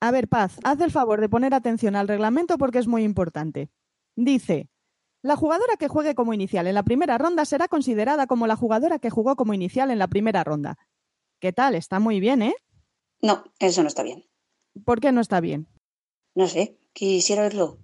[0.00, 3.70] A ver, Paz, haz el favor de poner atención al reglamento porque es muy importante.
[4.16, 4.70] Dice,
[5.22, 8.98] la jugadora que juegue como inicial en la primera ronda será considerada como la jugadora
[8.98, 10.78] que jugó como inicial en la primera ronda.
[11.38, 11.74] ¿Qué tal?
[11.74, 12.54] Está muy bien, ¿eh?
[13.20, 14.24] No, eso no está bien.
[14.86, 15.68] ¿Por qué no está bien?
[16.34, 17.78] No sé, quisiera verlo.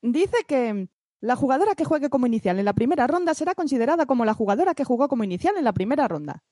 [0.00, 0.88] Dice que
[1.20, 4.74] la jugadora que juegue como inicial en la primera ronda será considerada como la jugadora
[4.74, 6.44] que jugó como inicial en la primera ronda.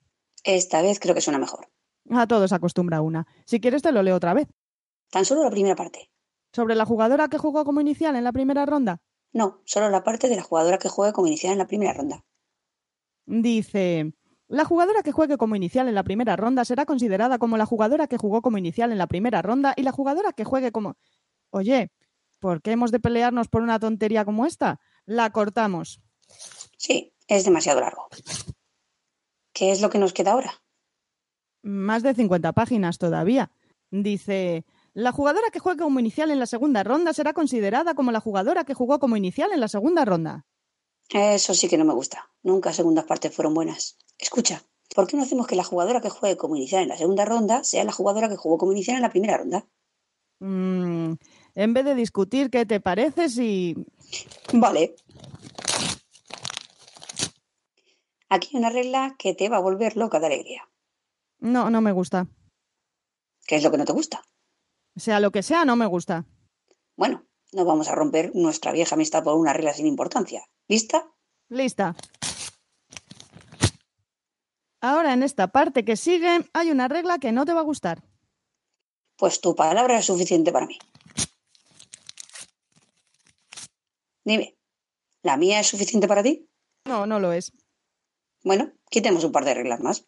[0.43, 1.69] Esta vez creo que suena mejor.
[2.09, 3.25] A todos acostumbra una.
[3.45, 4.47] Si quieres te lo leo otra vez.
[5.09, 6.11] Tan solo la primera parte.
[6.53, 9.01] ¿Sobre la jugadora que jugó como inicial en la primera ronda?
[9.33, 12.25] No, solo la parte de la jugadora que juegue como inicial en la primera ronda.
[13.25, 14.13] Dice,
[14.47, 18.07] la jugadora que juegue como inicial en la primera ronda será considerada como la jugadora
[18.07, 20.95] que jugó como inicial en la primera ronda y la jugadora que juegue como...
[21.49, 21.91] Oye,
[22.39, 24.79] ¿por qué hemos de pelearnos por una tontería como esta?
[25.05, 26.01] La cortamos.
[26.77, 28.07] Sí, es demasiado largo.
[29.53, 30.53] ¿Qué es lo que nos queda ahora?
[31.63, 33.51] Más de 50 páginas todavía.
[33.91, 34.65] Dice,
[34.97, 38.63] la jugadora que juegue como inicial en la segunda ronda será considerada como la jugadora
[38.63, 40.47] que jugó como inicial en la segunda ronda.
[41.09, 42.31] Eso sí que no me gusta.
[42.41, 43.99] Nunca segundas partes fueron buenas.
[44.17, 44.63] Escucha,
[44.95, 47.63] ¿por qué no hacemos que la jugadora que juegue como inicial en la segunda ronda
[47.63, 49.67] sea la jugadora que jugó como inicial en la primera ronda?
[50.39, 51.13] Mm,
[51.53, 53.75] en vez de discutir qué te parece si...
[54.51, 54.95] Vale.
[58.29, 60.67] Aquí hay una regla que te va a volver loca de alegría.
[61.37, 62.25] No, no me gusta.
[63.45, 64.23] ¿Qué es lo que no te gusta?
[64.97, 66.25] Sea lo que sea, no me gusta.
[66.95, 70.43] Bueno, no vamos a romper nuestra vieja amistad por una regla sin importancia.
[70.67, 71.07] ¿Lista?
[71.49, 71.95] Lista.
[74.81, 78.03] Ahora en esta parte que sigue hay una regla que no te va a gustar.
[79.17, 80.77] Pues tu palabra es suficiente para mí.
[84.23, 84.57] Dime,
[85.21, 86.49] ¿la mía es suficiente para ti?
[86.85, 87.53] No, no lo es.
[88.43, 90.05] Bueno, quitemos un par de reglas más.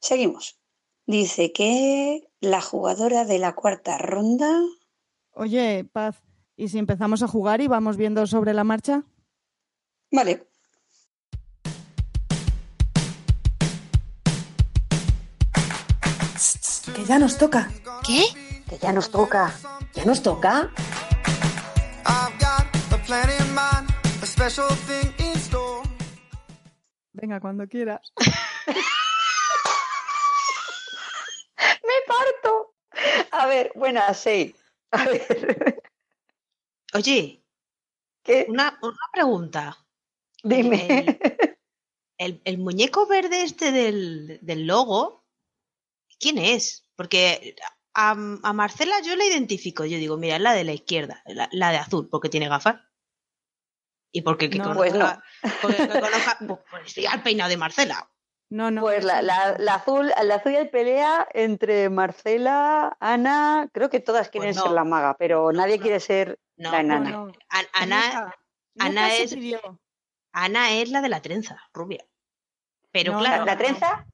[0.00, 0.61] Seguimos.
[1.06, 4.60] Dice que la jugadora de la cuarta ronda.
[5.32, 6.22] Oye, Paz,
[6.56, 9.04] ¿y si empezamos a jugar y vamos viendo sobre la marcha?
[10.10, 10.46] Vale.
[16.94, 17.70] Que ya nos toca.
[18.06, 18.24] ¿Qué?
[18.68, 19.54] Que ya nos toca.
[19.94, 20.70] ¿Ya nos toca?
[27.12, 28.12] Venga, cuando quieras.
[31.56, 32.74] ¡Me parto!
[33.42, 34.54] A ver, buenas, sí.
[34.92, 35.82] A ver.
[36.94, 37.44] Oye,
[38.22, 38.46] ¿Qué?
[38.48, 39.84] una, una pregunta.
[40.44, 41.18] Dime.
[42.18, 45.26] El, el muñeco verde este del, del logo,
[46.20, 46.88] ¿quién es?
[46.94, 47.56] Porque
[47.94, 49.84] a, a Marcela yo la identifico.
[49.86, 52.80] Yo digo, mira, es la de la izquierda, la, la de azul, porque tiene gafas.
[54.12, 56.60] Y porque el que No, conozca, pues porque el que conozca, pues,
[56.94, 58.08] pues peinado de Marcela.
[58.52, 58.82] No, no.
[58.82, 64.28] Pues la, la- la azul, la azul hay pelea entre Marcela, Ana, creo que todas
[64.28, 64.62] quieren Pues no.
[64.64, 65.82] ser la maga, pero nadie no.
[65.82, 67.10] quiere ser No, la enana.
[67.10, 67.32] no.
[67.48, 68.36] An- Ana, Nunca-
[68.78, 69.36] Ana es-.
[70.32, 72.04] Ana es la de la trenza, rubia.
[72.90, 74.06] Pero No, claro, La, la trenza,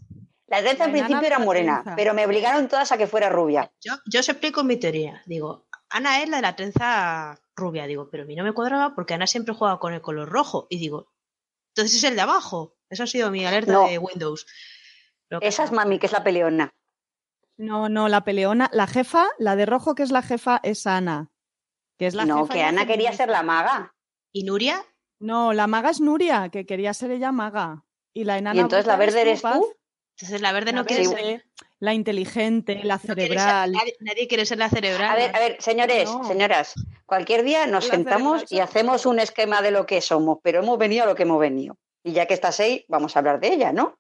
[0.47, 1.97] la trenza en principio era morena, trenza.
[1.97, 3.72] pero me obligaron todas a que fuera rubia.
[3.81, 5.21] yo, yo os explico mi teoría.
[5.27, 7.87] Digo, Ana es la de la trenza rubia.
[7.88, 10.69] Digo, pero a mí no me cuadraba porque Ana siempre juega con el color rojo.
[10.71, 11.10] Y digo,
[11.75, 12.77] entonces es el de abajo.
[12.91, 13.88] Eso ha sido mi alerta No.
[13.88, 14.47] de Windows.
[15.41, 16.72] Esa es mami, que es la peleona.
[17.56, 21.31] No, no, la peleona, la jefa, la de rojo que es la jefa es Ana.
[21.98, 23.94] Que es la No, jefa que Ana quería ser la maga.
[24.32, 24.82] ¿Y Nuria?
[25.19, 27.84] No, la maga es Nuria, que quería ser ella maga.
[28.15, 28.56] Y la enana.
[28.56, 29.54] Y entonces la verde eres Paz.
[29.59, 29.66] tú.
[30.16, 31.44] Entonces la verde La no quiere ser.
[31.81, 33.72] La inteligente, la no quiere ser- cerebral.
[33.72, 35.10] nadie, nadie quiere ser la cerebral.
[35.10, 36.24] A ver, a ver, señores, No.
[36.24, 36.74] señoras,
[37.07, 40.60] cualquier día nos La sentamos cerebral y hacemos un esquema de lo que somos, pero
[40.63, 41.77] hemos venido a lo que hemos venido.
[42.04, 43.98] Y ya que estás ahí, vamos a hablar de ella, ¿no?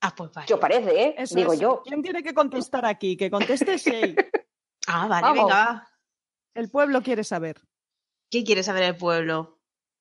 [0.00, 0.46] Ah, pues vale.
[0.48, 1.14] Yo parece, ¿eh?
[1.18, 1.60] Eso Digo es.
[1.60, 1.82] yo.
[1.84, 3.16] ¿Quién tiene que contestar aquí?
[3.16, 4.14] Que conteste Shea.
[4.90, 5.44] Ah, vale, Vamos.
[5.44, 5.88] venga.
[6.54, 7.60] El pueblo quiere saber.
[8.30, 9.58] ¿Qué quiere saber el pueblo?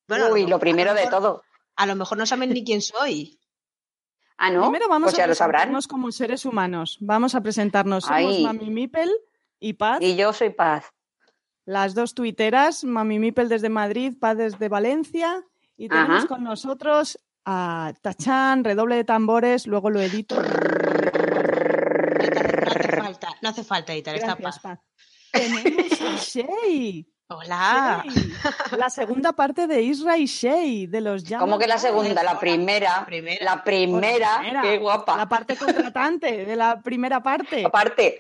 [0.08, 1.44] Bueno, Uy, lo primero de mejor- todo.
[1.76, 3.38] A lo mejor no saben ni quién soy.
[4.40, 4.62] Ah, ¿no?
[4.62, 5.62] Primero vamos pues ya a lo sabrán.
[5.62, 6.98] presentarnos como seres humanos.
[7.02, 8.04] Vamos a presentarnos.
[8.06, 8.44] Somos Ay.
[8.44, 9.10] Mami Mipel
[9.60, 9.98] y Paz.
[10.00, 10.86] Y yo soy Paz.
[11.66, 15.44] Las dos tuiteras, Mami Mipel desde Madrid, Paz desde Valencia.
[15.78, 16.28] Y tenemos Ajá.
[16.28, 20.36] con nosotros a Tachán, redoble de tambores, luego lo edito.
[23.42, 24.80] no hace falta editar esta Gracias, paz.
[24.80, 24.80] Paz.
[25.32, 27.08] Tenemos a Shay.
[27.30, 28.04] Hola.
[28.78, 32.24] La segunda parte de Isra y Shay, de los Llamas ¿Cómo que la segunda?
[32.24, 33.00] La primera.
[33.00, 33.46] La primera.
[33.46, 34.18] La primera.
[34.18, 34.62] La primera.
[34.62, 35.18] Qué guapa.
[35.18, 37.66] La parte contratante de la primera parte.
[37.66, 38.16] Aparte.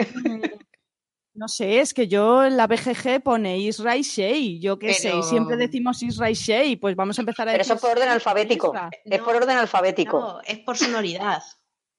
[1.38, 4.60] No sé, es que yo en la BGG pone Isra y Shay.
[4.60, 6.78] Yo qué sé, siempre decimos Isra y Shay.
[6.78, 7.74] Pues vamos a empezar a Pero decir.
[7.76, 8.74] eso por orden alfabético.
[9.06, 10.20] Es por orden alfabético.
[10.20, 11.44] No, es por sonoridad.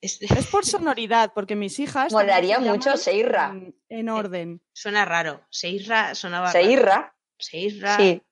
[0.00, 2.12] Es- Es por sonoridad, porque mis hijas.
[2.12, 3.50] Molaría mucho Seirra.
[3.52, 4.60] En, en orden.
[4.72, 5.40] suena raro.
[5.50, 6.64] Seirra sonaba raro.
[6.66, 7.14] Seirra.
[7.38, 7.96] Seirra.
[7.96, 8.22] Sí.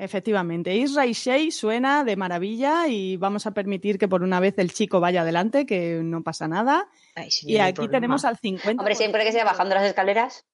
[0.00, 4.56] Efectivamente, Isra y Shay suena de maravilla y vamos a permitir que por una vez
[4.58, 6.88] el chico vaya adelante, que no pasa nada.
[7.16, 8.78] Ay, sí, Y no aquí tenemos al 50%.
[8.78, 10.46] Hombre, siempre que sea bajando las escaleras.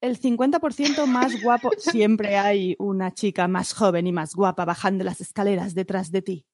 [0.00, 1.70] El 50% más guapo.
[1.78, 6.46] Siempre hay una chica más joven y más guapa bajando las escaleras detrás de ti.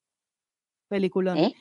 [0.87, 1.37] Peliculón.
[1.37, 1.55] ¿eh?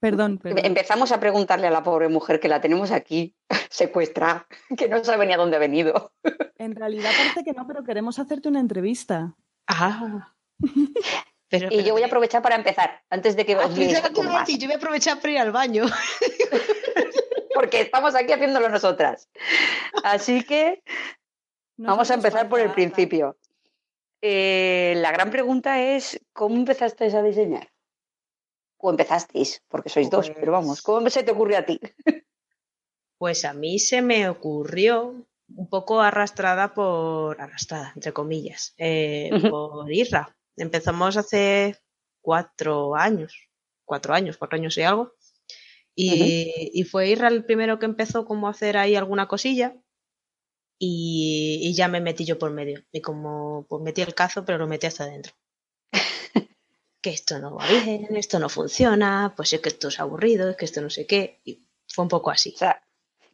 [0.00, 0.66] Perdón, perdón.
[0.66, 3.34] Empezamos a preguntarle a la pobre mujer que la tenemos aquí,
[3.70, 4.46] secuestrada,
[4.76, 6.12] que no sabe ni a dónde ha venido.
[6.58, 9.34] En realidad parece que no, pero queremos hacerte una entrevista.
[9.66, 10.34] Ah.
[11.48, 14.58] Pero, Y yo voy a aprovechar para empezar, antes de que Ah, os liéis decir,
[14.58, 15.84] yo voy a aprovechar para ir al baño.
[17.54, 19.28] porque estamos aquí haciéndolo nosotras.
[20.02, 20.82] Así que
[21.76, 23.36] vamos a empezar por el principio.
[24.20, 27.70] Eh, la gran pregunta es, ¿cómo empezasteis a diseñar?
[28.78, 31.78] O empezasteis, porque sois dos, Pues- pero vamos, ¿cómo se te ocurrió a ti?
[33.18, 35.14] Pues a mí se me ocurrió
[35.48, 40.36] un poco arrastrada por, arrastrada, entre comillas, eh, por Isra.
[40.56, 41.76] Empezamos hace
[42.20, 43.48] cuatro años,
[43.84, 45.12] cuatro años, cuatro años y algo.
[45.94, 49.76] Y, y fue Isra el primero que empezó como a hacer ahí alguna cosilla
[50.78, 52.84] y, y ya me metí yo por medio.
[52.92, 55.32] Y como pues metí el cazo, pero lo metí hasta adentro.
[57.00, 60.56] que esto no va bien, esto no funciona, pues es que esto es aburrido, es
[60.56, 61.40] que esto no sé qué.
[61.44, 62.52] Y fue un poco así.
[62.54, 62.83] O sea,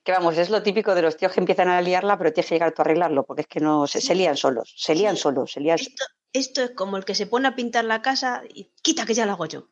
[0.02, 2.55] que vamos, es lo típico de los tíos que empiezan a liarla, pero tienes que
[2.55, 5.23] llegar tú a arreglarlo, porque es que no, se, se lían solos, se lían Sí.
[5.23, 5.79] solos, se lían...
[5.79, 9.14] Esto, esto es como el que se pone a pintar la casa y quita que
[9.14, 9.69] ya lo hago yo.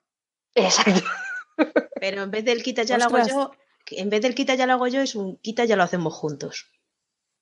[0.55, 1.01] Exacto.
[2.01, 3.51] Pero en vez del quita ya lo hago yo,
[3.91, 6.71] en vez del quita ya lo hago yo, es un quita ya lo hacemos juntos.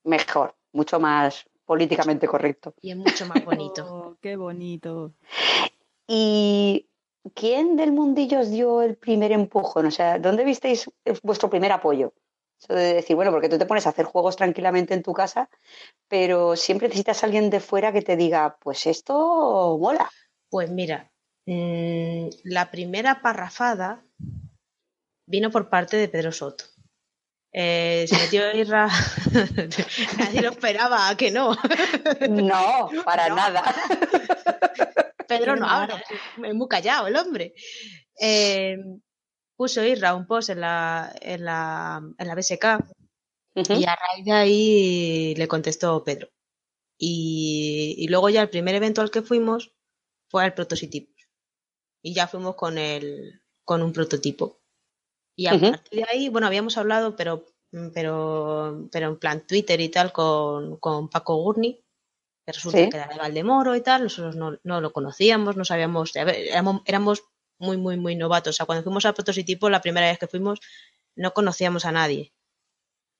[0.03, 2.73] Mejor, mucho más políticamente correcto.
[2.81, 3.85] Y es mucho más bonito.
[3.89, 5.13] Oh, qué bonito.
[6.07, 6.87] ¿Y
[7.35, 9.85] quién del mundillo os dio el primer empujón?
[9.87, 10.89] O sea, ¿dónde visteis
[11.21, 12.13] vuestro primer apoyo?
[12.59, 15.49] Eso de decir, bueno, porque tú te pones a hacer juegos tranquilamente en tu casa,
[16.07, 20.09] pero siempre necesitas a alguien de fuera que te diga, pues esto mola.
[20.49, 21.11] Pues mira,
[21.45, 24.03] mm, la primera parrafada
[25.27, 26.63] vino por parte de Pedro Soto.
[27.51, 28.87] Eh, se metió Irra.
[30.17, 31.55] Nadie lo esperaba, ¿a que no.
[32.29, 33.35] No, para No.
[33.35, 33.63] nada.
[35.27, 36.03] Pedro no habla,
[36.43, 37.53] es muy callado el hombre.
[38.19, 38.77] Eh,
[39.57, 42.65] puso Irra un post en la, en la, en la BSK
[43.55, 46.29] y a raíz de ahí le contestó Pedro.
[46.99, 49.75] Y, y luego ya el primer evento al que fuimos
[50.29, 51.11] fue al prototipo.
[52.03, 54.61] Y ya fuimos con el, con un prototipo.
[55.35, 57.45] Y a partir de ahí, bueno, habíamos hablado, pero,
[57.93, 61.83] pero, pero en plan Twitter y tal, con, con Paco Gurney,
[62.45, 62.89] que resulta Sí.
[62.89, 66.81] que era de Valdemoro y tal, nosotros no, no lo conocíamos, no sabíamos, ver, éramos,
[66.85, 67.23] éramos
[67.59, 68.55] muy, muy, muy novatos.
[68.55, 70.59] O sea, cuando fuimos al prototipo, la primera vez que fuimos,
[71.15, 72.33] no conocíamos a nadie.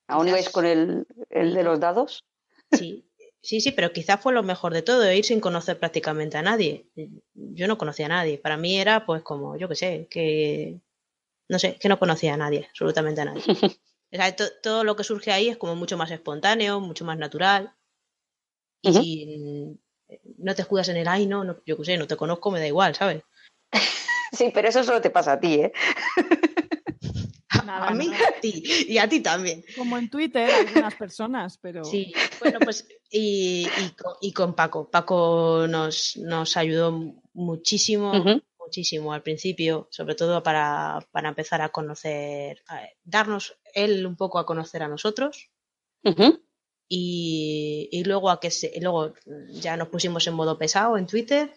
[0.07, 2.23] ¿Aún ibais con el, el de los dados?
[2.71, 3.05] Sí,
[3.41, 6.85] sí, sí, pero quizás fue lo mejor de todo, ir sin conocer prácticamente a nadie.
[7.33, 8.37] Yo no conocía a nadie.
[8.37, 10.79] Para mí era, pues, como, yo qué sé, que.
[11.49, 13.43] No sé, que no conocía a nadie, absolutamente a nadie.
[14.09, 17.17] O sea, to- todo lo que surge ahí es como mucho más espontáneo, mucho más
[17.17, 17.73] natural.
[18.81, 19.81] Y sin-
[20.37, 22.59] no te escudas en el ay, no, no, yo qué sé, no te conozco, me
[22.59, 23.23] da igual, ¿sabes?
[24.31, 25.73] Sí, pero eso solo te pasa a ti, ¿eh?
[27.65, 29.63] Nada, a mí a ti, y a ti también.
[29.75, 31.83] Como en Twitter, algunas personas, pero.
[31.83, 34.89] Sí, bueno, pues y, y, con, y con Paco.
[34.89, 38.13] Paco nos, nos ayudó muchísimo,
[38.57, 44.39] muchísimo al principio, sobre todo para, para empezar a conocer, a darnos él un poco
[44.39, 45.49] a conocer a nosotros
[46.87, 49.13] y, y luego a que se, y luego
[49.49, 51.53] ya nos pusimos en modo pesado en Twitter,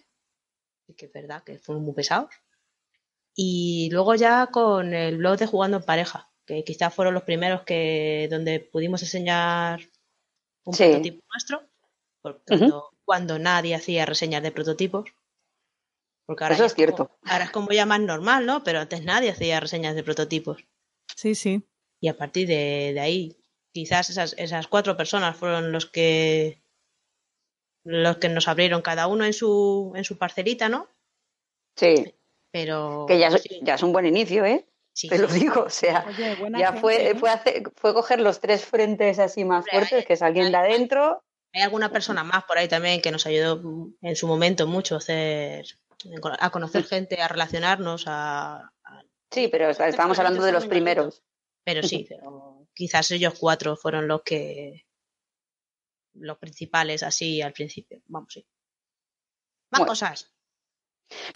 [0.88, 2.30] y que es verdad que fuimos muy pesados.
[3.34, 7.62] Y luego ya con el blog de Jugando en Pareja, que quizás fueron los primeros
[7.62, 9.80] que donde pudimos enseñar
[10.64, 10.84] un Sí.
[10.84, 11.62] prototipo nuestro,
[12.22, 12.58] porque Ujú.
[12.58, 15.10] cuando, cuando nadie hacía reseñas de prototipos.
[16.26, 17.18] Porque ahora Eso es como- cierto.
[17.24, 18.62] ahora es como ya más normal, ¿no?
[18.62, 20.64] Pero antes nadie hacía reseñas de prototipos.
[21.16, 21.62] Sí, sí.
[22.00, 23.36] Y a partir de, de ahí,
[23.72, 26.62] quizás esas, esas cuatro personas fueron los que
[27.84, 30.86] los que nos abrieron cada uno en su, en su parcelita, ¿no?
[31.76, 32.14] Sí,
[32.52, 34.66] Pero que ya, es- sí, ya es un buen inicio, ¿eh?
[34.92, 37.14] Sí, te lo digo, o sea, Oye, ya gente, fue, ¿eh?
[37.14, 40.50] fue, hace- fue coger los tres frentes así más Hombre, fuertes, hay- que es alguien
[40.50, 41.22] de adentro.
[41.52, 43.62] Hay alguna persona más por ahí también que nos ayudó
[44.02, 45.64] en su momento mucho a hacer
[46.40, 51.22] a conocer gente, a relacionarnos, a, a- Sí, pero está- estábamos hablando de los primeros.
[51.64, 54.86] pero sí, pero quizás ellos cuatro fueron los que
[56.14, 58.00] los principales así al principio.
[58.06, 58.46] Vamos, sí.
[59.70, 59.90] Más Bueno.
[59.92, 60.32] cosas,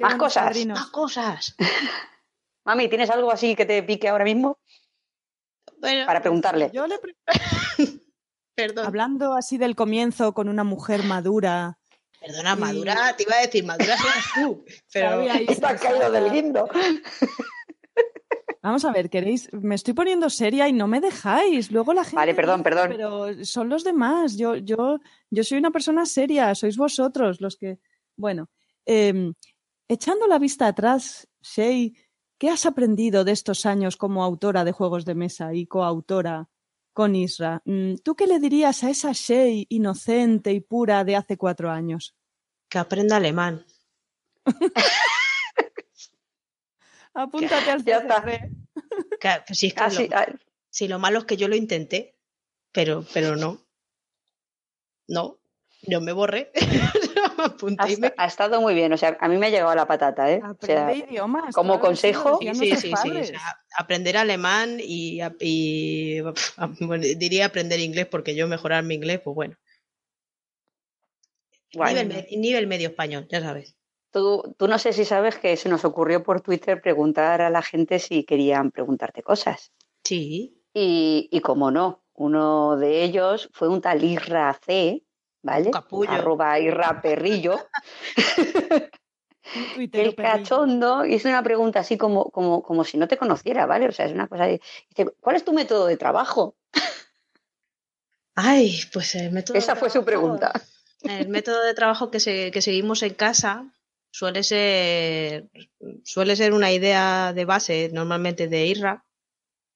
[0.01, 0.45] más cosas.
[0.45, 0.79] padrinos.
[0.79, 1.57] más cosas.
[2.67, 4.59] Mami, ¿tienes algo así que te pique ahora mismo?
[5.79, 6.71] Bueno, Para preguntarle.
[6.73, 7.17] Yo le pre-
[8.55, 8.87] perdón.
[8.87, 11.79] Hablando así del comienzo con una mujer madura.
[12.21, 14.65] Perdona, y- madura, te iba a decir madura seas tú.
[14.93, 16.69] Pero Está caído del guindo.
[18.63, 21.71] Vamos a ver, queréis, me estoy poniendo seria y no me dejáis.
[21.71, 22.17] Luego la gente.
[22.17, 22.89] Vale, perdón, perdón.
[22.89, 24.39] Pero son los demás.
[24.39, 26.55] Yo, yo, yo soy una persona seria.
[26.55, 27.79] Sois vosotros los que.
[28.17, 28.49] Bueno,
[28.87, 29.35] em,
[29.89, 31.97] echando la vista atrás, Shay,
[32.39, 36.49] ¿qué has aprendido de estos años como autora de juegos de mesa y coautora
[36.93, 37.63] con Isra?
[37.65, 42.15] Mm, ¿Tú qué le dirías a esa Shay inocente y pura de hace cuatro años?
[42.75, 43.65] que aprenda alemán.
[47.15, 48.21] Apúntate al Ya está.
[48.21, 48.51] CCC.
[49.21, 50.27] Que, pues si es que Casi, lo, ah,
[50.71, 52.19] si lo malo es que yo lo intenté,
[52.73, 53.65] pero, pero no.
[55.07, 55.39] No,
[55.87, 56.51] yo me borré.
[57.63, 58.93] me ha, y me- esta- ha estado muy bien.
[58.93, 60.41] O sea, a mí me ha llegado la patata, ¿eh?
[60.43, 61.55] O sea, Aprende idiomas.
[61.55, 63.29] como consejo- Sí, sí, sí, sí, o padres.
[63.29, 63.41] sea,
[63.77, 65.21] aprender alemán y,
[66.81, 69.57] bueno, diría aprender inglés porque yo mejorar mi inglés, pues bueno.
[71.75, 71.95] guay.
[71.95, 73.77] Nivel, me- nivel medio español, ya sabes.
[74.13, 77.63] Tú, tú no sé si sabes que se nos ocurrió por Twitter preguntar a la
[77.63, 79.73] gente si querían preguntarte cosas.
[80.05, 85.04] Sí, Y, y como no, uno de ellos fue un tal Irra C,
[85.45, 85.71] ¿vale?
[85.71, 86.11] Capullo.
[86.11, 87.69] Arroba Irra Perrillo.
[89.93, 93.87] El cachondo hizo una pregunta así como, como, como si no te conociera, ¿vale?
[93.87, 96.57] O sea, es una cosa de, dice, ¿cuál es tu método de trabajo?
[98.35, 99.57] Ay, pues el método.
[99.57, 100.51] Esa de fue su pregunta.
[101.03, 103.71] El método de trabajo que, se- que seguimos en casa
[104.11, 105.51] suele ser,
[106.05, 109.05] suele ser una idea de base, normalmente de IRRA,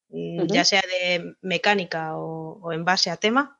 [0.08, 3.57] mm, ya sea de mecánica o, o en base a tema.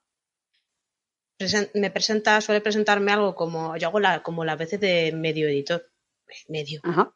[1.75, 5.88] Me presenta, suele presentarme algo como, yo hago la, como las veces de medio editor.
[6.49, 6.80] Medio.
[6.83, 7.12] Ajá.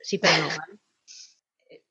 [0.00, 0.80] Sí, pero no, ¿vale?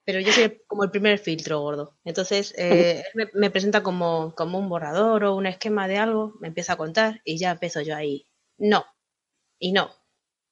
[0.03, 1.97] Pero yo soy como el primer filtro gordo.
[2.03, 6.33] Entonces, eh, él me, me presenta como, como un borrador o un esquema de algo,
[6.39, 8.27] me empieza a contar y ya empiezo yo ahí.
[8.57, 8.85] No,
[9.57, 9.91] y no,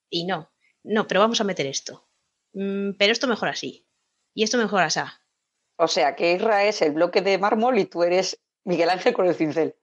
[0.09, 0.51] y no.
[0.83, 2.07] No, pero vamos a meter esto.
[2.53, 3.87] Mm, pero esto mejor así.
[4.33, 5.01] Y esto mejor así.
[5.75, 9.27] O sea, que Irra es el bloque de mármol y tú eres Miguel Ángel con
[9.27, 9.75] el cincel.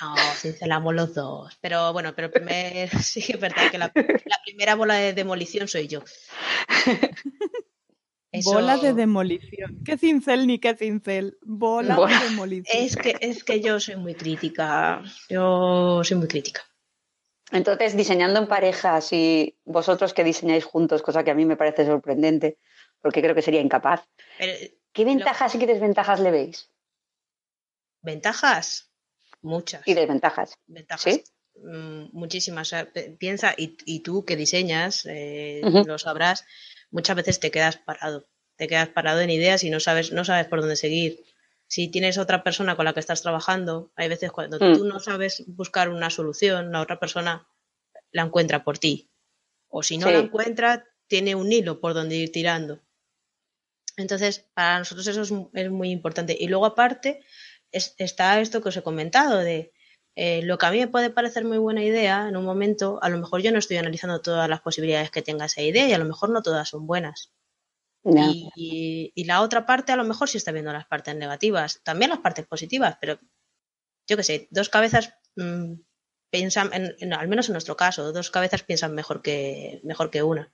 [0.00, 1.56] No, cincelamos los dos.
[1.60, 5.68] Pero bueno, pero primer, sí que es verdad que la, la primera bola de demolición
[5.68, 6.02] soy yo.
[8.32, 9.80] Eso- Bola de demolición.
[9.84, 11.38] ¿Qué cincel ni qué cincel?
[11.42, 12.18] Bola Bola.
[12.20, 12.84] de demolición.
[12.84, 15.02] Es que, es que yo soy muy crítica.
[15.30, 16.62] Yo soy muy crítica.
[17.52, 21.86] Entonces, diseñando en parejas y vosotros que diseñáis juntos, cosa que a mí me parece
[21.86, 22.58] sorprendente,
[23.00, 24.02] porque creo que sería incapaz,
[24.36, 24.52] Pero,
[24.92, 26.70] ¿qué ventajas y qué desventajas le veis?
[28.02, 28.85] ¿Ventajas?
[29.46, 29.82] Muchas.
[29.86, 30.58] Y desventajas.
[30.66, 31.02] Ventajas.
[31.14, 31.22] ¿Sí?
[31.62, 32.68] mm, muchísimas.
[32.68, 36.44] O sea, pe- piensa, y, y tú que diseñas, eh, lo sabrás,
[36.90, 38.26] muchas veces te quedas parado.
[38.56, 41.24] Te quedas parado en ideas y no sabes, no sabes por dónde seguir.
[41.68, 44.74] Si tienes otra persona con la que estás trabajando, hay veces cuando Mm.
[44.76, 47.48] tú no sabes buscar una solución, la otra persona
[48.12, 49.10] la encuentra por ti.
[49.68, 50.12] O si no Sí.
[50.12, 52.80] la encuentra, tiene un hilo por donde ir tirando.
[53.96, 56.36] Entonces, para nosotros eso es, es muy importante.
[56.38, 57.22] Y luego, aparte,
[57.76, 59.72] es- está esto que os he comentado de
[60.18, 63.08] eh, lo que a mí me puede parecer muy buena idea en un momento, a
[63.10, 65.98] lo mejor yo no estoy analizando todas las posibilidades que tenga esa idea y a
[65.98, 67.32] lo mejor no todas son buenas.
[68.32, 71.80] Y, y- y la otra parte a lo mejor sí está viendo las partes negativas,
[71.84, 73.18] también las partes positivas, pero
[74.08, 75.74] yo qué sé, dos cabezas mm,
[76.30, 80.22] piensan, en- en- al menos en nuestro caso, dos cabezas piensan mejor que, mejor que
[80.22, 80.50] una.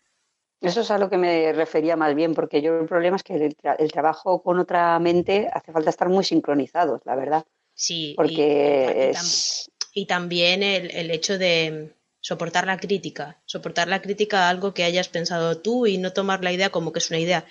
[0.62, 3.34] Eso es a lo que me refería más bien, porque yo el problema es que
[3.34, 8.14] el, tra- el trabajo con otra mente hace falta estar muy sincronizados, la verdad, Sí,
[8.16, 9.70] porque y es...
[9.94, 14.84] Y también el, el hecho de soportar la crítica, soportar la crítica a algo que
[14.84, 17.44] hayas pensado tú y no tomar la idea como que es una idea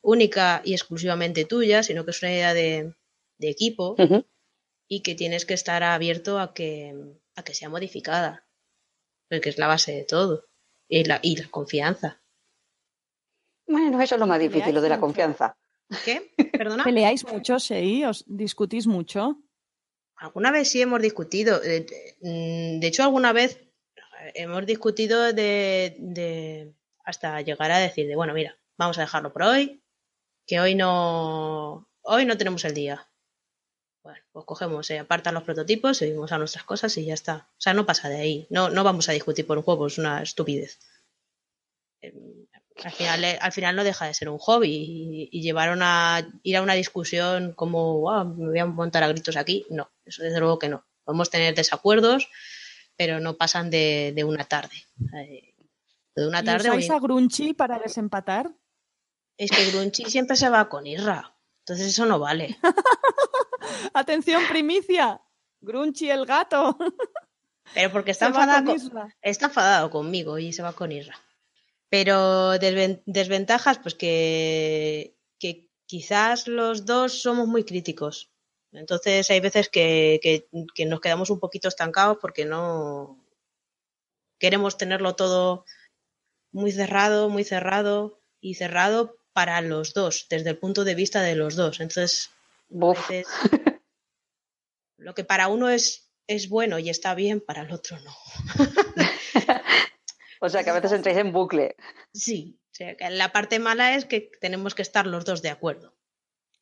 [0.00, 2.94] única y exclusivamente tuya, sino que es una idea de,
[3.38, 3.94] de equipo
[4.88, 6.94] y que tienes que estar abierto a que,
[7.34, 8.46] a que sea modificada,
[9.28, 10.46] porque es la base de todo,
[10.88, 12.21] y la, y la confianza.
[13.72, 15.06] Bueno, eso es lo más difícil, lo de la mucho.
[15.06, 15.56] confianza.
[16.04, 16.34] ¿Qué?
[16.52, 16.84] ¿Perdona?
[16.84, 18.04] ¿Peleáis mucho, sí?
[18.04, 19.38] ¿Os discutís mucho?
[20.16, 21.60] Alguna vez sí hemos discutido.
[21.64, 21.84] eh,
[22.20, 23.60] mm, De hecho, alguna vez
[24.34, 26.74] hemos discutido de, de-
[27.04, 29.82] hasta llegar a decir de, bueno, mira, vamos a dejarlo por hoy.
[30.46, 33.08] que hoy no, hoy no tenemos el día.
[34.04, 37.48] Bueno, pues cogemos, se apartan los prototipos, seguimos a nuestras cosas y ya está.
[37.56, 38.46] O sea, no pasa de ahí.
[38.50, 40.78] No, no vamos a discutir por un juego, es una estupidez.
[42.00, 42.46] Em,
[42.84, 46.62] al final, al final no deja de ser un hobby y, llevar una, ir a
[46.62, 50.58] una discusión como "Guau, me voy a montar a gritos aquí, no, eso desde luego
[50.58, 50.84] que no.
[51.04, 52.28] Podemos tener desacuerdos,
[52.96, 54.76] pero no pasan de, de una tarde.
[55.16, 55.54] Eh,
[56.14, 58.50] De una ¿Y tarde o- a Grunchy para desempatar?
[59.38, 61.34] es que Grunchy siempre se va con Irra.
[61.60, 62.58] Entonces eso no vale.
[63.94, 65.20] ¡Atención, primicia!
[65.60, 66.76] Grunchy el gato.
[67.74, 71.16] Pero porque está enfadado, con está enfadado conmigo y se va con Irra.
[71.94, 75.50] Pero desven- desventajas, pues que, que
[75.84, 78.30] quizás los dos somos muy críticos.
[78.72, 83.18] Entonces hay veces que, que- que nos quedamos un poquito estancados porque no
[84.38, 85.66] queremos tenerlo todo
[86.50, 91.36] muy cerrado, muy cerrado y cerrado para los dos, desde el punto de vista de
[91.36, 91.80] los dos.
[91.80, 92.30] Entonces,
[92.70, 93.26] veces,
[94.96, 98.14] lo que para uno es, es bueno y está bien, para el otro no.
[100.44, 101.76] O sea que a veces entráis en bucle.
[102.12, 105.50] Sí, o sea, que la parte mala es que tenemos que estar los dos de
[105.50, 105.94] acuerdo.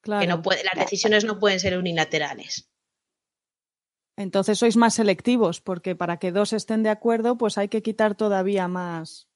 [0.02, 0.20] Claro.
[0.20, 2.70] Que no puede, las decisiones no pueden ser unilaterales.
[4.16, 8.14] Entonces sois más selectivos, porque para que dos estén de acuerdo, pues hay que quitar
[8.16, 9.28] todavía más,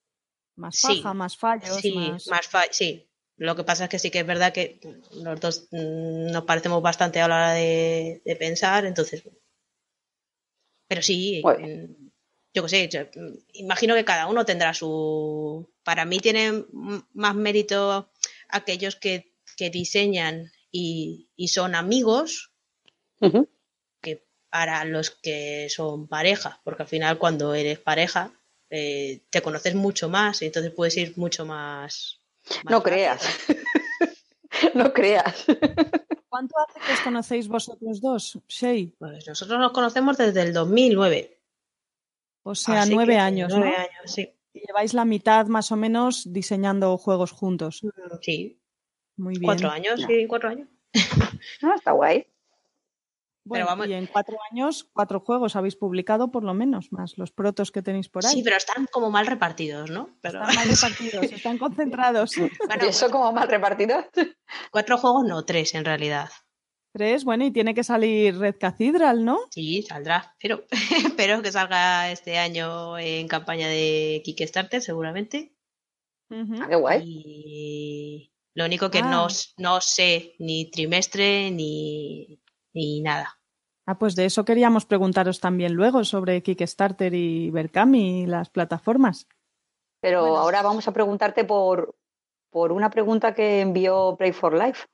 [0.57, 1.03] más Sí.
[1.15, 2.27] más fallos, Sí, más...
[2.29, 3.09] más fa- sí.
[3.37, 4.79] Lo que pasa es que sí que es verdad que
[5.23, 9.23] los dos mm, nos parecemos bastante a la hora de, de pensar, entonces.
[10.87, 11.89] Pero sí, Bueno.
[12.55, 15.69] Yo qué sé, yo, mm, imagino que cada uno tendrá su.
[15.83, 18.11] Para mí tienen mm, más mérito
[18.49, 22.53] aquellos que, que diseñan y, y son amigos
[24.01, 28.33] que para los que son pareja, porque al final cuando eres pareja
[28.71, 32.21] eh, te conoces mucho más y entonces puedes ir mucho más.
[32.65, 33.23] más No creas.
[34.75, 35.45] no creas.
[36.29, 38.95] ¿Cuánto hace que os conocéis vosotros dos, Shay?
[38.99, 41.39] Pues nosotros nos conocemos desde el 2009.
[42.45, 43.77] O sea, así nueve que años, nueve ¿no?
[43.83, 44.31] años, sí.
[44.53, 47.81] Y lleváis la mitad más o menos diseñando juegos juntos.
[48.21, 48.61] Sí,
[49.17, 49.45] Muy bien.
[49.45, 50.07] cuatro años, Ya.
[50.07, 50.69] sí, cuatro años.
[51.63, 52.27] No, está guay.
[53.47, 57.31] Bueno, vamos- y en cuatro años, cuatro juegos habéis publicado por lo menos, más los
[57.31, 58.33] protos que tenéis por ahí.
[58.33, 60.17] Sí, pero están como mal repartidos, ¿no?
[60.23, 62.31] Pero Están mal repartidos, están concentrados.
[62.39, 63.97] Bueno, ¿Y eso como mal repartido?
[64.71, 66.31] cuatro juegos, no, tres en realidad.
[66.97, 69.41] Tres, bueno, y tiene que salir Red Cathedral, ¿no?
[69.51, 70.37] Sí, saldrá.
[70.41, 70.63] Pero
[71.19, 75.57] espero que salga este año en campaña de Kickstarter, seguramente.
[76.31, 76.55] Ujú.
[76.63, 77.03] Ah, qué guay.
[77.05, 79.11] Y lo único que Ah.
[79.11, 79.27] no,
[79.59, 82.41] no sé ni trimestre ni,
[82.73, 83.41] ni nada.
[83.87, 89.27] Ah, pues de eso queríamos preguntaros también luego sobre Kickstarter y Berkami y las plataformas.
[90.01, 90.37] Pero Bueno.
[90.39, 91.97] ahora vamos a preguntarte por,
[92.51, 94.87] por una pregunta que envió Play for Life.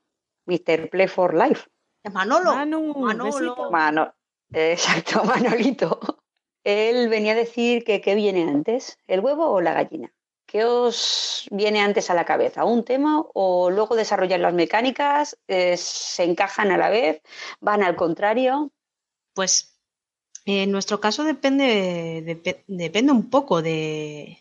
[0.46, 0.88] Mr.
[0.88, 1.68] Play for Life.
[2.12, 2.54] Manolo.
[2.54, 3.70] Manu, Manolo.
[3.70, 4.14] Mano,
[4.52, 6.00] exacto, Manolito.
[6.64, 10.12] Él venía a decir que qué viene antes, el huevo o la gallina.
[10.46, 12.64] ¿Qué os viene antes a la cabeza?
[12.64, 15.38] ¿Un tema o luego desarrollar las mecánicas?
[15.46, 17.22] eh, ¿Se encajan a la vez?
[17.60, 18.72] ¿Van al contrario?
[19.34, 19.78] Pues
[20.44, 24.38] en nuestro caso depende, depe- depende un poco de,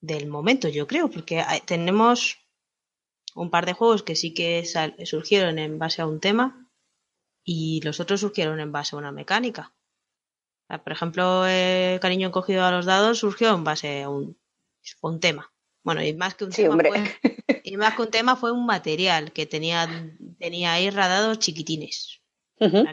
[0.00, 2.38] del momento, yo creo, porque tenemos
[3.34, 4.64] un par de juegos que sí que
[5.04, 6.61] surgieron en base a un tema
[7.44, 9.72] y los otros surgieron en base a una mecánica.
[10.68, 14.38] Por ejemplo, eh, Cariño encogido a los dados surgió en base a un,
[15.20, 15.52] tema.
[15.84, 17.04] Bueno, y más que un Sí, tema fue,
[17.64, 19.86] y más que un tema fue un material que tenía,
[20.38, 22.20] tenía ahí dados chiquitines.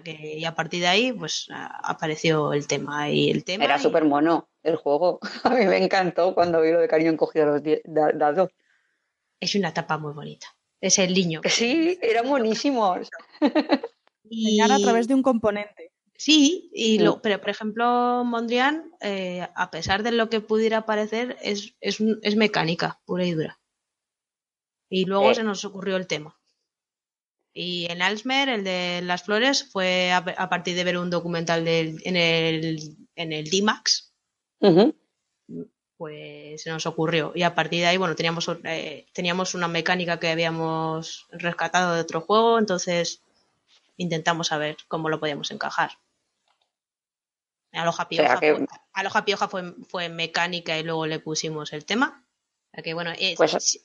[0.04, 3.10] Que- y a partir de ahí, pues a- apareció el tema.
[3.12, 3.64] Y el tema.
[3.66, 5.20] Era y- súper mono el juego.
[5.44, 7.64] A mí me encantó cuando vi lo de cariño encogido a los
[8.18, 8.50] dados.
[9.40, 10.48] Es una etapa muy bonita.
[10.82, 11.42] Es el niño.
[11.46, 13.10] Sí, eran buenísimos.
[14.24, 14.60] Y...
[14.62, 15.92] A través de un componente.
[16.16, 21.38] Sí, y lo, pero por ejemplo, Mondrian, eh, a pesar de lo que pudiera parecer,
[21.42, 23.60] es, es, es mecánica pura y dura.
[24.90, 25.36] Y luego Eh.
[25.36, 26.38] se nos ocurrió el tema.
[27.54, 31.66] Y en Alzmer, el de las flores, fue a, a partir de ver un documental
[31.68, 34.14] en el, en el D-Max,
[35.98, 37.32] pues se nos ocurrió.
[37.34, 42.02] Y a partir de ahí, bueno, teníamos, eh, teníamos una mecánica que habíamos rescatado de
[42.02, 43.24] otro juego, entonces
[44.00, 45.92] intentamos saber cómo lo podíamos encajar.
[47.72, 52.26] Aloha Pioja, que- fue, Aloha Pioja fue, fue mecánica y luego le pusimos el tema.
[52.72, 53.82] O sea que bueno, eh, Pues- si-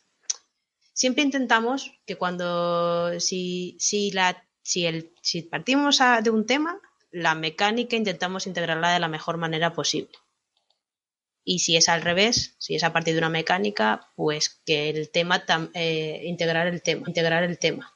[0.92, 6.80] siempre intentamos que cuando si, si la si el si partimos a- de un tema,
[7.10, 10.12] la mecánica intentamos integrarla de la mejor manera posible.
[11.46, 15.10] Y si es al revés, si es a partir de una mecánica, pues que el
[15.10, 17.93] tema, eh, integrar el tema, integrar el tema.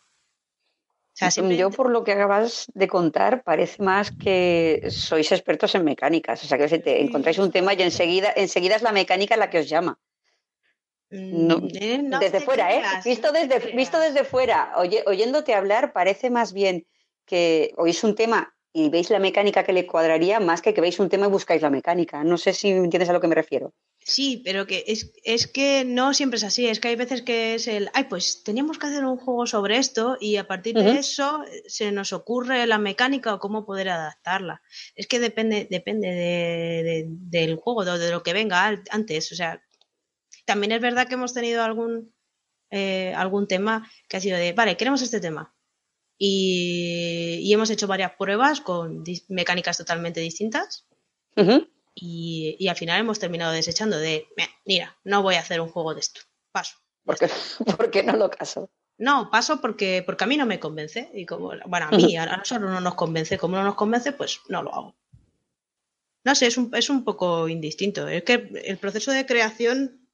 [1.19, 6.45] Sea, Yo, por lo que acabas de contar, parece más que sois expertos en mecánicas.
[6.45, 9.59] O sea, que te encontráis un tema y enseguida, enseguida es la mecánica la que
[9.59, 9.99] os llama.
[11.11, 12.83] Mm, eh, desde fuera, ¿eh?
[13.05, 14.75] Visto desde, visto desde fuera,
[15.07, 16.87] oyéndote hablar, parece más bien
[17.25, 21.01] que oís un tema y veis la mecánica que le cuadraría más que que veis
[21.01, 22.23] un tema y buscáis la mecánica.
[22.23, 23.73] No sé si entiendes a lo que me refiero.
[24.09, 26.67] Sí, pero que es, es que no siempre es así.
[26.67, 29.77] Es que hay veces que es el, ay, pues teníamos que hacer un juego sobre
[29.77, 34.63] esto y a partir de eso se nos ocurre la mecánica o cómo poder adaptarla.
[34.95, 39.31] Es que depende, depende de, del juego, de, lo que venga antes.
[39.31, 39.63] O sea,
[40.47, 42.15] también es verdad que hemos tenido algún,
[42.71, 45.55] eh, algún tema que ha sido de, vale, queremos este tema.
[46.17, 50.87] Y, hemos hecho varias pruebas con mecánicas totalmente distintas.
[52.01, 54.29] Y, al final hemos terminado desechando de,
[54.65, 56.21] mira, no voy a hacer un juego de esto.
[56.53, 56.77] Paso.
[57.77, 58.71] ¿Por qué, no lo caso?
[58.99, 61.11] No, paso porque, porque a mí no me convence.
[61.15, 63.39] Y como, bueno, a mí, a nosotros no nos convence.
[63.39, 64.97] Como no nos convence, pues no lo hago.
[66.25, 68.09] No sé, es un, es un poco indistinto.
[68.09, 70.09] Es que el proceso de creación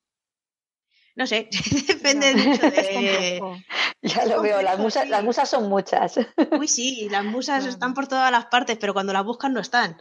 [1.17, 1.49] no sé,
[1.87, 3.41] depende mucho de...
[4.03, 6.21] Ya lo veo, las musas, las musas son muchas.
[6.51, 9.97] Uy, sí, las musas están por todas las partes, pero cuando las buscan no están.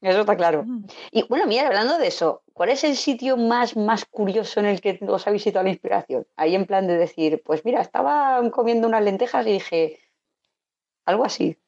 [0.00, 0.64] Eso está claro.
[1.10, 4.80] Y bueno, mira, hablando de eso, ¿cuál es el sitio más, más curioso en el
[4.80, 6.26] que os habéis ido a la inspiración?
[6.36, 10.00] Ahí en plan de decir, pues mira, estaba comiendo unas lentejas y dije,
[11.06, 11.58] algo así.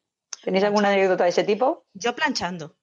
[0.43, 1.87] ¿Tenéis alguna anécdota de ese tipo?
[1.95, 2.77] Yo planchando.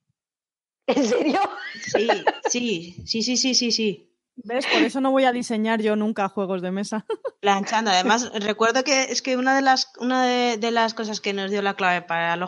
[0.87, 1.39] ¿En serio?
[1.81, 2.07] Sí,
[2.49, 4.09] sí, sí, sí, sí, sí, sí.
[4.35, 4.65] ¿Ves?
[4.65, 7.05] Por eso no voy a diseñar yo nunca juegos de mesa.
[7.39, 7.91] Planchando.
[7.91, 11.61] Además, recuerdo que es que una de las, una de, las cosas que nos dio
[11.61, 12.43] la clave para el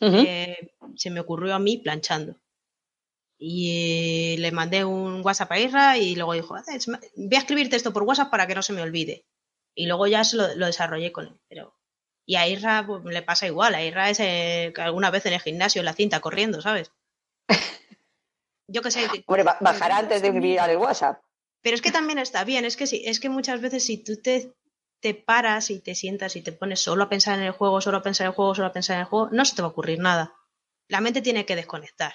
[0.00, 2.36] eh, se me ocurrió a mí planchando.
[3.38, 8.02] Y le mandé un WhatsApp a Isra y luego dijo, voy a escribirte esto por
[8.02, 9.24] WhatsApp para que no se me olvide.
[9.74, 11.40] Y luego ya se lo, desarrollé con él.
[11.48, 11.76] Pero...
[12.26, 13.74] Y a Isra pues, le pasa igual.
[13.74, 16.92] A Isra es eh, alguna vez en el gimnasio, en la cinta, corriendo, ¿sabes?
[18.68, 19.06] yo que sé.
[19.26, 21.22] Hombre, bajar antes de enviar el WhatsApp.
[21.62, 24.16] Pero es que también está bien, es que sí, es que muchas veces si tú
[24.16, 24.54] te,
[25.00, 27.98] te paras y te sientas y te pones solo a pensar en el juego, solo
[27.98, 29.68] a pensar en el juego, solo a pensar en el juego, no se te va
[29.68, 30.34] a ocurrir nada.
[30.88, 32.14] La mente tiene que desconectar.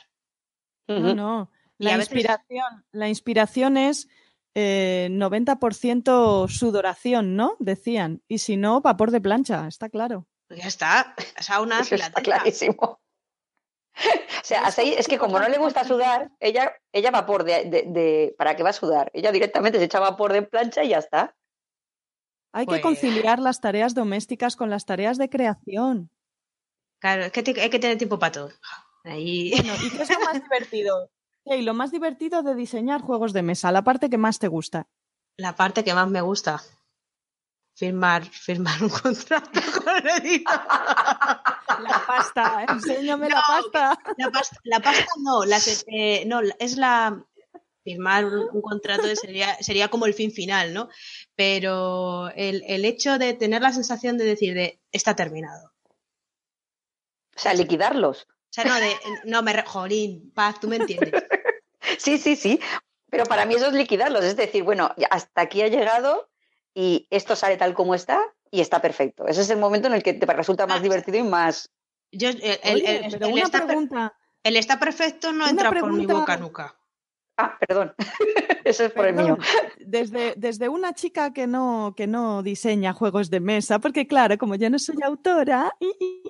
[0.88, 1.52] No, no.
[1.78, 4.08] La, inspiración, la inspiración es
[4.54, 7.58] eh, 90% sudoración, ¿no?
[7.60, 8.21] Decían.
[8.28, 10.28] Y si no, vapor de plancha, está claro.
[10.48, 11.15] Pues ya está.
[11.39, 12.76] Sauna, está clarísimo.
[12.80, 18.36] o sea, es que como no le gusta sudar, ella, ella va por de, de,
[18.38, 19.10] ¿Para qué va a sudar?
[19.13, 21.36] Ella directamente se echa vapor de plancha y ya está.
[22.56, 26.10] Hay que pues conciliar las tareas domésticas con las tareas de creación.
[27.00, 28.50] Claro, es que hay que tener tiempo para todo.
[29.04, 29.52] Ahí...
[29.54, 31.12] ¿y qué es lo más divertido?
[31.44, 34.88] Y lo más divertido de diseñar juegos de mesa, la parte que más te gusta.
[35.36, 36.63] La parte que más me gusta
[37.74, 40.62] firmar, firmar un contrato con el editor.
[41.82, 44.00] La pasta, enséñame la pasta.
[44.18, 45.44] La pasta, la pasta no,
[45.88, 47.22] eh, no, es la
[47.86, 50.89] firmar un, contrato sería, sería como el fin final, ¿no?
[51.36, 55.71] Pero el, el, hecho de tener la sensación de decir de está terminado.
[57.36, 58.24] O sea, liquidarlos.
[58.24, 58.91] O sea, no, de,
[59.26, 61.13] no me, jolín, paz, tú me entiendes.
[62.00, 62.60] Sí, sí, sí.
[63.12, 66.28] Pero para mí eso es liquidarlos, es decir, bueno, hasta aquí ha llegado,
[66.74, 68.21] y esto sale tal como está
[68.52, 69.28] y está perfecto.
[69.28, 71.71] Ese es el momento en el que te resulta más ah, divertido y más...
[72.12, 72.39] Yo, el,
[74.58, 76.76] está, perfecto no entra por mi boca nunca.
[77.38, 77.93] Ah, perdón.
[78.63, 79.38] Eso es por el mío.
[79.80, 84.56] Desde, desde una chica que no, que no diseña juegos de mesa, porque claro, como
[84.56, 85.71] yo no soy autora,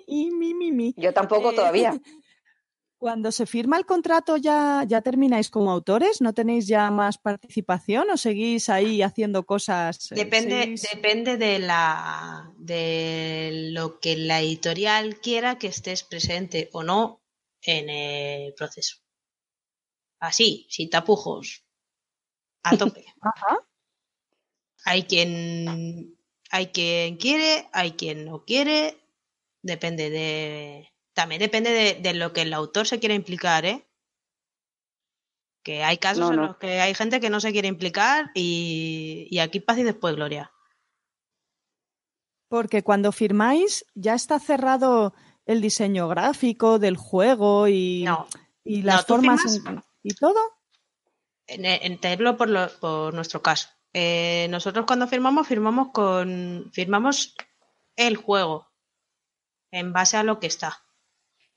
[0.08, 1.94] y, mi, mi, mi, Yo tampoco eh, todavía.
[2.98, 6.22] Cuando se firma el contrato, ya, ¿ya termináis como autores?
[6.22, 10.12] ¿No tenéis ya más participación o seguís ahí haciendo cosas?
[10.12, 16.84] Eh, depende, depende de la de lo que la editorial quiera que estés presente o
[16.84, 17.22] no
[17.62, 19.05] en el proceso.
[20.26, 21.64] Así, sin tapujos.
[22.64, 23.06] A tope.
[24.86, 26.18] Hay quien
[26.52, 28.98] hay quien quiere, hay quien no quiere,
[29.62, 33.88] depende de también depende de, lo que el autor se quiera implicar, ¿eh?
[35.64, 39.60] Que hay casos en los que hay gente que no se quiere implicar y, aquí
[39.60, 40.52] paz y después gloria.
[42.50, 45.14] Porque cuando firmáis ya está cerrado
[45.46, 48.06] el diseño gráfico del juego y,
[48.64, 49.42] y las formas
[50.06, 50.40] y todo.
[51.48, 52.00] En,
[52.38, 53.70] por, por nuestro caso.
[53.92, 56.70] Eh, nosotros cuando firmamos, firmamos con.
[56.74, 57.36] firmamos
[57.96, 58.68] el juego.
[59.72, 60.84] En base a lo que está.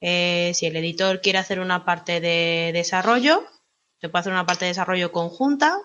[0.00, 3.46] Eh, si el editor quiere hacer una parte de desarrollo,
[4.00, 5.76] Se puede hacer una parte de desarrollo conjunta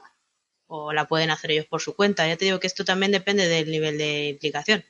[0.67, 2.28] o la pueden hacer ellos por su cuenta.
[2.28, 4.86] Ya te digo que esto también depende del nivel de implicación.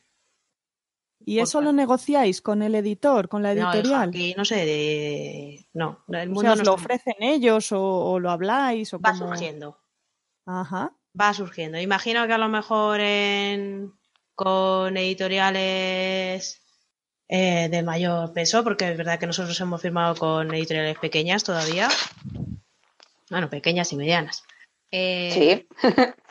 [1.25, 4.09] ¿Y eso lo negociáis con el editor, con la No, editorial?
[4.09, 5.67] aquí no sé, de...
[5.73, 8.93] no, el o sea, ¿os no lo está- ofrecen ellos o, o lo habláis?
[8.93, 9.27] O va cómo?
[9.29, 9.77] surgiendo.
[10.45, 10.91] Ajá.
[11.19, 11.79] va surgiendo.
[11.79, 13.93] Imagino que a lo mejor en,
[14.35, 16.61] con editoriales
[17.29, 21.89] eh, de mayor peso, porque es verdad que nosotros hemos firmado con editoriales pequeñas todavía.
[23.29, 24.43] Bueno, pequeñas y medianas.
[24.91, 25.67] Eh, Sí.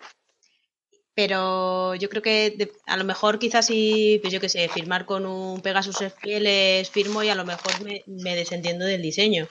[1.14, 5.04] Pero yo creo que de- a lo mejor quizás si, pues yo qué sé, firmar
[5.04, 9.46] con un Pegasus Fieles firmo y a lo mejor me, me desentiendo del diseño,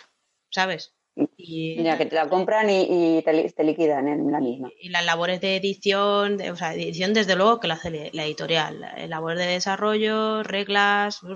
[0.50, 0.95] ¿sabes?
[1.38, 4.71] Y, Ya que te la compran y, y te, te liquidan en la misma.
[4.80, 8.26] y las labores de edición, de- o sea, edición desde luego que la hace la
[8.26, 11.28] editorial, la- labores de desarrollo, reglas, a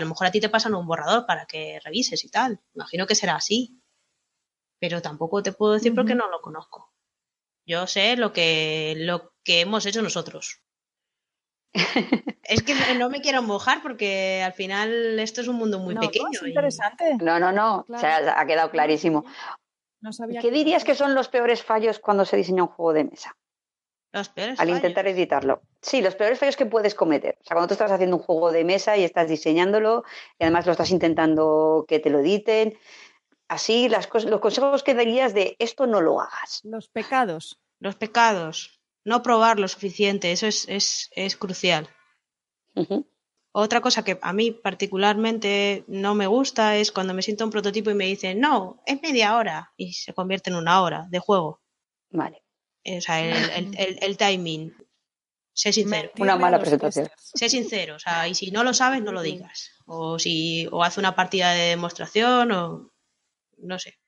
[0.00, 2.60] lo mejor a ti te pasan un borrador para que revises y tal.
[2.74, 3.80] Imagino que será así.
[4.78, 6.92] Pero tampoco te puedo decir porque no lo conozco.
[7.66, 10.60] Yo sé lo que, lo que hemos hecho nosotros.
[12.44, 16.02] es que no me quiero mojar porque al final esto es un mundo muy No,
[16.02, 16.28] no, pequeño.
[16.32, 17.16] es y- interesante.
[17.20, 17.84] No, no, no.
[17.86, 17.98] Claro.
[17.98, 19.24] O sea, ha quedado clarísimo.
[20.00, 23.04] No sabía ¿Qué dirías que son los peores fallos cuando se diseña un juego de
[23.04, 23.36] mesa?
[24.12, 24.76] Los peores Al fallos.
[24.78, 25.62] intentar editarlo.
[25.80, 27.38] Sí, los peores fallos que puedes cometer.
[27.40, 30.04] O sea, cuando tú estás haciendo un juego de mesa y estás diseñándolo
[30.38, 32.76] y además lo estás intentando que te lo editen.
[33.48, 36.60] Así, las cosas, los consejos que darías de esto no lo hagas.
[36.64, 37.58] Los pecados.
[37.78, 38.81] Los pecados.
[39.04, 40.32] No probar lo suficiente.
[40.32, 41.88] Eso es, es, es crucial.
[43.54, 47.90] Otra cosa que a mí particularmente no me gusta es cuando me siento un prototipo
[47.90, 51.60] y me dicen, no, es media hora y se convierte en una hora de juego.
[52.10, 52.42] Vale.
[52.84, 54.74] Eh, O sea, el, el- el- el timing.
[55.54, 56.10] Sé sincero.
[56.18, 57.10] Una mala presentación.
[57.18, 57.96] Sé sincero.
[57.96, 59.70] O sea, y si no lo sabes, no lo digas.
[59.86, 62.90] O si o haz una partida de demostración o
[63.58, 63.98] no sé.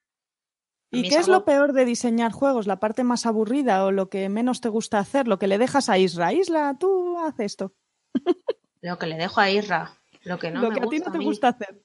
[0.96, 2.66] ¿Y qué es lo algo- peor de diseñar juegos?
[2.66, 5.28] ¿La parte más aburrida o lo que menos te gusta hacer?
[5.28, 6.32] ¿Lo que le dejas a Isra?
[6.32, 7.74] Isla, tú haz esto.
[8.80, 9.96] Lo que le dejo a Irra.
[10.24, 11.24] Lo que no lo me que a ti gusta no te mí.
[11.24, 11.82] gusta hacer.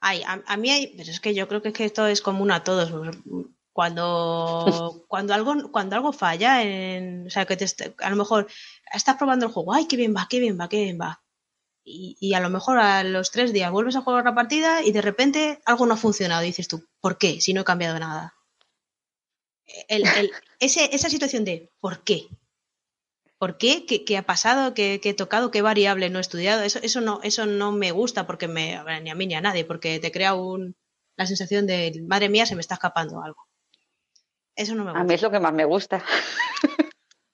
[0.00, 2.20] Ay, a, a mí hay, pero es que yo creo que, es que esto es
[2.20, 2.92] común a todos.
[3.72, 7.66] Cuando, cuando algo, cuando algo falla, en, o sea, que te
[8.00, 8.46] a lo mejor
[8.92, 11.22] estás probando el juego, ay, qué bien va, qué bien va, qué bien va.
[11.86, 14.92] Y, y a lo mejor a los tres días vuelves a jugar la partida y
[14.92, 16.42] de repente algo no ha funcionado.
[16.42, 17.40] Y dices tú, ¿por qué?
[17.40, 18.34] Si no he cambiado nada.
[19.88, 22.28] El- el- ese- esa situación de ¿por qué?
[23.38, 23.84] ¿Por qué?
[23.86, 24.72] ¿Qué, qué ha pasado?
[24.72, 25.50] ¿Qué, qué he tocado?
[25.50, 26.62] ¿Qué variable no he estudiado?
[26.62, 29.40] Eso, eso, no, eso no me gusta porque me, a ni a mí ni a
[29.42, 30.76] nadie, porque te crea un,
[31.16, 33.46] la sensación de, madre mía, se me está escapando algo.
[34.56, 35.04] Eso no me A gusta.
[35.04, 36.02] mí es lo que más me gusta.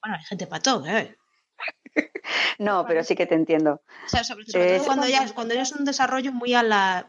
[0.03, 1.17] Bueno, hay gente para todo, ¿eh?
[2.59, 3.83] No, pero sí que te entiendo.
[4.07, 6.63] O sea, sobre, sobre Eh, todo cuando ya, cuando ya es un desarrollo muy a
[6.63, 7.09] la...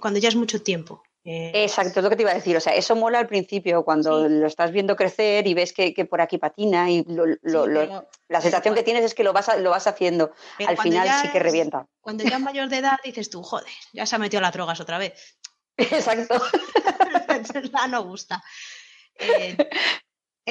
[0.00, 1.02] cuando ya es mucho tiempo.
[1.24, 2.56] Eh, Exacto, es lo que te iba a decir.
[2.56, 4.34] O sea, eso mola al principio, cuando Sí.
[4.34, 7.70] lo estás viendo crecer y ves que, que por aquí patina y lo- lo- sí,
[7.70, 10.32] lo- pero- la sensación que tienes es que lo vas, a- lo vas haciendo.
[10.66, 11.86] al final ya sí que revienta.
[12.00, 14.80] Cuando ya es mayor de edad dices tú, joder, ya se ha metido las drogas
[14.80, 15.38] otra vez.
[15.76, 16.40] Exacto.
[17.90, 18.42] no gusta.
[19.18, 19.56] Eh,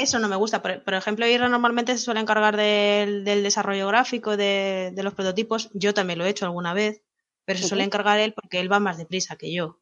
[0.01, 0.61] eso no me gusta.
[0.61, 5.13] Por, por ejemplo, Irra normalmente se suele encargar del, del desarrollo gráfico de, de los
[5.13, 5.69] prototipos.
[5.73, 7.01] Yo también lo he hecho alguna vez,
[7.45, 9.79] pero se suele encargar él porque él va más deprisa que yo.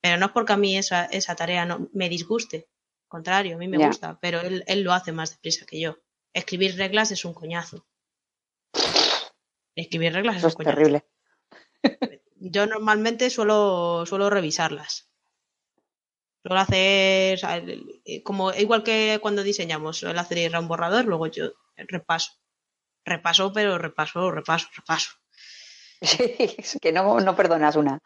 [0.00, 2.68] Pero no es porque a mí esa, esa tarea no me disguste.
[3.04, 5.98] Al contrario, a mí me gusta, pero él, él lo hace más deprisa que yo.
[6.32, 7.86] Escribir reglas es un coñazo.
[9.74, 10.76] Escribir reglas es un coñazo.
[10.76, 11.04] terrible.
[12.36, 15.11] Yo normalmente suelo, suelo revisarlas.
[16.44, 17.62] Suelo hacer, o sea,
[18.24, 22.32] como igual que cuando diseñamos, suelo hacer ir a un borrador, luego yo repaso.
[23.04, 25.10] Repaso, pero repaso, repaso, repaso.
[26.00, 28.00] Sí, es que no, no perdonas una.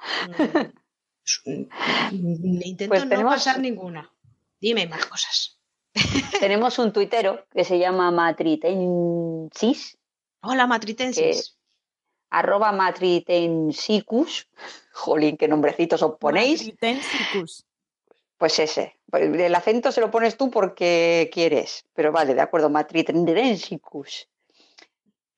[1.45, 4.11] Mm, Intento Pues no tenemos- pasar ninguna.
[4.61, 5.59] Dime más cosas.
[6.41, 9.97] Tenemos un tuitero que se llama Matritensis,
[10.43, 11.57] Hola, matritensis.
[12.31, 14.47] arroba Matritensicus.
[14.93, 16.61] Jolín, qué nombrecitos os ponéis.
[16.67, 17.65] Matritensicus.
[18.39, 18.99] Pues ese.
[19.13, 21.87] El acento se lo pones tú porque quieres.
[21.95, 24.29] Pero vale, de acuerdo, Matritensicus.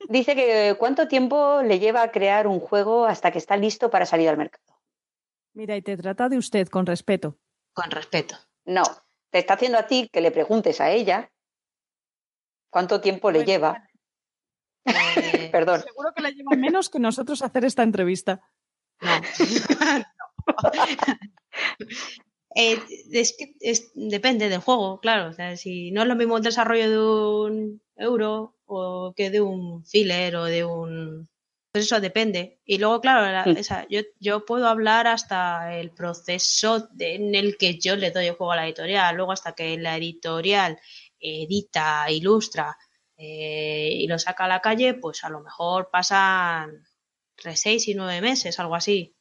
[0.09, 4.07] Dice que cuánto tiempo le lleva a crear un juego hasta que está listo para
[4.07, 4.65] salir al mercado.
[5.55, 7.37] Mira, y te trata de usted con respeto.
[7.73, 8.37] Con respeto.
[8.65, 8.83] No,
[9.31, 11.31] te está haciendo a ti que le preguntes a ella
[12.71, 13.89] cuánto tiempo le Bueno, lleva.
[14.85, 15.83] Eh, Perdón.
[15.83, 18.41] Seguro que le lleva menos que nosotros hacer esta entrevista.
[19.01, 19.11] No.
[22.61, 22.79] Eh,
[23.13, 25.31] es que es- depende del juego, claro.
[25.31, 29.41] O sea, si no es lo mismo el desarrollo de un euro o que de
[29.41, 31.29] un filler o de un
[31.71, 32.61] Pues eso depende.
[32.65, 33.59] Y luego, claro, la- Mm.
[33.59, 38.27] esa- yo, yo puedo hablar hasta el proceso de- en el que yo le doy
[38.27, 40.79] el juego a la editorial, luego hasta que la editorial
[41.21, 42.75] edita, ilustra
[43.21, 46.85] eh, y lo saca a la calle, pues a lo mejor pasan
[47.37, 49.15] entre seis y nueve meses, algo así.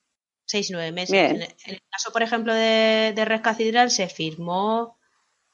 [0.47, 1.13] Seis nueve meses.
[1.13, 4.97] En, en el caso, por ejemplo, de, de Red Cathedral se firmó,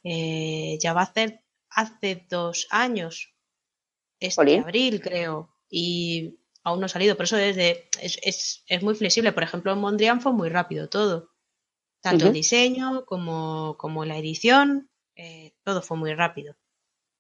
[0.04, 3.34] eh, ya va a hacer hace dos años,
[4.20, 8.84] este abril, creo, y aún no ha salido, pero eso es, de, es, es, es
[8.84, 9.32] muy flexible.
[9.32, 11.32] Por ejemplo, en Mondrian fue muy rápido todo.
[12.00, 16.56] Tanto el diseño como, como la edición, eh, todo fue muy rápido.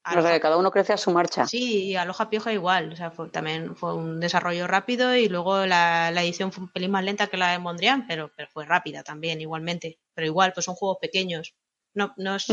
[0.05, 1.47] O sea, Aloha- que cada uno crece a su marcha.
[1.47, 5.65] Sí, y Aloha Pioja igual, o sea, fue, también fue un desarrollo rápido y luego
[5.65, 8.65] la, la edición fue un pelín más lenta que la de Mondrian, pero, pero fue
[8.65, 9.99] rápida también, igualmente.
[10.13, 11.55] Pero igual, pues son juegos pequeños.
[11.93, 12.49] No, no es,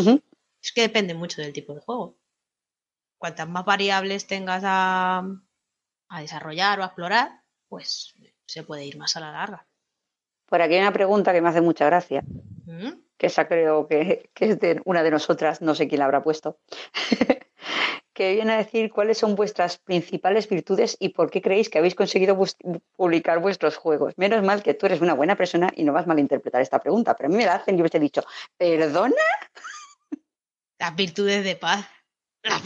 [0.62, 2.16] es que depende mucho del tipo de juego.
[3.18, 5.24] Cuantas más variables tengas a,
[6.08, 8.14] a desarrollar o a explorar, pues
[8.46, 9.66] se puede ir más a la larga.
[10.46, 12.22] Por aquí hay una pregunta que me hace mucha gracia,
[12.66, 12.92] ¿Mm?
[13.20, 16.22] Que esa creo que, que es de una de nosotras, no sé quién la habrá
[16.22, 16.58] puesto,
[18.14, 21.94] que viene a decir cuáles son vuestras principales virtudes y por qué creéis que habéis
[21.94, 22.34] conseguido
[22.96, 24.14] publicar vuestros juegos.
[24.16, 27.14] Menos mal que tú eres una buena persona y no vas a malinterpretar esta pregunta,
[27.14, 28.22] pero a mí me la hacen y yo hubiese dicho,
[28.56, 29.14] ¿perdona?
[30.78, 31.86] Las virtudes de paz.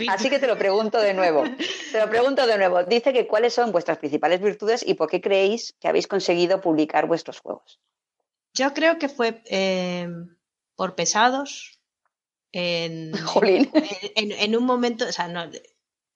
[0.09, 1.43] Así que te lo pregunto de nuevo.
[1.91, 2.85] Te lo pregunto de nuevo.
[2.85, 7.09] Dice que cuáles son vuestras principales virtudes y por qué creéis que habéis conseguido publicar
[7.09, 7.81] vuestros juegos.
[8.57, 10.09] Yo creo que fue eh,
[10.77, 11.79] por pesados.
[12.53, 13.71] En, Jolín.
[14.15, 15.51] en, en un momento, o sea, no,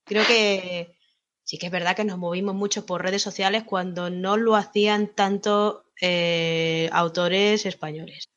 [0.05, 0.97] creo que
[1.44, 5.09] sí que es verdad que nos movimos mucho por redes sociales cuando no lo hacían
[5.14, 8.29] tanto eh, autores españoles.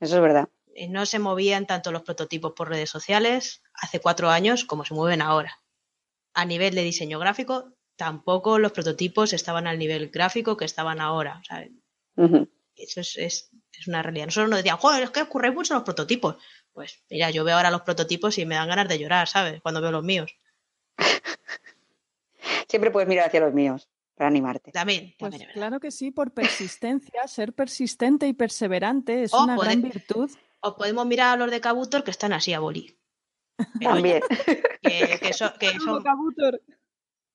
[0.00, 0.48] Eso es verdad.
[0.74, 4.94] Eh, No se movían tanto los prototipos por redes sociales hace cuatro años como se
[4.94, 5.58] mueven ahora.
[6.34, 11.40] A nivel de diseño gráfico, tampoco los prototipos estaban al nivel gráfico que estaban ahora.
[12.74, 14.26] Eso es, es- es una realidad.
[14.26, 16.36] Nosotros nos decían, joder, es que ocurre mucho los prototipos.
[16.72, 19.60] Pues mira, yo veo ahora los prototipos y me dan ganas de llorar, ¿sabes?
[19.62, 20.36] Cuando veo los míos.
[22.68, 24.72] Siempre puedes mirar hacia los míos para animarte.
[24.72, 29.70] También, Pues también claro que sí, por persistencia, ser persistente y perseverante es una puede-
[29.76, 30.30] gran virtud.
[30.60, 32.98] O podemos mirar a los de Kabutor que están así a boli.
[33.80, 34.22] También.
[34.82, 36.02] Que, que son, que, son,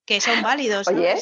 [0.04, 1.14] que son válidos, Oye.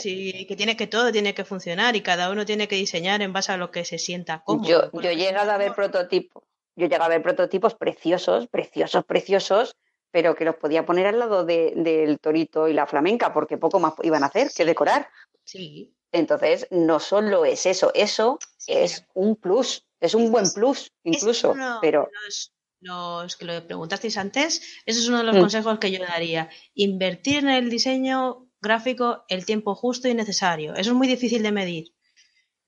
[0.49, 3.53] que, tiene, que todo tiene que funcionar y cada uno tiene que diseñar en base
[3.53, 4.91] a lo que se sienta cómodo.
[4.93, 6.43] Yo, yo he llegado a ver prototipos.
[6.77, 9.77] Yo he llegado a ver prototipos preciosos, preciosos, preciosos,
[10.11, 13.79] pero que los podía poner al lado de- del torito y la flamenca, porque poco
[13.81, 15.09] más iban a hacer que decorar.
[15.45, 20.91] Sí, Entonces, no solo es eso, eso sí, es un plus, es un buen plus
[21.05, 25.41] incluso, pero los, los que lo preguntasteis antes, ese es uno de los Mm.
[25.41, 26.49] consejos que yo daría.
[26.75, 30.75] Invertir en el diseño gráfico el tiempo justo y necesario.
[30.75, 31.93] Eso es muy difícil de medir.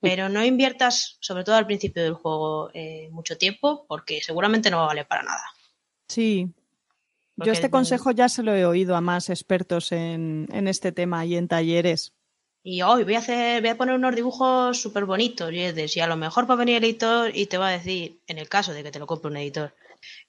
[0.00, 4.78] Pero no inviertas, sobre todo al principio del juego, eh, mucho tiempo, porque seguramente no
[4.78, 5.44] va a valer para nada.
[6.08, 6.50] Sí.
[7.36, 10.90] Porque Yo este consejo ya se lo he oído a más expertos en, en este
[10.90, 12.12] tema y en talleres.
[12.64, 15.52] Y hoy voy a hacer, voy a poner unos dibujos súper bonitos.
[15.52, 18.38] Y, a lo mejor va a venir el editor y te va a decir, en
[18.38, 19.74] el caso de que te lo compre un editor,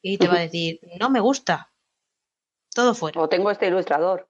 [0.02, 1.72] y te va a decir, no me gusta.
[2.74, 3.22] Todo fuera.
[3.22, 4.28] o tengo este ilustrador.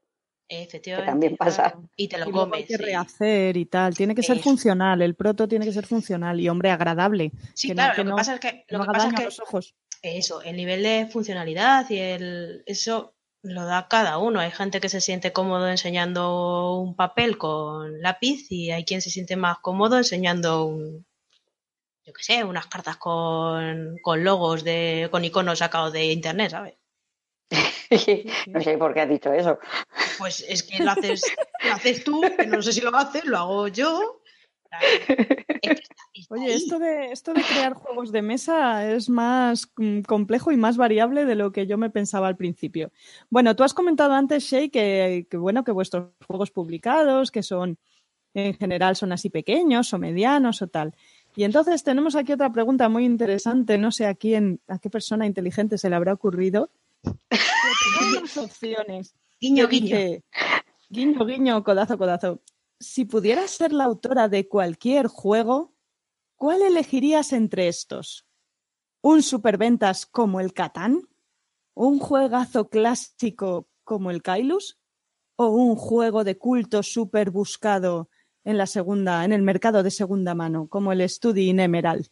[0.62, 1.12] Efectivamente.
[1.12, 1.74] también pasa.
[1.96, 2.68] Y te lo Y luego hay comes.
[2.68, 2.84] que sí.
[2.84, 3.96] rehacer y tal.
[3.96, 4.44] Tiene que ser Eso.
[4.44, 5.02] funcional.
[5.02, 7.32] El proto tiene que ser funcional y, hombre, agradable.
[7.54, 8.92] Sí, que no- claro, que lo que no- pasa es que, que lo no que
[8.92, 9.76] pasa es que los ojos.
[10.02, 14.40] eso, el nivel de funcionalidad y el eso lo da cada uno.
[14.40, 19.10] Hay gente que se siente cómodo enseñando un papel con lápiz y hay quien se
[19.10, 21.06] siente más cómodo enseñando un
[22.06, 26.74] yo qué sé, unas cartas con, con logos de, con iconos sacados de internet, ¿sabes?
[28.48, 29.60] no sé por qué has dicho eso.
[30.18, 31.24] Pues es que lo haces,
[31.64, 34.22] lo haces tú, que no sé si lo haces, lo hago yo.
[36.30, 40.78] Oye, esto de, esto de crear juegos de mesa es más mm, complejo y más
[40.78, 42.92] variable de lo que yo me pensaba al principio.
[43.30, 47.78] Bueno, tú has comentado antes, Shay, que, que bueno, que vuestros juegos publicados, que son
[48.34, 50.96] en general son así pequeños o medianos o tal.
[51.36, 53.78] Y entonces tenemos aquí otra pregunta muy interesante.
[53.78, 56.70] No sé a quién, a qué persona inteligente se le habrá ocurrido.
[57.04, 59.16] Tenemos opciones.
[59.40, 59.98] Guiño, guiño.
[60.90, 62.42] guiño, guiño, codazo, codazo.
[62.80, 65.74] Si pudieras ser la autora de cualquier juego,
[66.36, 68.26] ¿cuál elegirías entre estos?
[69.02, 71.02] ¿Un superventas como el Catán?
[71.74, 74.80] ¿Un juegazo clásico como el Kailus?
[75.36, 78.10] ¿O un juego de culto súper buscado
[78.44, 82.08] en la segunda, en el mercado de segunda mano, como el Studi in Emerald?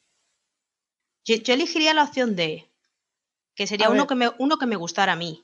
[1.24, 2.71] Yo, yo elegiría la opción D,
[3.56, 5.44] que sería uno que, me, uno que me gustara a mí.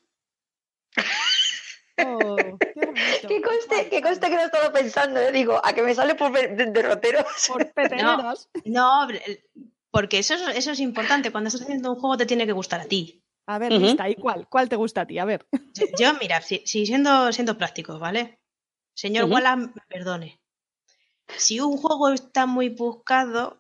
[1.99, 3.27] Oh, qué.
[3.27, 5.31] Que conste, que conste que no estaba pensando, ¿eh?
[5.31, 7.25] digo, a que me sale por de- derroteros.
[7.47, 8.49] Por peteneras.
[8.65, 9.07] No,
[9.89, 11.31] porque eso, es- eso es importante.
[11.31, 13.23] Cuando estás haciendo un juego te tiene que gustar a ti.
[13.47, 13.81] A ver, Ujú.
[13.85, 14.47] lista, ¿y cuál?
[14.47, 15.17] ¿Cuál te gusta a ti?
[15.19, 15.47] A ver.
[15.73, 18.39] Yo, yo, mira, si, si siendo, siendo prácticos, ¿vale?
[18.93, 19.33] Señor Ujú.
[19.35, 20.39] Wallace, me perdone.
[21.35, 23.57] Si un juego está muy buscado,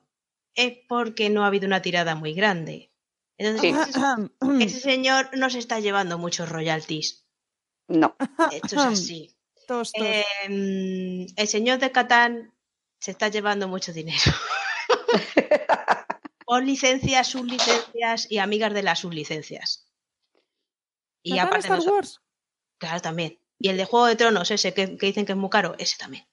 [0.55, 2.91] es porque no ha habido una tirada muy grande.
[3.37, 4.31] Entonces, Sí.
[4.63, 7.25] ese, señor no se está llevando muchos royalties.
[7.87, 8.15] No.
[8.51, 9.33] Esto es así.
[9.67, 10.05] Tos, tos.
[10.43, 12.53] Em, el señor de Catán
[12.99, 14.31] se está llevando mucho dinero.
[16.45, 19.91] Por licencias, sublicencias y amigas de las sublicencias.
[21.21, 22.21] Y ¿Catán aparte Star nosotros- Wars?
[22.79, 23.41] Claro, también.
[23.59, 25.97] Y el de Juego de Tronos, ese que, que dicen que es muy caro, ese
[25.97, 26.25] también.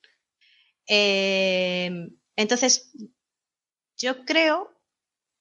[0.87, 1.91] Eh,
[2.37, 2.93] entonces,
[3.97, 4.74] yo creo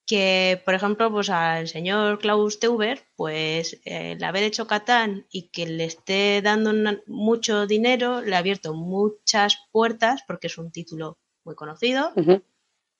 [0.06, 5.48] que, por ejemplo, pues al señor Klaus Teuber, pues eh, el haber hecho Catán y
[5.48, 10.70] que le esté dando una- mucho dinero, le ha abierto muchas puertas, porque es un
[10.70, 12.12] título muy conocido,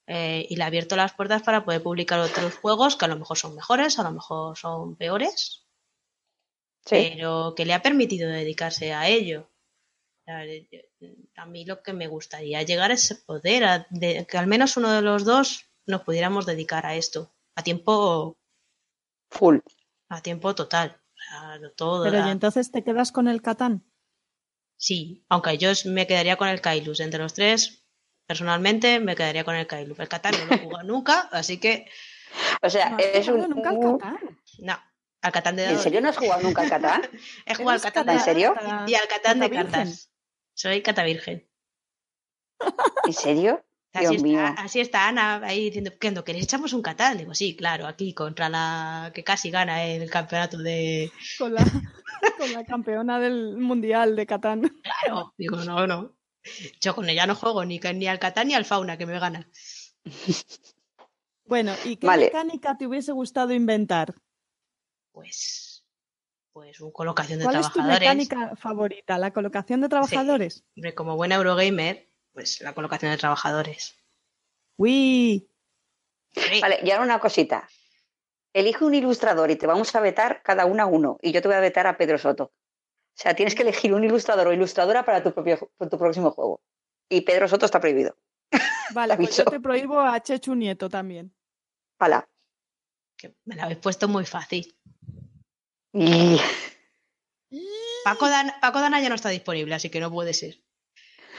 [0.07, 3.17] eh, y le ha abierto las puertas para poder publicar otros juegos que a lo
[3.17, 5.61] mejor son mejores, a lo mejor son peores,
[6.85, 7.13] Sí.
[7.15, 9.49] pero que le ha permitido dedicarse a ello.
[10.27, 10.89] Eh, eh,
[11.37, 14.91] A mí lo que me gustaría llegar es poder, a- de- que al menos uno
[14.91, 18.37] de los dos nos pudiéramos dedicar a esto, a tiempo,
[19.31, 19.59] Full.
[20.09, 21.01] a tiempo total.
[21.75, 23.83] Todo Pero era- y entonces te quedas con el Catán.
[24.77, 26.99] Sí, aunque yo me quedaría con el Kailus.
[26.99, 27.85] Entre los tres,
[28.27, 29.97] personalmente, me quedaría con el Kailus.
[29.99, 31.87] El Catán no lo he jugado nunca, así que
[32.61, 33.49] O sea, No es un.
[33.49, 34.39] nunca al un- Catán.
[34.59, 34.77] no.
[35.21, 37.01] Al Catán de ¿En serio no has jugado nunca al Catán?
[37.45, 38.53] He jugado al Catán de ¿En serio?
[38.87, 40.11] y al Catán de cartas.
[40.53, 41.49] Soy Cata Virgen.
[43.05, 43.65] ¿En serio?
[43.95, 44.39] Así está, mío.
[44.57, 47.17] así está Ana ahí diciendo, ¿qué no queréis echamos un Catán?
[47.17, 51.11] Digo, sí, claro, aquí contra la que casi gana el campeonato de.
[51.37, 51.63] Con la,
[52.37, 54.61] con la campeona del mundial de Catán.
[54.83, 56.15] Claro, digo, no, no.
[56.79, 59.49] Yo con ella no juego ni, ni al Catán ni al Fauna, que me gana.
[61.45, 62.25] Bueno, ¿y qué Vale.
[62.25, 64.13] mecánica te hubiese gustado inventar?
[65.11, 65.85] Pues.
[66.51, 67.99] Pues un colocación de ¿Cuál es tu trabajadores.
[68.01, 69.17] mecánica favorita?
[69.17, 70.63] ¿La colocación de trabajadores?
[70.75, 73.95] Hombre, como buena Eurogamer, pues la colocación de trabajadores.
[74.77, 75.49] Uy,
[76.61, 77.67] Vale, y ahora una cosita.
[78.53, 81.17] Elige un ilustrador y te vamos a vetar cada una uno.
[81.21, 82.43] Y yo te voy a vetar a Pedro Soto.
[82.43, 86.31] O sea, tienes que elegir un ilustrador o ilustradora para tu, propio, para tu próximo
[86.31, 86.61] juego.
[87.09, 88.17] Y Pedro Soto está prohibido.
[88.93, 91.33] vale, pues yo te prohíbo a Chechu Nieto también.
[91.99, 92.27] Hala.
[93.17, 94.77] que me la habéis puesto muy fácil.
[95.93, 96.37] Y...
[98.03, 100.61] Paco, Dan- Paco Dana ya no está disponible, así que no puede ser.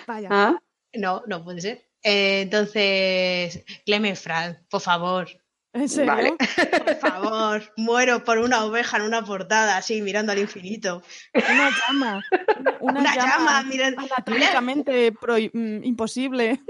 [0.07, 0.28] Vaya.
[0.32, 0.59] ¿Ah?
[0.99, 1.88] No, no puede ser.
[2.03, 5.28] Eh, entonces, Clemen Frank, por favor,
[5.72, 6.12] ¿En serio?
[6.14, 6.34] Vale.
[6.84, 11.03] por favor, muero por una oveja en una portada, así, mirando al infinito.
[11.34, 12.24] Una llama.
[12.59, 14.01] Una, una Una llama, llama mirando.
[14.03, 16.61] anatómicamente prohi- mm, imposible.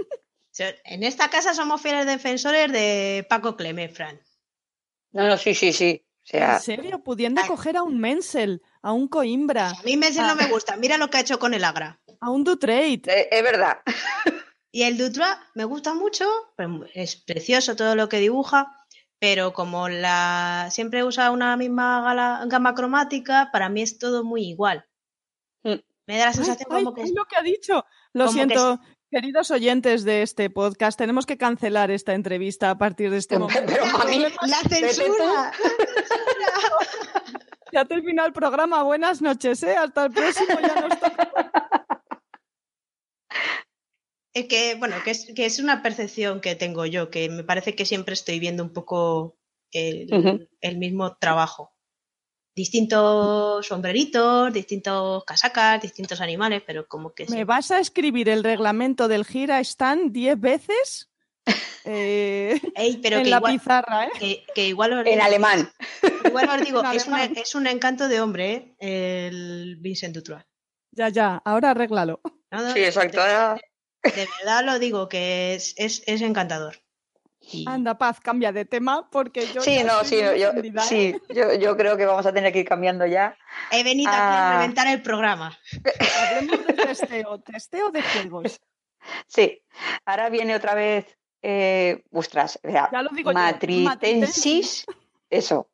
[0.84, 4.18] En esta casa somos fieles defensores de Paco Clemen Frank.
[5.12, 6.02] No, no, sí, sí, sí.
[6.24, 6.98] O sea, ¿En serio?
[7.04, 7.46] Pudiendo Ay.
[7.46, 11.08] coger a un Mensel, a un Coimbra, A mí Messi no me gusta, mira lo
[11.10, 12.00] que ha hecho con el Agra.
[12.26, 13.02] A un Dutrade.
[13.06, 13.78] eh, es verdad.
[14.72, 18.84] Y el Dutra me gusta mucho, pero es precioso todo lo que dibuja,
[19.18, 24.42] pero como la siempre usa una misma gala- gama cromática, para mí es todo muy
[24.44, 24.84] igual.
[25.62, 25.76] Mm.
[26.06, 27.84] Me da la sensación ay, como que ay, lo que ha dicho.
[28.12, 33.10] Lo que siento, queridos oyentes de este podcast, tenemos que cancelar esta entrevista a partir
[33.10, 33.62] de este momento.
[33.72, 35.52] pero, mami, la censura.
[37.72, 38.82] Ya ha terminado el programa.
[38.82, 39.76] Buenas noches, ¿eh?
[39.76, 40.58] Hasta el próximo.
[40.60, 41.65] Ya nos toca.
[44.36, 47.74] Es que, bueno, que es, que es una percepción que tengo yo, que me parece
[47.74, 49.38] que siempre estoy viendo un poco
[49.72, 51.72] el, el mismo trabajo.
[52.54, 57.44] Distintos sombreritos, distintos casacas, distintos animales, pero como que ¿Me sí.
[57.44, 61.10] vas a escribir el reglamento del gira stand 10 veces?
[61.88, 64.10] Eh, Ey, pero en que la igual, pizarra, ¿eh?
[64.18, 65.70] que, que igual os En alemán.
[66.24, 67.06] Igual os digo, es,
[67.36, 69.46] es un encanto de hombre, ¿eh?
[69.50, 70.44] el Vincent Dutroux.
[70.90, 72.20] Ya, ya, ahora arréglalo.
[72.50, 73.20] No, no, Sí, exacto.
[74.14, 76.76] De verdad lo digo, que es, es, es encantador.
[77.66, 79.60] Anda, Paz, cambia de tema porque yo.
[79.60, 80.86] Sí, no, sí, yo, ofendida, ¿eh?
[80.88, 83.36] sí yo, yo creo que vamos a tener que ir cambiando ya.
[83.70, 84.50] He venido aquí Ah.
[84.50, 85.56] a reventar el programa.
[86.28, 88.60] Hablemos de testeo, testeo de juegos.
[89.28, 89.62] Sí,
[90.04, 91.06] ahora viene otra vez
[91.42, 94.84] eh, vuestras, o sea, Ya lo digo yo, matritensis,
[95.30, 95.70] eso,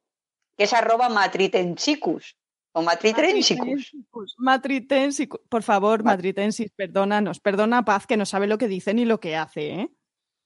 [0.59, 2.37] que es arroba matritensicus
[2.73, 3.93] o matritrensicus.
[3.95, 4.35] Matritensis.
[4.39, 5.29] Matritensis.
[5.49, 7.41] Por favor, Ma- Matritensis, perdónanos.
[7.41, 9.89] Perdona, Paz, que no sabe lo que dice ni lo que hace, ¿eh?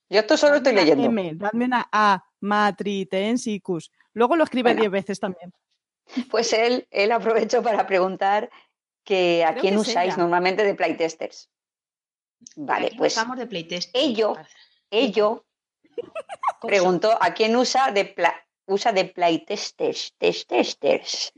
[0.09, 1.21] Yo esto solo estoy Dadme una leyendo.
[1.21, 3.91] M, dadme una A, Matritensicus.
[4.13, 4.81] Luego lo escribe Bueno.
[4.83, 5.53] 10 veces también.
[6.31, 8.49] Pues él, él aprovechó para preguntar
[9.05, 10.23] que a Creo quién que usáis ella.
[10.23, 11.51] normalmente de playtesters.
[12.55, 13.91] Vale, pues usamos de playtest.
[13.95, 14.37] ello-
[14.91, 15.45] ello
[16.63, 21.33] preguntó a quién usa de pla- usa de playtesters, test- testers.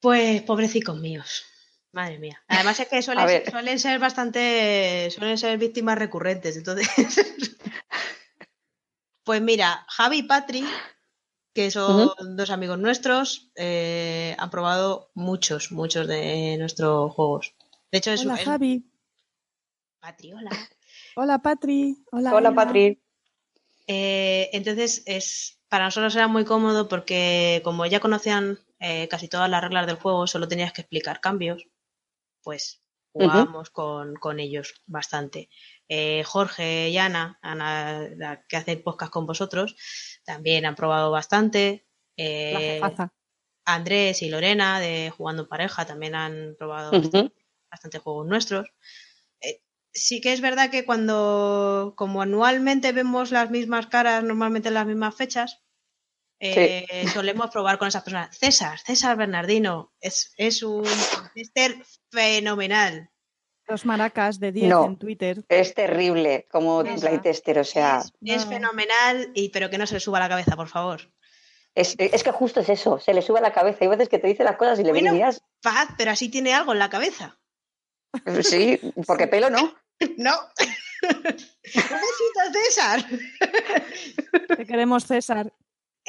[0.00, 1.44] Pues pobrecicos míos.
[1.92, 2.42] Madre mía.
[2.48, 5.10] Además es que suelen, ser bastante.
[5.10, 6.56] Suelen ser víctimas recurrentes.
[6.56, 6.88] Entonces.
[9.24, 10.64] pues mira, Javi y Patri,
[11.54, 17.54] que son dos amigos nuestros, eh, han probado muchos, muchos de nuestros juegos.
[17.90, 18.84] De hecho, es Hola, es- Javi.
[19.98, 20.50] Patri, hola.
[21.16, 21.96] Hola, Patri.
[22.12, 22.54] Hola, Hola.
[22.54, 23.02] Patri.
[23.88, 29.50] Eh, entonces, es, para nosotros era muy cómodo porque como ya conocían eh, casi todas
[29.50, 31.66] las reglas del juego, solo tenías que explicar cambios,
[32.42, 35.48] pues jugábamos con, con ellos bastante.
[35.88, 39.76] Eh, Jorge y Ana, Ana, la que hace podcast con vosotros,
[40.24, 41.86] también han probado bastante.
[42.16, 42.80] Eh.
[43.64, 46.90] Andrés y Lorena de Jugando en Pareja también han probado
[47.70, 48.68] bastante juegos nuestros.
[49.40, 49.62] Eh,
[49.92, 54.86] sí que es verdad que cuando, como anualmente vemos las mismas caras, normalmente en las
[54.86, 55.62] mismas fechas,
[56.40, 58.36] eh, solemos probar con esas personas.
[58.38, 60.84] César, César Bernardino, es, es un
[61.34, 61.76] tester
[62.10, 63.10] fenomenal.
[63.66, 64.86] Los maracas de 10 No.
[64.86, 65.44] en Twitter.
[65.48, 67.08] Es terrible como Esa.
[67.08, 68.50] playtester, o sea, es, es no.
[68.52, 71.12] fenomenal, y, pero que no se le suba la cabeza, por favor.
[71.74, 73.78] es, es que justo es eso, se le sube a la cabeza.
[73.82, 75.12] Hay veces que te dice las cosas y le Bueno.
[75.12, 77.38] miras, Paz, pero así tiene algo en la cabeza.
[78.42, 79.74] sí, porque pelo no.
[80.16, 80.32] No.
[81.02, 83.04] Necesito César.
[84.56, 85.52] Te queremos, César.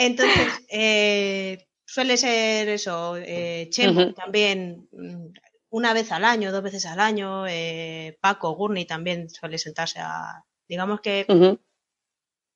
[0.02, 5.26] Entonces, eh, suele ser eso, eh, Chemo también mm,
[5.72, 10.45] una vez al año, dos veces al año, eh, Paco Gurney también suele sentarse a,
[10.70, 11.26] digamos que,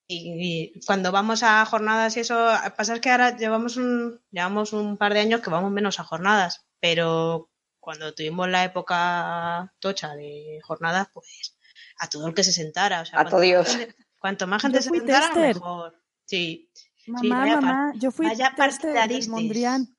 [0.08, 2.36] y, y cuando vamos a jornadas y eso,
[2.78, 6.04] pasa es que ahora llevamos un, llevamos un par de años que vamos menos a
[6.04, 11.58] jornadas, pero cuando tuvimos la época tocha de jornadas, pues
[12.00, 13.76] a todo el que se sentara, o sea, A cuanto todo más Dios.
[13.76, 15.56] gente- cuanto más gente Yo se sentara, tester.
[15.56, 16.00] mejor.
[16.26, 16.70] Sí,
[17.08, 18.60] Mamá, vaya mamá, yo fui vaya tester
[18.92, 19.28] del partidaristes.
[19.30, 19.96] Mondrian.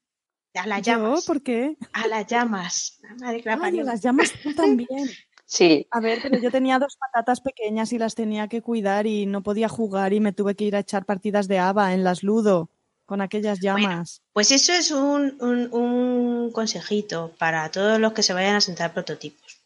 [0.55, 0.93] a las ¿Yo?
[0.93, 1.25] llamas.
[1.27, 1.77] ¿Por qué?
[1.93, 2.99] A las llamas.
[3.03, 4.89] La madre que la Ay, las llamas tú también.
[5.47, 9.27] Sí, A ver, pero yo tenía dos patatas pequeñas y las tenía que cuidar y
[9.27, 12.23] no podía jugar y me tuve que ir a echar partidas de ABA en las
[12.23, 12.71] Ludo
[13.05, 14.23] con aquellas llamas.
[14.33, 18.95] Pues eso es un, un- un consejito para todos los que se vayan a sentar
[18.95, 19.61] prototipos.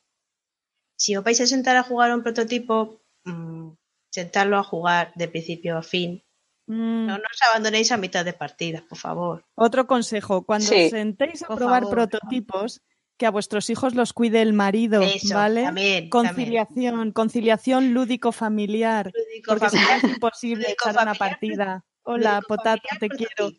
[0.97, 3.71] Si os vais a sentar a jugar un prototipo, mm,
[4.11, 6.25] sentarlo a jugar de principio a fin.
[6.69, 9.45] Mm, No nos abandonéis a mitad de partidas, por favor.
[9.55, 10.85] Otro consejo, cuando Sí.
[10.85, 11.95] os sentéis a Por probar favor.
[11.97, 12.83] prototipos,
[13.17, 15.65] que a vuestros hijos los cuide el marido, Eso, ¿vale?
[15.65, 16.09] también.
[16.11, 19.07] Conciliación, conciliación lúdico-familiar.
[19.15, 20.05] Lúdico, Porque si no familiar.
[20.05, 21.85] es imposible lúdico echar una partida.
[22.05, 23.51] Hola, Potato, familiar, te quiero.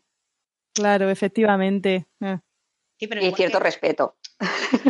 [0.74, 2.06] Claro, efectivamente.
[2.20, 2.38] Eh.
[3.00, 4.16] Sí, pero y cierto que- respeto.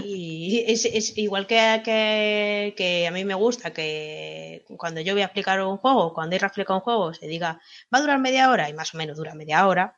[0.03, 5.23] Y es, es igual que, que, que a mí me gusta que cuando yo voy
[5.23, 7.61] a explicar un juego, cuando Irra explica un juego, se diga
[7.95, 9.97] va a durar media hora y más o menos dura media hora,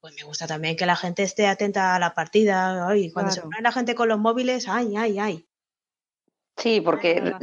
[0.00, 2.86] pues me gusta también que la gente esté atenta a la partida.
[2.86, 5.48] Ay, cuando se pone la gente con los móviles, ay, ay, ay.
[6.58, 7.34] Sí, porque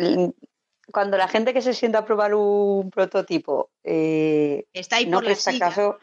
[0.91, 5.23] cuando la gente que se sienta a probar un prototipo eh, Está ahí no por
[5.23, 5.65] la presta silla.
[5.69, 5.97] caso.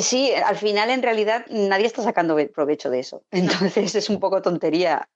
[0.00, 3.22] Sí, al final en realidad nadie está sacando ve- provecho de eso.
[3.30, 5.08] Entonces es un poco tontería.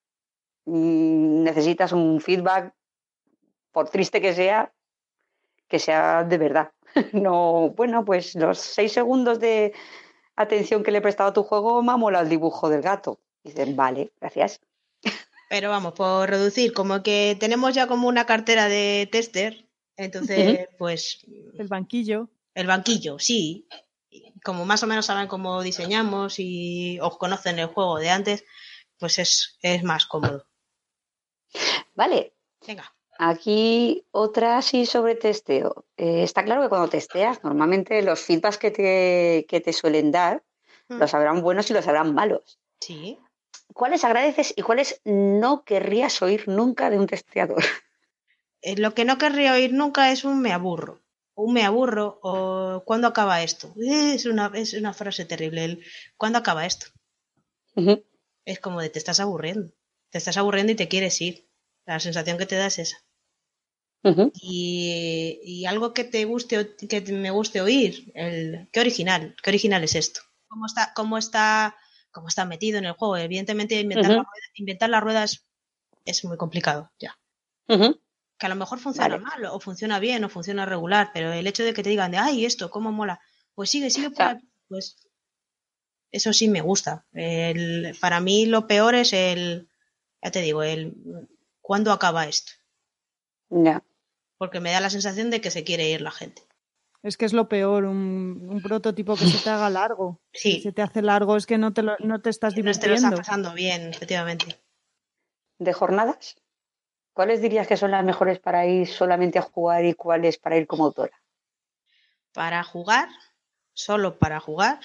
[0.65, 2.73] Mm, Necesitas un feedback,
[3.73, 4.73] por triste que sea,
[5.69, 6.73] que sea de verdad.
[7.13, 9.73] No, bueno, pues los seis segundos de
[10.37, 13.19] atención que le he prestado a tu juego me ha molado el dibujo del gato.
[13.43, 14.61] Dicen, vale, gracias.
[15.49, 19.67] Pero vamos, por reducir, como que tenemos ya como una cartera de tester,
[19.97, 21.27] entonces, pues
[21.59, 22.29] El banquillo.
[22.55, 23.67] El banquillo, sí.
[24.45, 28.45] Como más o menos saben cómo diseñamos y os conocen el juego de antes,
[28.99, 30.47] pues es, es más cómodo.
[31.95, 32.35] Vale,
[32.67, 32.95] Venga.
[33.19, 35.85] Aquí otra así sobre testeo.
[35.97, 40.43] Eh, está claro que cuando testeas, normalmente los feedbacks que te, que te suelen dar
[40.89, 40.99] Mm.
[40.99, 42.59] los habrán buenos y los habrán malos.
[42.81, 43.19] Sí.
[43.73, 47.63] ¿Cuáles agradeces y cuáles no querrías oír nunca de un testeador?
[48.63, 51.01] Eh, Lo que no querría oír nunca es un me aburro.
[51.35, 53.75] Un me aburro o ¿cuándo acaba esto?
[53.77, 55.65] Es una, es una frase terrible.
[55.65, 55.85] El
[56.17, 56.87] ¿cuándo acaba esto?
[58.45, 59.73] Es como de te estás aburriendo.
[60.11, 61.49] Te estás aburriendo y te quieres ir.
[61.87, 62.99] La sensación que te da es esa.
[64.35, 69.51] Y, y algo que te guste o- que me guste oír el qué original qué
[69.51, 71.77] original es esto cómo está cómo está
[72.11, 76.37] cómo está metido en el juego evidentemente inventar, la, rueda, inventar la rueda es, muy
[76.37, 77.17] complicado ya.
[78.43, 79.25] Que a lo mejor funciona Vale.
[79.25, 82.19] mal o funciona bien o funciona regular pero el hecho de que te digan de
[82.19, 83.21] ay esto cómo mola
[83.55, 84.97] pues sigue sigue por aquí pues
[86.11, 87.07] eso sí me gusta.
[87.15, 89.71] El, para mí lo peor es el,
[90.23, 90.95] ya te digo, el
[91.63, 92.53] cuándo acaba esto.
[93.49, 93.83] Ya.
[94.37, 96.43] Porque me da la sensación de que se quiere ir la gente.
[97.03, 100.21] Es que es lo peor, un, un prototipo que se te haga largo.
[100.35, 100.57] Sí.
[100.57, 102.63] Si se te hace largo es que no te, lo- no te estás No te
[102.63, 103.09] lo divirtiendo.
[103.09, 104.61] estás pasando bien, efectivamente.
[105.59, 106.37] ¿De jornadas?
[107.13, 110.67] ¿Cuáles dirías que son las mejores para ir solamente a jugar y cuáles para ir
[110.67, 111.21] como autora?
[112.33, 113.09] Para jugar,
[113.75, 114.81] solo para jugar,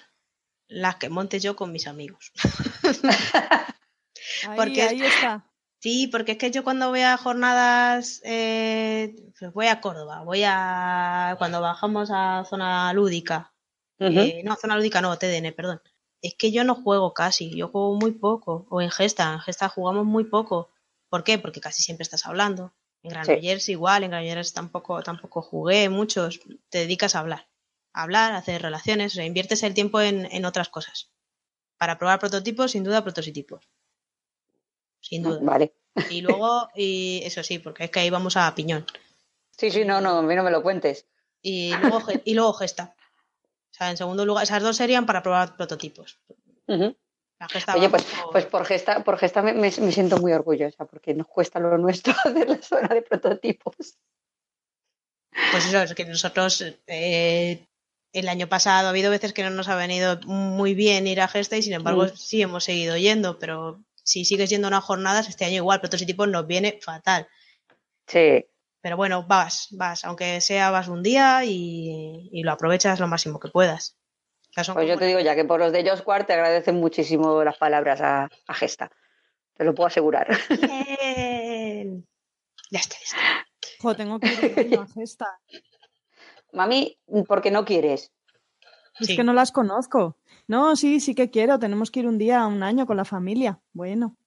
[0.67, 2.31] las que monte yo con mis amigos.
[4.47, 5.47] Ahí, Porque ahí está.
[5.79, 10.41] Sí, porque es que yo cuando voy a jornadas, eh, pues voy a Córdoba, voy
[10.45, 13.53] a cuando bajamos a zona lúdica,
[13.99, 15.81] eh, no, zona lúdica no, TDN, perdón.
[16.21, 19.69] Es que yo no juego casi, yo juego muy poco, o en Gesta, en Gesta
[19.69, 20.71] jugamos muy poco.
[21.09, 21.37] ¿Por qué?
[21.37, 22.73] Porque casi siempre estás hablando.
[23.03, 26.39] En Granollers igual, en Granollers tampoco, tampoco jugué muchos,
[26.69, 27.47] te dedicas a hablar,
[27.93, 31.11] a hablar, a hacer relaciones, o sea, inviertes el tiempo en, en otras cosas.
[31.77, 33.69] Para probar prototipos, sin duda prototipos.
[34.99, 35.39] Sin duda.
[35.41, 35.73] Vale.
[36.09, 38.85] Y luego, y eso sí, porque es que ahí vamos a piñón.
[39.51, 41.07] Sí, sí, no, no, a mí no me lo cuentes.
[41.41, 42.95] Y luego, y luego gesta.
[43.71, 46.19] O sea, en segundo lugar, esas dos serían para probar prototipos.
[47.39, 50.33] La gesta Oye, pues, por- pues por gesta, por gesta me, me- me siento muy
[50.33, 53.97] orgullosa porque nos cuesta lo nuestro hacer la zona de prototipos.
[55.51, 57.67] pues eso, es que nosotros eh,
[58.13, 61.27] el año pasado ha habido veces que no nos ha venido muy bien ir a
[61.27, 62.15] gesta y sin embargo Mm.
[62.15, 66.47] sí hemos seguido yendo, pero si sigues yendo unas jornadas este año igual, prototipos nos
[66.47, 67.27] viene fatal.
[68.07, 68.45] Sí,
[68.81, 73.39] Pero bueno, vas, vas, aunque sea vas un día y, y lo aprovechas lo máximo
[73.39, 73.96] que puedas.
[74.57, 76.75] O sea, son pues yo te digo ya que por los de ellos te agradecen
[76.77, 78.89] muchísimo las palabras a, a gesta.
[79.53, 80.27] Te lo puedo asegurar.
[80.49, 82.07] Bien.
[82.71, 83.47] Ya está, ya está.
[83.79, 84.27] Jo, tengo que
[84.67, 85.39] ir a Gesta.
[86.53, 86.97] Mami,
[87.27, 88.11] ¿por qué no quieres?
[88.99, 89.15] Es Sí.
[89.15, 90.17] que no las conozco.
[90.47, 91.59] No, sí, sí que quiero.
[91.59, 93.59] Tenemos que ir un día, un año con la familia.
[93.73, 94.17] Bueno.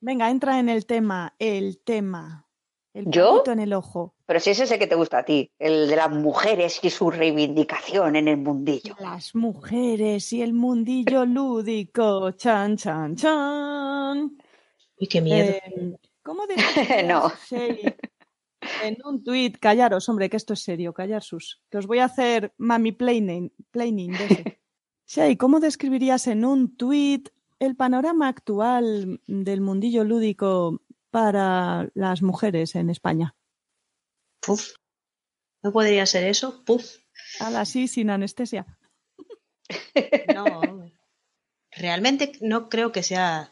[0.00, 1.34] Venga, entra en el tema.
[1.40, 2.46] El tema.
[2.94, 3.42] El ¿Yo?
[3.46, 4.14] en el ojo.
[4.26, 6.90] Pero si ese es el que te gusta a ti, el de las mujeres y
[6.90, 8.96] su reivindicación en el mundillo.
[9.00, 12.32] Las mujeres y el mundillo lúdico.
[12.32, 14.36] Chan, chan, chan.
[14.98, 15.52] Uy, qué miedo.
[15.52, 17.32] Eh, ¿Cómo definirías, No.
[18.84, 21.62] En un tuit, callaros, hombre, que esto es serio, callar sus.
[21.70, 24.60] Que os voy a hacer mami planning, planning de ese.
[25.06, 30.80] Shei, ¿cómo describirías en un tuit el panorama actual del mundillo lúdico
[31.12, 33.36] para las mujeres en España?
[34.40, 34.74] Puf.
[35.62, 36.64] ¿No podría ser eso?
[36.64, 36.96] Puf.
[37.38, 38.66] Ahora sí, sin anestesia.
[40.34, 40.44] No.
[40.44, 40.92] hombre.
[41.70, 43.50] Realmente no creo que sea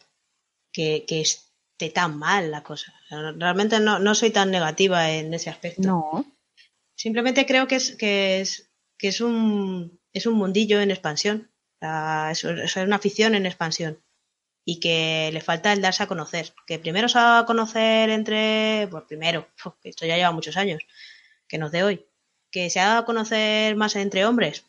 [0.71, 2.93] que, que esté tan mal la cosa.
[3.09, 5.81] Realmente no, no soy tan negativa en ese aspecto.
[5.81, 6.25] No.
[6.95, 11.51] Simplemente creo que es, que es, que es un es un mundillo en expansión.
[11.75, 14.03] O sea, es, es una afición en expansión.
[14.63, 16.53] Y que le falta el darse a conocer.
[16.67, 18.87] Que primero se va a conocer entre.
[18.91, 19.47] Pues primero,
[19.83, 20.81] esto ya lleva muchos años.
[21.47, 22.05] Que nos de hoy.
[22.51, 24.65] Que se haga conocer más entre hombres.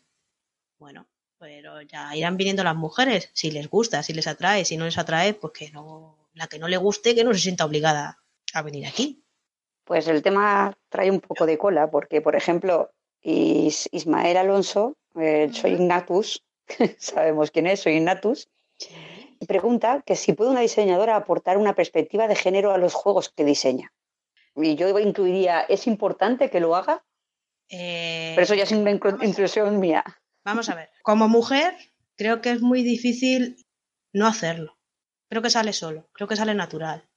[0.79, 1.05] Bueno,
[1.37, 3.29] pero ya irán viniendo las mujeres.
[3.33, 4.65] Si les gusta, si les atrae.
[4.65, 6.17] Si no les atrae, pues que no.
[6.33, 8.19] La que no le guste, que no se sienta obligada
[8.53, 9.23] a venir aquí.
[9.83, 12.91] Pues el tema trae un poco de cola, porque, por ejemplo,
[13.21, 16.41] Is- Ismael Alonso, eh, soy Ignatus,
[16.97, 18.47] sabemos quién es, soy Ignatus,
[19.45, 23.45] pregunta que si puede una diseñadora aportar una perspectiva de género a los juegos que
[23.45, 23.93] diseña.
[24.55, 27.03] Y yo incluiría, ¿es importante que lo haga?
[27.69, 30.03] Eh, Pero eso ya es una intrusión mía.
[30.43, 31.75] Vamos a ver, como mujer
[32.15, 33.65] creo que es muy difícil
[34.13, 34.77] no hacerlo.
[35.29, 37.09] Creo que sale solo, creo que sale natural.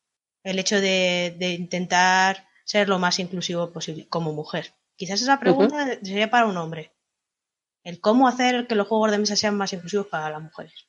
[0.43, 4.74] El hecho de, de intentar ser lo más inclusivo posible como mujer.
[4.97, 6.93] Quizás esa pregunta sería para un hombre.
[7.85, 10.89] El cómo hacer que los juegos de mesa sean más inclusivos para las mujeres.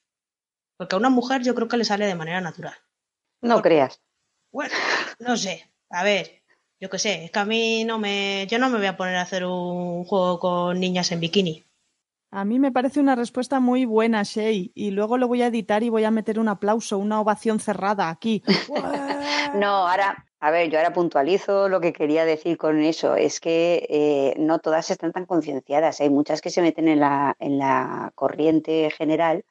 [0.77, 2.75] Porque a una mujer yo creo que le sale de manera natural.
[3.41, 4.01] No creas.
[4.51, 4.73] Bueno,
[5.19, 5.69] no sé.
[5.89, 6.43] A ver,
[6.79, 8.45] yo qué sé, es que a mí no me.
[8.49, 11.65] Yo no me voy a poner a hacer un juego con niñas en bikini.
[12.29, 14.71] A mí me parece una respuesta muy buena, Shei.
[14.75, 18.09] Y luego lo voy a editar y voy a meter un aplauso, una ovación cerrada
[18.09, 18.43] aquí.
[19.53, 23.15] No, ahora, a ver, yo ahora puntualizo lo que quería decir con eso.
[23.15, 26.01] Es que eh, no todas están tan concienciadas.
[26.01, 29.45] Hay muchas que se meten en la, en la corriente general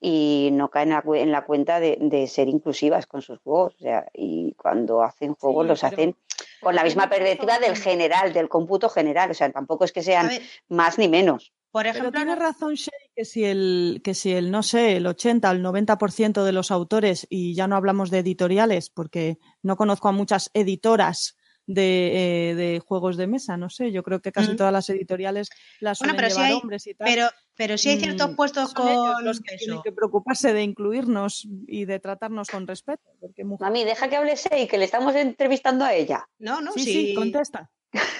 [0.00, 3.74] y no caen en la cuenta de, de ser inclusivas con sus juegos.
[3.76, 6.16] O sea, y cuando hacen juegos Sí, los pero- hacen
[6.60, 9.30] con la misma perspectiva del general, del cómputo general.
[9.30, 11.52] O sea, tampoco es que sean ver, más ni menos.
[11.70, 15.06] por Pero ejemplo, tiene razón Shea que si el, que si el, no sé, el
[15.06, 19.76] 80 o el 90% de los autores, y ya no hablamos de editoriales, porque no
[19.76, 21.36] conozco a muchas editoras
[21.72, 24.56] de, eh, de juegos de mesa, no sé, yo creo que casi Mm.
[24.56, 27.06] todas las editoriales las Bueno, suelen llevar hay- hombres y tal.
[27.08, 30.52] Pero, pero sí hay ciertos Mm, puestos son ellos con los que tienen que preocuparse
[30.52, 33.02] de incluirnos y de tratarnos con respeto.
[33.20, 36.26] Porque mujer- Mami, deja que hable y que le estamos entrevistando a ella.
[36.38, 36.92] No, no, sí, sí.
[37.08, 37.70] sí, contesta.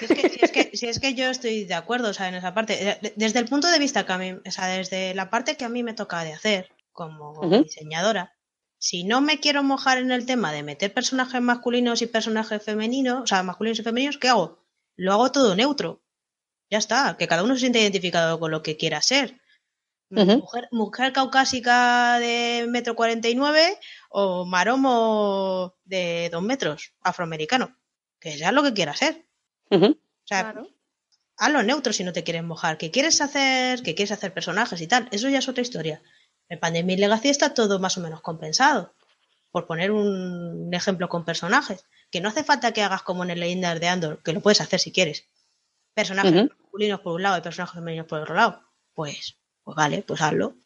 [0.01, 2.29] Si es, que, si, es que, si es que yo estoy de acuerdo, o sea,
[2.29, 2.99] en esa parte.
[3.03, 5.65] De- Desde el punto de vista que a mí, o sea, desde la parte que
[5.65, 8.33] a mí me toca de hacer como diseñadora,
[8.81, 13.23] si no me quiero mojar en el tema de meter personajes masculinos y personajes femeninos,
[13.23, 14.59] o sea, masculinos y femeninos, ¿qué hago?
[14.97, 16.03] Lo hago todo neutro.
[16.71, 19.39] Ya está, que cada uno se siente identificado con lo que quiera ser.
[20.09, 23.79] Mujer, mujer caucásica de metro cuarenta y nueve
[24.09, 27.77] o maromo de dos metros, afroamericano.
[28.19, 29.27] Que sea lo que quiera ser.
[29.71, 29.79] O
[30.25, 30.69] sea, Claro.
[31.37, 32.79] hazlo neutro si no te quieres mojar.
[32.79, 36.03] Que quieres hacer, que quieres hacer personajes y tal, eso ya es otra historia.
[36.51, 38.93] En Pandemic Legacy está todo más o menos compensado.
[39.53, 41.87] Por poner un ejemplo con personajes.
[42.11, 44.61] Que no hace falta que hagas como en el Legendary de Andor, que lo puedes
[44.61, 45.29] hacer si quieres.
[45.95, 48.63] Personajes masculinos por un lado y personajes femeninos por otro lado.
[48.95, 50.57] Pues, pues vale, pues hazlo.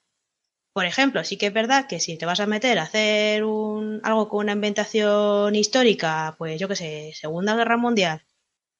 [0.72, 4.00] Por ejemplo, sí que es verdad que si te vas a meter a hacer un,
[4.02, 8.24] algo con una inventación histórica, pues yo qué sé, Segunda Guerra Mundial,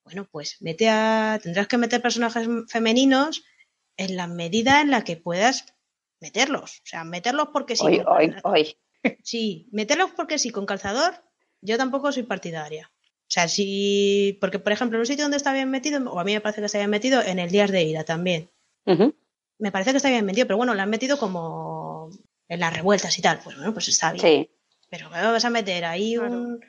[0.04, 3.44] bueno, pues mete a, tendrás que meter personajes femeninos
[3.96, 5.73] en la medida en la que puedas
[6.24, 6.78] meterlos.
[6.78, 7.84] O sea, meterlos porque sí.
[7.86, 8.76] Hoy, con- hoy, hoy.
[9.22, 11.12] Sí, meterlos porque sí, con calzador,
[11.60, 12.90] yo tampoco soy partidaria.
[13.26, 16.24] O sea, sí, porque por ejemplo, en un sitio donde está bien metido, o a
[16.24, 18.50] mí me parece que está bien metido, en el Días de Ira también.
[19.58, 22.10] Me parece que está bien metido, pero bueno, lo han metido como
[22.48, 23.40] en las revueltas y tal.
[23.44, 24.24] Pues bueno, pues está bien.
[24.26, 24.50] Sí.
[24.90, 26.32] Pero ¿qué vas a meter ahí Claro.
[26.32, 26.60] un,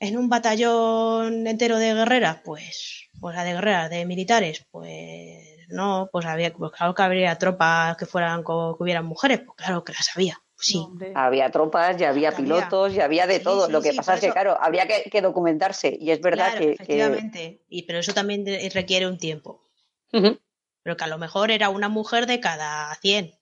[0.00, 2.40] en un batallón entero de guerreras?
[2.44, 7.36] Pues, pues la de guerreras, de militares, pues no, pues había, pues claro que habría
[7.38, 10.40] tropas que fueran, que hubieran mujeres, pues claro que las había.
[10.54, 10.78] Pues sí.
[10.78, 11.12] Hombre.
[11.14, 12.38] Había tropas, ya había Había.
[12.42, 13.66] pilotos, ya había de Sí, todo.
[13.66, 15.96] sí, Lo que sí, pasa es que, eso- claro, habría que, que documentarse.
[16.00, 17.62] Y es verdad Claro, que, que- efectivamente.
[17.68, 18.44] Y, pero eso también
[18.74, 19.62] requiere un tiempo.
[20.10, 23.34] Pero que a lo mejor era una mujer de cada 100.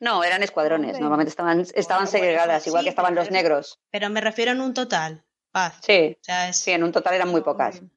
[0.00, 0.88] No, eran escuadrones.
[0.92, 1.00] Hombre.
[1.02, 3.78] Normalmente estaban, estaban bueno, segregadas, sí, igual que estaban pero los negros.
[3.90, 5.24] Pero me refiero en un total.
[5.50, 5.78] Paz.
[5.82, 7.80] Sí, O sea, es- sí, en un total eran muy pocas.
[7.80, 7.94] hombre.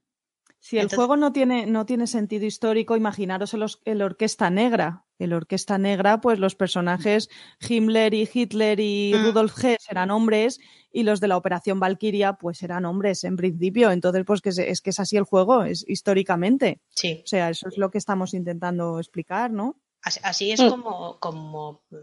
[0.64, 5.06] Si el Entonces- juego no tiene, no tiene sentido histórico, imaginaros el, el Orquesta Negra.
[5.18, 7.30] El Orquesta Negra, pues los personajes
[7.68, 9.24] Himmler y Hitler y Mm.
[9.26, 10.60] Rudolf Hess eran hombres
[10.94, 13.92] y los de la Operación Valkyria, pues eran hombres en principio.
[13.92, 16.80] Entonces, pues que es, es que es así el juego, es históricamente.
[16.90, 17.22] sí.
[17.24, 19.76] O sea, eso es lo que estamos intentando explicar, ¿no?
[20.04, 20.70] Así, así es Mm.
[20.70, 21.96] como, como mm,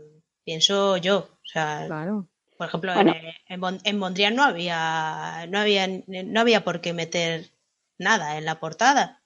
[0.45, 1.19] pienso yo.
[1.19, 2.27] O sea, Claro.
[2.57, 3.15] por ejemplo, Bueno.
[3.49, 7.51] en, en Mondrian no había, no había, no había por qué meter
[7.99, 9.23] nada en la portada.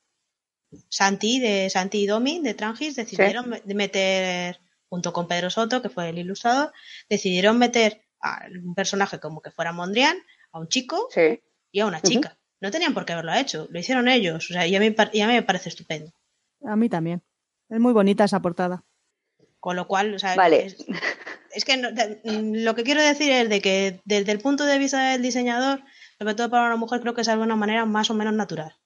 [0.88, 5.82] Santi de Santi y Domi de Trangis decidieron me- de meter junto con Pedro Soto,
[5.82, 6.72] que fue el ilustrador,
[7.08, 10.16] decidieron meter a un personaje como que fuera Mondrian,
[10.52, 11.40] a un chico Sí.
[11.70, 12.38] y a una chica.
[12.60, 14.48] No tenían por qué haberlo hecho, lo hicieron ellos.
[14.50, 16.12] O sea, y a mí, par- y a mí me parece estupendo.
[16.64, 17.22] A mí también.
[17.68, 18.84] Es muy bonita esa portada.
[19.58, 20.66] Con lo cual, o sea, Vale.
[20.66, 20.76] es,
[21.54, 24.64] es que no- de- mm, lo que quiero decir es de que desde el punto
[24.64, 25.82] de vista del diseñador,
[26.22, 28.76] sobre todo para una mujer, creo que es de alguna manera más o menos natural.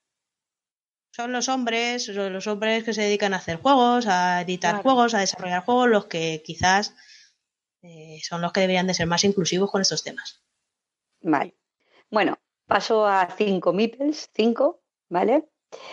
[1.14, 4.82] Son los hombres, son los hombres que se dedican a hacer juegos, a editar Claro.
[4.82, 6.94] juegos, a desarrollar juegos, los que quizás
[7.82, 10.42] eh, son los que deberían de ser más inclusivos con estos temas.
[11.20, 11.54] Vale.
[12.10, 15.44] Bueno, paso a cinco meeples, cinco, ¿vale?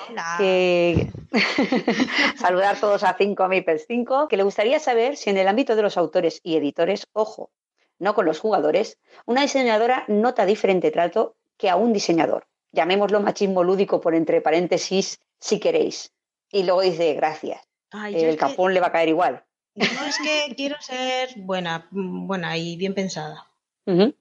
[0.10, 0.36] Hola.
[0.38, 1.12] que
[2.38, 5.82] saludar todos a 5 Maples 5, que le gustaría saber si en el ámbito de
[5.82, 7.52] los autores y editores, ojo,
[8.00, 12.48] no con los jugadores, una diseñadora nota diferente trato que a un diseñador.
[12.72, 16.12] Llamémoslo machismo lúdico por entre paréntesis si queréis.
[16.52, 17.62] Y luego dice gracias.
[17.92, 19.44] Ay, El que- capón le va a caer igual.
[19.76, 23.48] no es que quiero ser buena, buena y bien pensada.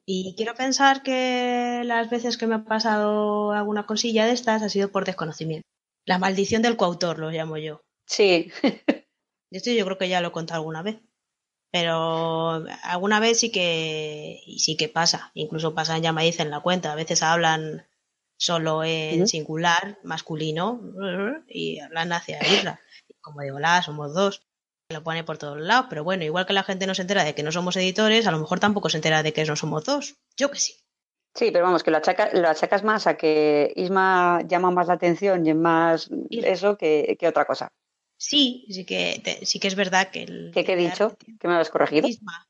[0.05, 4.69] Y quiero pensar que las veces que me ha pasado alguna cosilla de estas ha
[4.69, 5.63] sido por desconocimiento.
[6.05, 7.81] La maldición del coautor, lo llamo yo.
[8.07, 8.51] Sí,
[9.53, 10.99] Esto yo creo que ya lo he contado alguna vez.
[11.73, 15.31] Pero alguna vez sí que, sí que pasa.
[15.35, 16.93] Incluso pasa en Yamaiz en la cuenta.
[16.93, 17.87] A veces hablan
[18.37, 20.81] solo en singular, masculino,
[21.49, 22.81] y hablan hacia isla.
[23.21, 24.43] Como digo, la somos dos.
[24.91, 25.87] Lo pone por todos lados.
[25.89, 28.33] Pero bueno, igual que la gente no se entera de que no somos editores, a
[28.33, 30.17] lo mejor tampoco se entera de que no somos dos.
[30.37, 30.75] Yo que sí.
[31.35, 34.95] sí, pero vamos, que lo, achaca- lo achacas más a que Isma llama más la
[34.95, 37.73] atención y es más eso que, que otra cosa.
[38.25, 40.53] Sí, sí que, te- sí que es verdad que el.
[40.55, 41.17] ¿Qué, qué he dicho?
[41.41, 42.07] ¿Que me habías corregido?
[42.07, 42.47] Isma.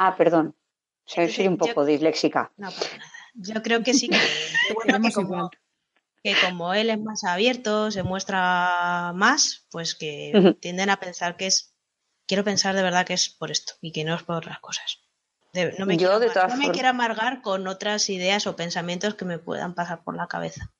[0.00, 0.56] Ah, perdón.
[1.04, 2.50] Soy, un yo- poco disléxica.
[2.56, 3.10] No pasa nada.
[3.34, 5.50] Yo creo que sí que, que bueno, que como,
[6.24, 6.34] que
[6.80, 11.76] él es más abierto, se muestra más, pues que tienden a pensar que es.
[12.26, 14.98] Quiero pensar de verdad que es por esto y que no es por otras cosas.
[15.52, 18.56] De- no me, Yo, quiero, de todas no me quiero amargar con otras ideas o
[18.56, 20.72] pensamientos que me puedan pasar por la cabeza.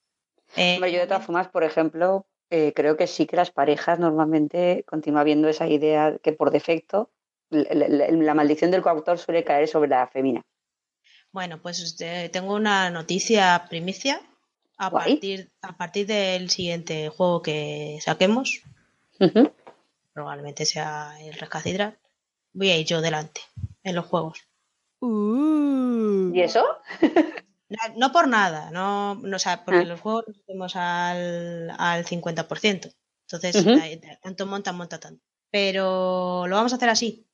[0.56, 3.98] Eh, Hombre, yo de todas formas, por ejemplo, eh, creo que sí que las parejas
[3.98, 7.10] normalmente continúa habiendo esa idea que por defecto
[7.50, 10.42] la, la- la maldición del coautor suele caer sobre la femina.
[11.32, 14.20] Bueno, pues este, tengo una noticia primicia.
[14.78, 15.12] A Guay.
[15.14, 18.62] partir, a partir del siguiente juego que saquemos,
[20.12, 21.98] probablemente sea el Rescatedral,
[22.52, 23.40] voy a ir yo delante
[23.84, 24.38] en los juegos.
[25.00, 26.32] Uh.
[26.34, 26.64] ¿Y eso?
[27.96, 29.84] No por nada, no, no o sea, porque Ah.
[29.84, 32.94] los juegos los hacemos al, al 50%.
[33.30, 33.64] Entonces,
[34.22, 35.22] tanto monta, monta tanto.
[35.50, 37.26] Pero lo vamos a hacer así.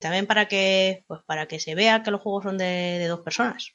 [0.00, 3.20] También para que, pues para que se vea que los juegos son de, de dos
[3.20, 3.72] personas.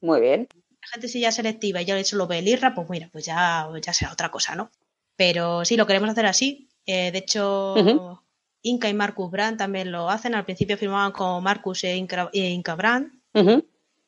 [0.00, 0.48] Muy bien.
[0.54, 3.24] La gente si ya es selectiva y ya solo ve el IRRA, pues mira, pues
[3.24, 4.70] ya, ya será otra cosa, ¿no?
[5.16, 6.68] Pero sí, lo queremos hacer así.
[6.86, 8.20] Eh, de hecho.
[8.66, 10.34] Inca y Marcus Brand también lo hacen.
[10.34, 13.12] Al principio firmaban como Marcus e Inca, e Inca Brand.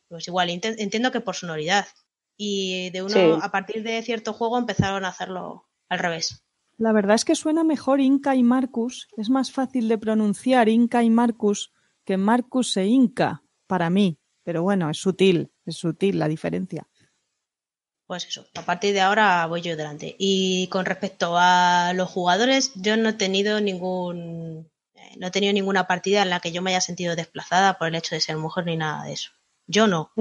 [0.08, 1.86] Pues igual, entiendo que por sonoridad.
[2.36, 3.40] Y de uno, Sí.
[3.42, 6.42] a partir de cierto juego empezaron a hacerlo al revés.
[6.78, 9.08] La verdad es que suena mejor Inca y Marcus.
[9.16, 11.72] Es más fácil de pronunciar Inca y Marcus
[12.04, 14.18] que Marcus e Inca, para mí.
[14.44, 16.86] Pero bueno, es sutil, es sutil la diferencia.
[18.06, 20.14] Pues eso, a partir de ahora voy yo delante.
[20.18, 24.70] Y con respecto a los jugadores, yo no he tenido ningún.
[24.94, 27.88] eh, No he tenido ninguna partida en la que yo me haya sentido desplazada por
[27.88, 29.30] el hecho de ser mujer ni nada de eso.
[29.66, 30.12] Yo no.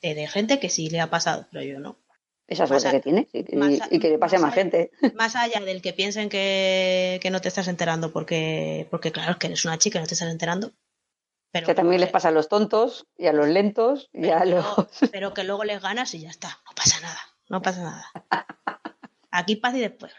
[0.00, 1.98] Eh, de gente que sí le ha pasado, pero yo no.
[2.46, 4.90] Esa suerte que tiene y, que le pase a más gente.
[5.14, 9.38] Más allá del que piensen que, que no te estás enterando porque, porque claro, es
[9.38, 10.72] que eres una chica y no te estás enterando.
[11.50, 14.66] Pero, Que también les pasa a los tontos y a los lentos y a los...
[15.12, 16.48] pero que luego les ganas y ya está.
[16.66, 17.20] No pasa nada.
[17.48, 18.10] No pasa nada.
[19.30, 20.12] Aquí paz y después.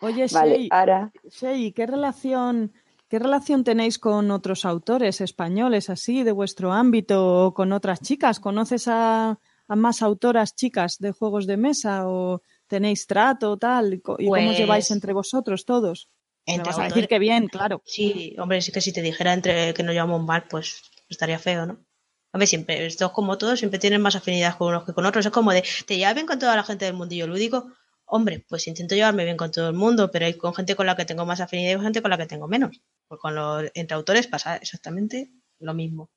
[0.00, 1.12] Oye, Vale, Shei, ahora...
[1.30, 2.72] Shei, ¿qué relación,
[3.12, 8.40] ¿qué relación tenéis con otros autores españoles así de vuestro ámbito o con otras chicas?
[8.40, 9.38] ¿Conoces a,
[9.68, 13.92] a más autoras chicas de juegos de mesa o tenéis trato tal?
[13.92, 16.08] ¿Y co- ¿Y cómo os Pues- lleváis entre vosotros todos?
[16.46, 17.82] Me Entre a autores- decir que bien, claro.
[17.84, 21.66] Sí, hombre, sí que si te dijera entre que nos llevamos mal, pues estaría feo,
[21.66, 21.84] ¿no?
[22.32, 25.26] Hombre, siempre, estos como todos, siempre tienen más afinidad con unos que con otros.
[25.26, 27.68] Es como de, ¿te llevas bien con toda la gente del mundillo lúdico?
[28.14, 30.96] Hombre, pues intento llevarme bien con todo el mundo, pero hay con gente con la
[30.96, 32.82] que tengo más afinidad y con gente con la que tengo menos.
[33.08, 36.10] Pues con los entre autores pasa exactamente lo mismo.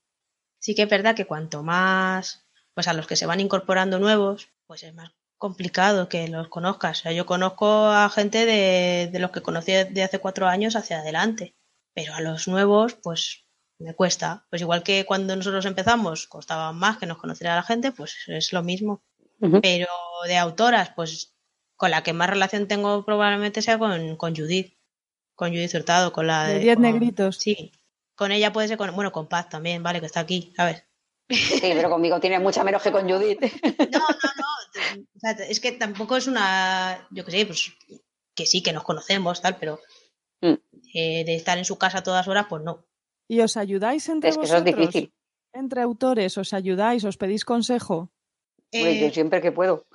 [0.60, 4.50] Sí que es verdad que cuanto más, pues a los que se van incorporando nuevos,
[4.68, 7.00] pues es más complicado que los conozcas.
[7.00, 10.76] O sea, yo conozco a gente de, de los que conocí de hace cuatro años
[10.76, 11.56] hacia adelante,
[11.94, 13.46] pero a los nuevos, pues
[13.80, 14.46] me cuesta.
[14.50, 18.52] Pues igual que cuando nosotros empezamos costaba más que nos conociera la gente, pues es
[18.52, 19.02] lo mismo.
[19.62, 19.88] Pero
[20.28, 21.35] de autoras, pues
[21.76, 24.78] con la que más relación tengo probablemente sea con, con Judith,
[25.36, 27.38] con Judith Hurtado, con la De Diez Negritos.
[27.38, 27.72] Sí,
[28.16, 30.84] con ella puede ser, con, bueno, con Paz también, vale, que está aquí, ¿sabes?
[31.30, 33.40] Sí, pero conmigo tiene mucha menos que con Judith.
[33.92, 35.02] No, no, no.
[35.16, 37.08] o sea, es que tampoco es una.
[37.12, 37.72] Yo qué sé, pues
[38.36, 39.80] que sí, que nos conocemos, tal, pero
[40.42, 40.54] Mm.
[40.94, 42.86] eh, de estar en su casa a todas horas, pues no.
[43.28, 45.14] ¿Y os ayudáis entre Es que eso es difícil.
[45.54, 47.04] Entre autores, ¿os ayudáis?
[47.06, 48.12] ¿Os pedís consejo?
[48.78, 49.86] Hombre, Eh, yo siempre que puedo.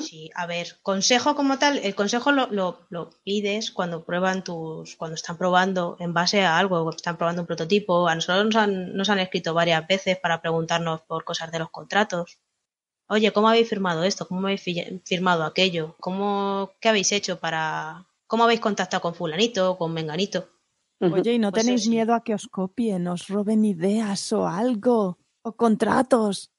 [0.00, 4.96] Sí, a ver, consejo como tal, el consejo lo, lo, lo pides cuando prueban tus,
[4.96, 8.08] cuando están probando en base a algo, están probando un prototipo.
[8.08, 11.70] A nosotros nos han, nos han escrito varias veces para preguntarnos por cosas de los
[11.70, 12.38] contratos.
[13.08, 14.26] Oye, ¿cómo habéis firmado esto?
[14.26, 15.96] ¿Cómo habéis fi- firmado aquello?
[16.00, 20.48] ¿Cómo, qué habéis hecho para, cómo habéis contactado con fulanito o con menganito?
[21.00, 25.18] Oye, ¿y no Pues tenéis miedo a que os copien, os roben ideas o algo?
[25.42, 26.51] ¿O contratos?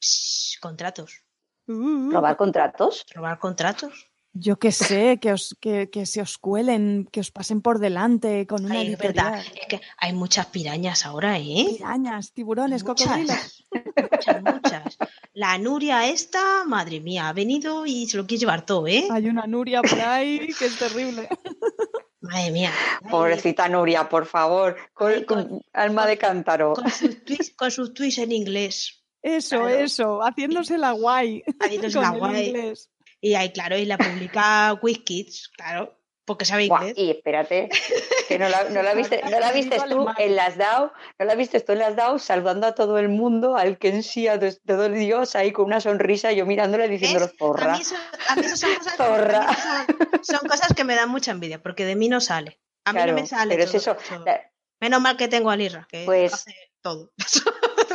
[0.00, 1.22] Psh, contratos.
[1.66, 3.04] Uh, ¿Robar contratos?
[3.14, 4.06] ¿Robar contratos?
[4.34, 8.46] Yo qué sé, que, os, que, que se os cuelen, que os pasen por delante
[8.46, 11.66] con una Ay, es verdad, es que hay muchas pirañas ahora, ¿eh?
[11.76, 13.06] Pirañas, tiburones, Muchas.
[13.06, 13.64] cocodrilos.
[14.12, 14.98] Muchas, muchas.
[15.32, 19.08] La Nuria esta, madre mía, ha venido y se lo quiere llevar todo, ¿eh?
[19.10, 21.28] Hay una Nuria por ahí que es terrible.
[22.20, 22.72] Madre mía.
[23.02, 24.76] Ay, Pobrecita Nuria, por favor.
[24.92, 26.74] Con, con- con alma de cántaro.
[26.74, 28.97] Con sus tweets, con sus tweets en inglés.
[29.22, 29.68] Eso, Claro.
[29.74, 31.42] eso, haciéndose la guay.
[31.60, 32.46] Haciéndose la el guay.
[32.48, 32.90] inglés.
[33.20, 36.94] Y ahí, claro, y la publica WizKids, claro, porque sabe Buah, inglés.
[36.98, 37.68] y espérate,
[38.28, 41.34] que no la, no la viste, no la viste tú en las DAO, no la
[41.34, 44.88] viste tú en las DAO saludando a todo el mundo, al que sí, a todo
[44.90, 47.72] Dios ahí con una sonrisa, yo mirándole diciéndolo zorra.
[47.74, 47.96] mí, eso,
[48.28, 49.48] a mí eso son, cosas, Zorra.
[49.48, 49.56] a mí
[50.22, 52.60] son, son cosas que me dan mucha envidia, porque de mí no sale.
[52.84, 54.24] A mí Claro, no me sale pero es todo eso,
[54.80, 57.10] Menos mal que tengo a Lirra, que Pues- hace todo.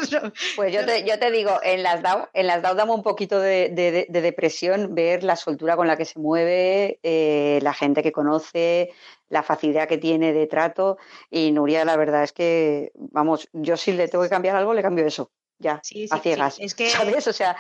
[0.56, 3.40] Pues yo te, yo te digo, en las DAO, en las DAO damos un poquito
[3.40, 8.04] de, de- de depresión ver la soltura con la que se mueve, eh, la gente
[8.04, 8.92] que conoce,
[9.30, 10.98] la facilidad que tiene de trato.
[11.30, 14.82] Y Nuria, la verdad es que, vamos, yo si le tengo que cambiar algo, le
[14.82, 16.56] cambio eso, ya, Sí, sí, a ciegas.
[16.56, 16.64] sí.
[16.64, 17.28] Es que- ¿Sabes?
[17.28, 17.56] O sea,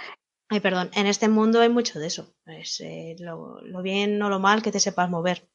[0.50, 2.36] Ay, perdón, en este mundo hay mucho de eso.
[2.46, 5.48] Es eh, lo, lo bien o lo mal que te sepas mover.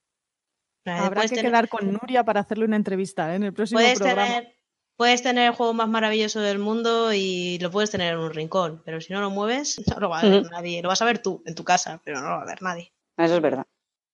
[0.86, 3.36] Habrá puedes que tener- quedar con Nuria para hacerle una entrevista ¿eh?
[3.36, 4.24] en el próximo puedes programa.
[4.26, 4.56] tener,
[4.98, 8.82] puedes tener el juego más maravilloso del mundo y lo puedes tener en un rincón,
[8.84, 10.82] pero si no lo mueves, no lo va a ver nadie.
[10.82, 12.92] Lo vas a ver tú en tu casa, pero no lo va a ver nadie.
[13.16, 13.64] Eso es verdad.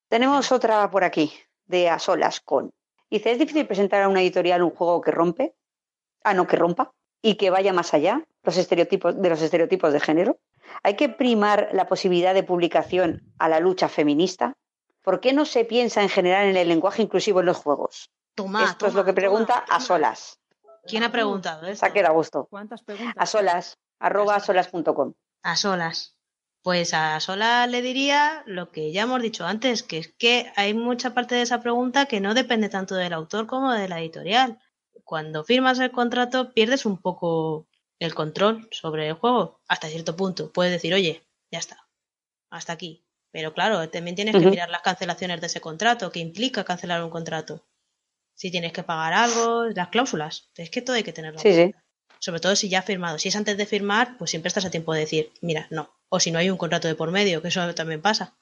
[0.09, 1.33] Tenemos otra por aquí,
[1.65, 2.71] de a solas con.
[3.11, 5.55] Dice, ¿es difícil presentar a una editorial un juego que rompe?
[6.23, 6.93] Ah, no, que rompa.
[7.23, 10.39] Y que vaya más allá los estereotipos, de los estereotipos de género.
[10.83, 14.53] ¿Hay que primar la posibilidad de publicación a la lucha feminista?
[15.03, 18.11] ¿Por qué no se piensa en general en el lenguaje inclusivo en los juegos?
[18.35, 19.77] Toma, Esto es lo que pregunta toma.
[19.77, 20.41] a solas.
[20.87, 21.87] ¿Quién ha preguntado Se esto?
[21.87, 22.47] ha quedado a gusto.
[22.51, 23.15] ¿Cuántas preguntas?
[23.17, 25.15] A solas, arroba a solas.com.
[25.43, 26.17] A solas.
[26.63, 30.73] Pues a solas le diría lo que ya hemos dicho antes, que es que hay
[30.73, 34.59] mucha parte de esa pregunta que no depende tanto del autor como de la editorial.
[35.05, 37.67] Cuando firmas el contrato pierdes un poco
[37.99, 40.53] el control sobre el juego, hasta cierto punto.
[40.53, 41.87] Puedes decir, oye, ya está,
[42.51, 43.05] hasta aquí.
[43.31, 47.11] Pero claro, también tienes que mirar las cancelaciones de ese contrato, que implica cancelar un
[47.11, 47.67] contrato.
[48.35, 50.51] Si tienes que pagar algo, las cláusulas.
[50.57, 51.39] Es que todo hay que tenerlo.
[51.39, 51.63] en Sí, sí.
[51.73, 51.85] cuenta.
[52.19, 53.19] Sobre todo si ya has firmado.
[53.19, 55.91] Si es antes de firmar, pues siempre estás a tiempo de decir, mira, no.
[56.09, 58.37] O si no hay un contrato de por medio, que eso también pasa.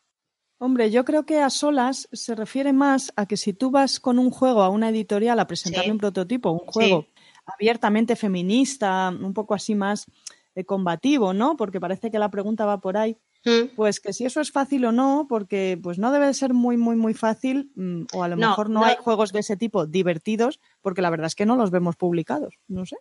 [0.59, 4.19] Hombre, yo creo que a solas se refiere más a que si tú vas con
[4.21, 5.91] un juego a una editorial a presentarle Sí.
[5.91, 7.09] un prototipo, un juego
[7.45, 10.07] abiertamente feminista, un poco así más
[10.55, 11.57] eh, combativo, ¿no?
[11.57, 13.17] Porque parece que la pregunta va por ahí.
[13.45, 13.75] Mm.
[13.75, 16.95] Pues que si eso es fácil o no, porque pues no debe ser muy, muy,
[16.97, 18.87] muy fácil, mm, o a lo No, mejor no, no.
[18.87, 22.55] hay juegos de ese tipo divertidos, porque la verdad es que no los vemos publicados,
[22.69, 22.97] no sé.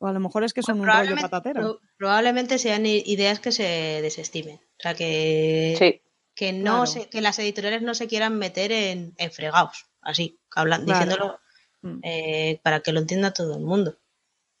[0.00, 1.60] O a lo mejor es que son un rollo patatero.
[1.60, 3.62] pro- probablemente sean ideas que se
[4.02, 4.56] desestimen.
[4.56, 6.00] O sea, que, Sí.
[6.34, 6.86] que, no Claro.
[6.86, 11.00] se- que las editoriales no se quieran meter en, en fregados, así, hablan, Claro.
[11.00, 11.40] diciéndolo
[11.82, 12.00] Mm.
[12.02, 13.96] eh, para que lo entienda todo el mundo.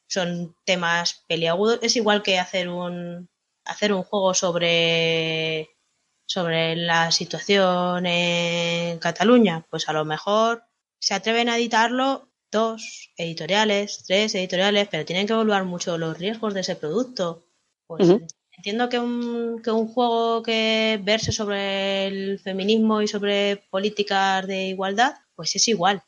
[0.06, 1.80] Son temas peliagudos.
[1.82, 3.28] Es igual que hacer un
[3.68, 5.70] hacer un juego sobre
[6.26, 9.66] sobre la situación en Cataluña.
[9.70, 10.62] Pues a lo mejor
[11.00, 16.54] se atreven a editarlo dos editoriales, tres editoriales, pero tienen que evaluar mucho los riesgos
[16.54, 17.44] de ese producto.
[17.86, 18.08] Pues
[18.58, 24.66] entiendo que un, que un juego que verse sobre el feminismo y sobre políticas de
[24.68, 26.02] igualdad, pues es igual.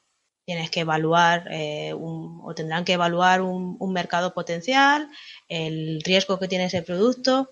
[0.47, 5.09] Tienes que evaluar eh, un- o tendrán que evaluar un, un mercado potencial,
[5.51, 7.51] el riesgo que tiene ese producto.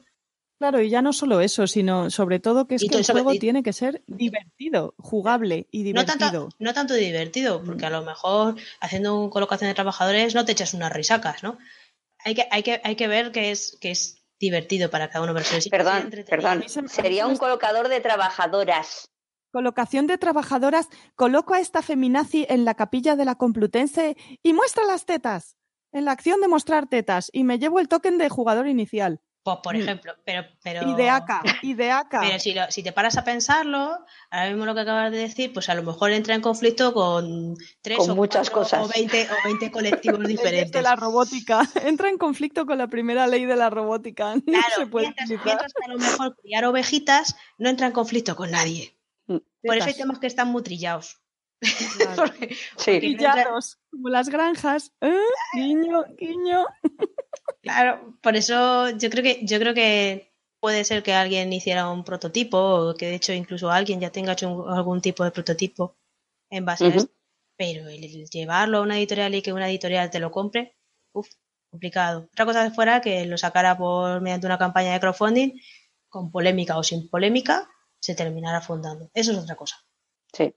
[0.59, 3.20] Claro, y ya no solo eso, sino sobre todo que es Y que el sobre-
[3.22, 6.18] juego y- tiene que ser divertido, jugable y No divertido.
[6.18, 10.53] tanto, no tanto divertido, porque a lo mejor haciendo un colocación de trabajadores no te
[10.53, 11.59] echas unas risacas, ¿no?
[12.24, 15.32] Hay que, hay que, hay que ver que es, que es divertido para cada uno,
[15.34, 16.51] pero sea Perdón, entretenido.
[16.51, 16.88] perdón.
[16.88, 19.05] Sería un colocador de trabajadoras.
[19.53, 24.84] Colocación de trabajadoras, coloco a esta feminazi en la capilla de la Complutense y muestra
[24.86, 25.57] las tetas.
[25.93, 29.20] En la acción de mostrar tetas y me llevo el token de jugador inicial.
[29.43, 29.80] Pues, por Mm.
[29.80, 32.20] ejemplo, pero, pero, Y de acá, y de acá.
[32.36, 33.97] pero si, lo- si te paras a pensarlo,
[34.30, 37.55] ahora mismo lo que acabas de decir, pues a lo mejor entra en conflicto con
[37.80, 38.86] tres Con o muchas cuatro cosas.
[38.86, 40.72] o 20, o 20 colectivos diferentes.
[40.72, 41.62] de la robótica.
[41.82, 44.34] Entra en conflicto con la primera ley de la robótica.
[44.36, 45.47] No Claro, se puede mientras, utilizar.
[45.47, 48.99] mientras que a lo mejor criar ovejitas no entra en conflicto con nadie.
[49.28, 49.36] Mm.
[49.64, 51.22] Por eso hay temas que están muy trillados.
[51.61, 52.16] Claro.
[52.16, 53.00] Porque- Sí.
[53.00, 54.92] Pillados, como las granjas.
[55.00, 55.16] ¿eh?
[55.54, 56.66] Guiño, guiño.
[57.62, 62.04] Claro, por eso yo creo que yo creo que puede ser que alguien hiciera un
[62.04, 65.96] prototipo o que de hecho incluso alguien ya tenga hecho un- algún tipo de prototipo
[66.50, 67.12] en base a esto,
[67.56, 70.76] pero el, el llevarlo a una editorial y que una editorial te lo compre,
[71.12, 71.28] uff,
[71.70, 72.28] complicado.
[72.32, 75.61] Otra cosa fuera que lo sacara por mediante una campaña de crowdfunding
[76.09, 77.68] con polémica o sin polémica
[78.00, 79.11] se terminara fundando.
[79.12, 79.76] Eso es otra cosa.
[80.32, 80.54] Sí.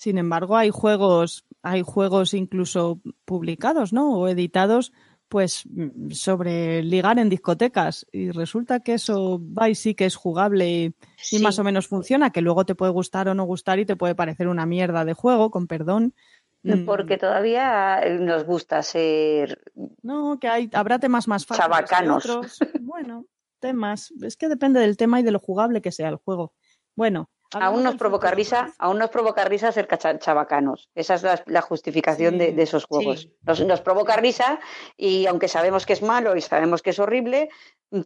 [0.00, 4.14] Sin embargo, hay juegos, hay juegos incluso publicados, ¿no?
[4.14, 4.94] O editados,
[5.28, 8.06] pues, mm, sobre ligar en discotecas.
[8.10, 10.94] Y resulta que eso va y sí que es jugable
[11.30, 13.94] y, más o menos funciona, que luego te puede gustar o no gustar y te
[13.94, 16.14] puede parecer una mierda de juego, con perdón.
[16.62, 19.60] Mm, Porque todavía nos gusta ser.
[20.00, 22.24] No, que hay, habrá temas más fáciles que Chabacanos.
[22.24, 22.58] otros.
[22.80, 23.26] Bueno,
[23.58, 24.14] temas.
[24.22, 26.54] Es que depende del tema y de lo jugable que sea el juego.
[26.96, 27.28] Bueno.
[27.52, 29.88] Aún nos provoca risa, aún nos provoca risa ser
[30.18, 30.88] chabacanos.
[30.94, 33.22] Esa es la, la justificación Sí, de, de esos juegos.
[33.22, 33.36] sí.
[33.42, 34.60] Nos, nos provoca risa
[34.96, 37.48] y aunque sabemos que es malo y sabemos que es horrible,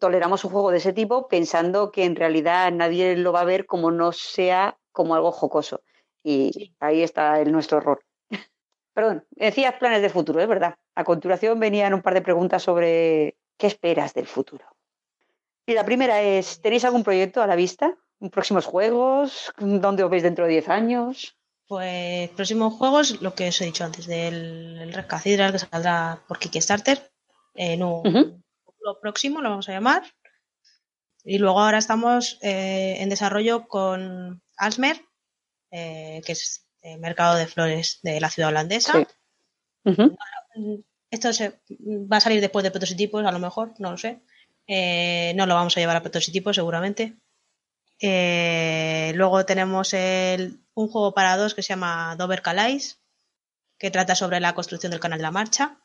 [0.01, 3.67] toleramos un juego de ese tipo pensando que en realidad nadie lo va a ver
[3.67, 5.83] como no sea como algo jocoso.
[6.23, 6.75] Y Sí.
[6.81, 8.03] ahí está el, nuestro error.
[8.95, 10.77] Perdón, decías planes de futuro, es verdad.
[10.95, 14.65] A continuación venían un par de preguntas sobre qué esperas del futuro.
[15.67, 17.97] Y la primera es, ¿tenéis algún proyecto a la vista?
[18.31, 19.53] ¿Próximos juegos?
[19.59, 21.37] ¿Dónde os veis dentro de 10 años?
[21.67, 26.23] Pues próximos juegos, lo que os he dicho antes, del el Red Cathedral que saldrá
[26.29, 27.11] por Kickstarter
[27.55, 28.03] en un
[28.65, 30.03] futuro próximo, lo vamos a llamar.
[31.25, 35.01] Y luego ahora estamos eh, en desarrollo con Alsmer,
[35.71, 38.93] eh, que es el mercado de flores de la ciudad holandesa.
[39.87, 39.97] Sí.
[41.11, 41.61] Esto se-
[42.13, 44.21] va a salir después de prototipos, a lo mejor, no lo sé.
[44.67, 47.17] Eh, no lo vamos a llevar a prototipos, seguramente.
[48.01, 53.01] Eh, luego tenemos el- un juego para dos que se llama Dover Calais,
[53.79, 55.79] que trata sobre la construcción del canal de la marcha.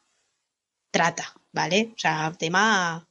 [0.92, 1.92] Trata, ¿vale?
[1.96, 3.06] O sea, tema.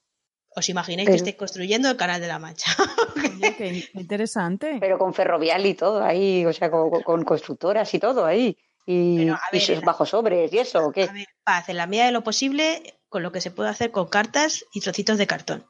[0.56, 2.72] ¿Os imagináis que estéis construyendo el canal de la mancha?
[3.16, 4.78] Oye, qué interesante.
[4.80, 8.58] Pero con ferrovial y todo ahí, o sea, con, con constructoras y todo ahí.
[8.84, 9.38] Y, Pero,
[9.74, 11.04] la- bajo sobres y eso, ¿o qué?
[11.04, 13.92] A ver, paz, en la medida de lo posible, con lo que se puede hacer
[13.92, 15.66] con cartas y trocitos de cartón.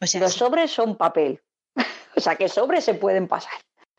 [0.00, 1.42] O sea, Los sí, sobres son papel.
[2.16, 3.52] O sea, que sobres se pueden pasar.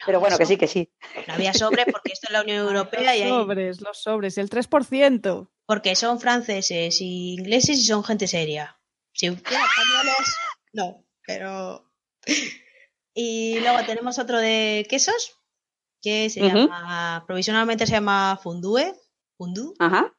[0.05, 0.91] Pero bueno, que sí, que sí.
[1.27, 4.37] no había sobre porque esto es la Unión Europea y los hay sobres, los sobres,
[4.37, 5.49] el 3%.
[5.65, 8.79] porque son franceses y ingleses y son gente seria.
[9.13, 10.35] Si españoles,
[10.73, 11.91] no, pero.
[13.19, 15.39] Y luego tenemos otro de quesos,
[16.03, 18.93] que se llama, provisionalmente se llama Fundue,
[19.35, 20.15] Fundu, Ajá.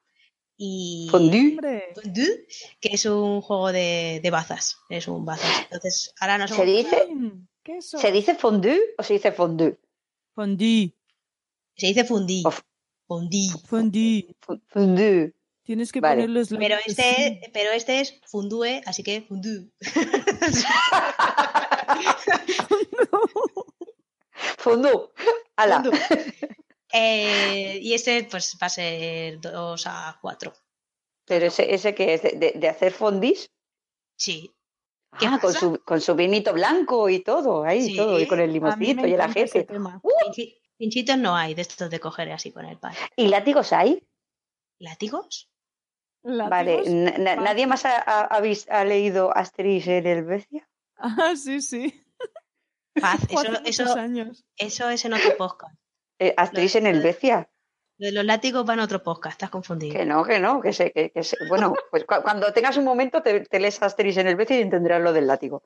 [0.56, 1.92] y Fondue.
[1.94, 2.46] Fondue,
[2.80, 5.62] que es un juego de, de bazas, es un bazas.
[5.62, 7.06] Entonces, ahora no ¿Se dice,
[7.68, 7.98] queso.
[7.98, 9.78] ¿Se dice fondue o se dice fondue?
[10.34, 10.92] Fondue,
[11.76, 12.62] se dice fundí, Of-
[13.06, 13.50] fundí.
[13.66, 14.36] fondue.
[14.40, 15.34] Fu- Fondue.
[15.64, 16.22] Tienes que Vale.
[16.22, 19.68] poner los Pero este, pero este es fundue, así que fundue.
[24.58, 25.08] Fondue.
[25.56, 25.82] Ala.
[26.92, 30.52] Eh, y este pues va a ser 2 a 4.
[31.26, 33.50] Pero ese, ese que es de, de- de hacer fondis.
[34.16, 34.50] Sí.
[35.18, 37.96] ¿Qué Ah, con su, con su vinito blanco y todo, ahí, Sí.
[37.96, 39.66] todo, y con el mí limoncito y el ajete.
[39.66, 42.92] Pinchi- Pinchitos no hay de estos de coger así con el pan.
[43.16, 44.06] ¿Y látigos hay?
[44.78, 45.50] ¿Látigos?
[46.22, 46.82] Vale,
[47.18, 50.68] ¿nadie más ha, ha- ha vis- ha leído Asterix en Helvecia?
[50.96, 52.04] Ah, sí, sí.
[53.00, 53.20] Paz,
[53.64, 54.44] eso, años.
[54.56, 55.74] eso es en otro podcast.
[56.18, 57.48] Eh, Asterix en Lo- Helvecia.
[57.98, 59.94] Lo de los látigos va en otro podcast, estás confundido.
[59.96, 61.36] Que no, que no, que sé, que, que sé.
[61.48, 65.02] Bueno, pues cu- cuando tengas un momento te, te lees Asterix en Helvecia y entenderás
[65.02, 65.62] lo del látigo.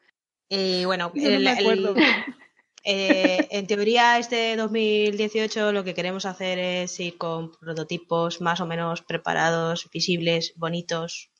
[0.48, 1.94] Y bueno, no el- el-
[2.84, 8.66] eh, en teoría este 2018 lo que queremos hacer es ir con prototipos más o
[8.66, 11.30] menos preparados, visibles, bonitos,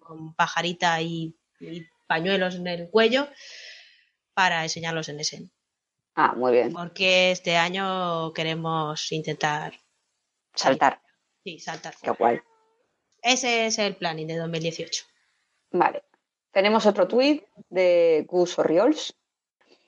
[0.00, 3.28] con pajarita y, y pañuelos en el cuello
[4.34, 5.50] para enseñarlos en Essen.
[6.14, 6.72] Ah, muy bien.
[6.72, 9.74] Porque este año queremos intentar
[10.56, 11.00] Saltar.
[11.44, 11.94] sí, saltar.
[12.02, 12.40] Qué guay.
[13.22, 15.04] Ese es el planning de 2018.
[15.72, 16.04] Vale.
[16.52, 19.14] Tenemos otro tuit de Gus Orriols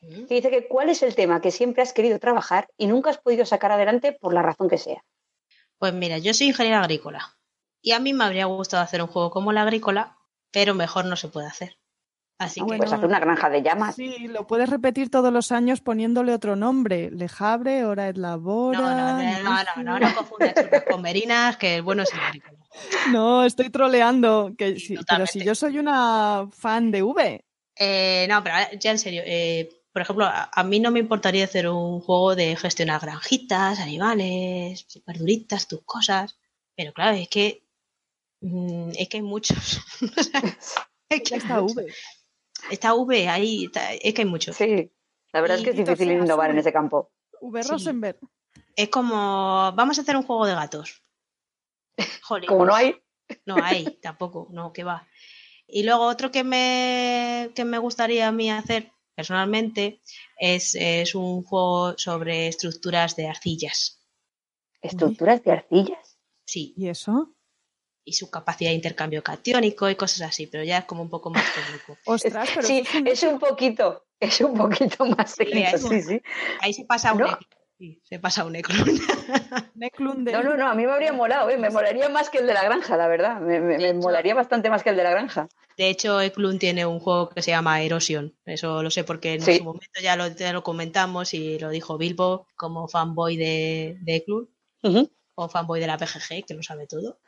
[0.00, 3.18] que dice que cuál es el tema que siempre has querido trabajar y nunca has
[3.18, 5.04] podido sacar adelante por la razón que sea.
[5.78, 7.36] Pues mira, yo soy ingeniera agrícola
[7.80, 10.18] y a mí me habría gustado hacer un juego como la agrícola,
[10.50, 11.78] pero mejor no se puede hacer.
[12.38, 12.82] Así Ah, que bueno.
[12.82, 13.96] Pues hacer una granja de llamas.
[13.96, 17.10] Sí, lo puedes repetir todos los años poniéndole otro nombre.
[17.10, 18.78] Lejabre, hora es labora.
[18.78, 22.10] no, no, no, no, no, no, no confundas churras con merinas, que el bueno es
[22.12, 22.42] el.
[23.12, 24.52] No, estoy troleando.
[24.56, 27.44] Que Sí, sí, pero si yo soy una fan de V.
[27.76, 31.44] Eh, no, pero ya en serio, eh, por ejemplo, a, a mí no me importaría
[31.44, 36.38] hacer un juego de gestionar granjitas, animales, verduritas, tus cosas,
[36.76, 37.64] pero claro, es que
[38.42, 39.80] mm, es que hay muchos.
[41.10, 41.76] Es que hay está muchos.
[41.76, 41.92] V.
[42.70, 44.56] Está V ahí, está- es que hay muchos.
[44.56, 44.90] Sí.
[45.32, 47.12] La verdad es que es difícil innovar en ese campo.
[47.40, 47.62] V.
[47.62, 47.68] Sí.
[47.70, 48.18] Rosenberg.
[48.74, 51.02] Es como, vamos a hacer un juego de gatos.
[52.22, 52.96] Jolín, Como no hay.
[53.44, 55.06] No hay, tampoco, no, que va.
[55.66, 60.00] Y luego otro que me, que me gustaría a mí hacer personalmente
[60.38, 64.00] es, es un juego sobre estructuras de arcillas.
[64.80, 66.18] Estructuras de arcillas.
[66.46, 67.34] Sí, ¿Y eso?
[68.08, 71.30] Y su capacidad de intercambio catiónico y cosas así, pero ya es como un poco
[71.30, 71.98] más técnico.
[72.06, 76.22] Ostras, pero sí, es un- un poquito, es un poquito más técnico, un- sí, sí.
[76.60, 77.26] Ahí se pasa un ¿No?
[77.26, 77.48] Eclun.
[77.78, 78.76] Sí, se pasa un Eclun.
[79.74, 81.56] Neclun de- No, no, no, a mí me habría molado, ¿eh?
[81.58, 83.40] me molaría más que el de la granja, la verdad.
[83.40, 85.48] Me, me- molaría bastante más que el de la granja.
[85.76, 88.34] De hecho, Eclun tiene un juego que se llama Erosion.
[88.44, 89.58] Eso lo sé porque en Sí.
[89.58, 94.16] su momento ya lo, ya lo comentamos y lo dijo Bilbo como fanboy de, de
[94.16, 94.48] Eklund.
[94.82, 95.10] Ujú.
[95.40, 97.20] o fanboy de la PGG, que lo sabe todo.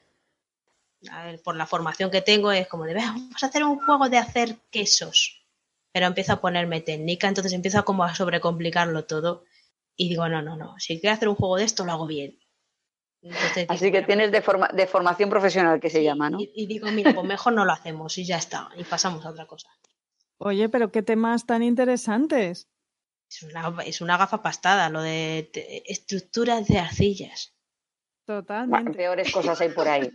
[1.10, 3.78] A ver, por la formación que tengo es como de, "Venga, vamos a hacer un
[3.80, 5.36] juego de hacer quesos.
[5.92, 9.44] Pero empiezo a ponerme técnica, entonces empiezo como a sobrecomplicarlo todo.
[9.96, 12.38] Y digo, no, no, no, si quiero hacer un juego de esto, lo hago bien.
[13.22, 16.40] Entonces Así digo, que tienes de, forma- de formación profesional que se llama, ¿no?
[16.40, 19.30] Y, y digo, mira, pues mejor no lo hacemos y ya está, y pasamos a
[19.30, 19.68] otra cosa.
[20.38, 22.68] Oye, pero qué temas tan interesantes.
[23.28, 27.52] Es una, es una gafa pastada, lo de te- estructuras de arcillas.
[28.26, 28.92] Bueno, Totalmente.
[28.96, 30.10] peores cosas hay por ahí.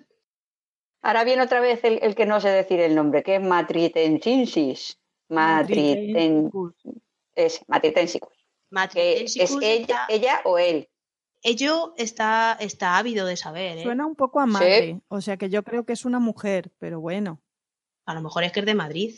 [1.06, 5.00] Ahora viene otra vez el, el que no sé decir el nombre, que es Matritensis.
[5.30, 6.50] Matriten...
[7.36, 8.34] Es Matritensicus.
[8.92, 10.90] Que es ella, está- ella o él.
[11.44, 13.84] Ello está, está ávido de saber, ¿eh?
[13.84, 17.00] Suena un poco a madre, o sea que yo creo que es una mujer, pero
[17.00, 17.40] bueno.
[18.08, 19.14] A lo mejor es que es de Madrid.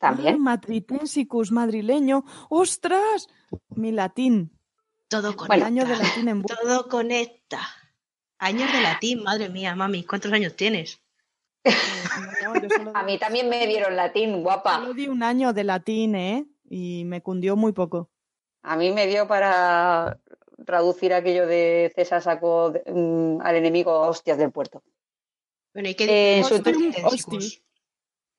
[0.00, 0.40] Ah, También.
[0.40, 2.24] Matritensicus madrileño.
[2.48, 3.28] ¡Ostras!
[3.68, 4.58] Mi latín.
[5.06, 5.66] Todo conecta.
[5.66, 7.60] año de latín en Todo conecta.
[8.38, 11.00] Años de latín, madre mía, mami, ¿cuántos años tienes?
[11.64, 11.70] Eh,
[12.44, 14.76] no, yo solo, A mí también me dieron latín, guapa.
[14.76, 16.44] solo di un año de latín, ¿eh?
[16.68, 18.10] Y me cundió muy poco.
[18.62, 20.18] A mí me dio para
[20.66, 24.82] traducir aquello de César sacó de- mm, al enemigo a hostias del puerto.
[25.74, 27.04] Bueno, ¿y qué Eh, dice su- Matritensis?
[27.04, 27.62] Hosti.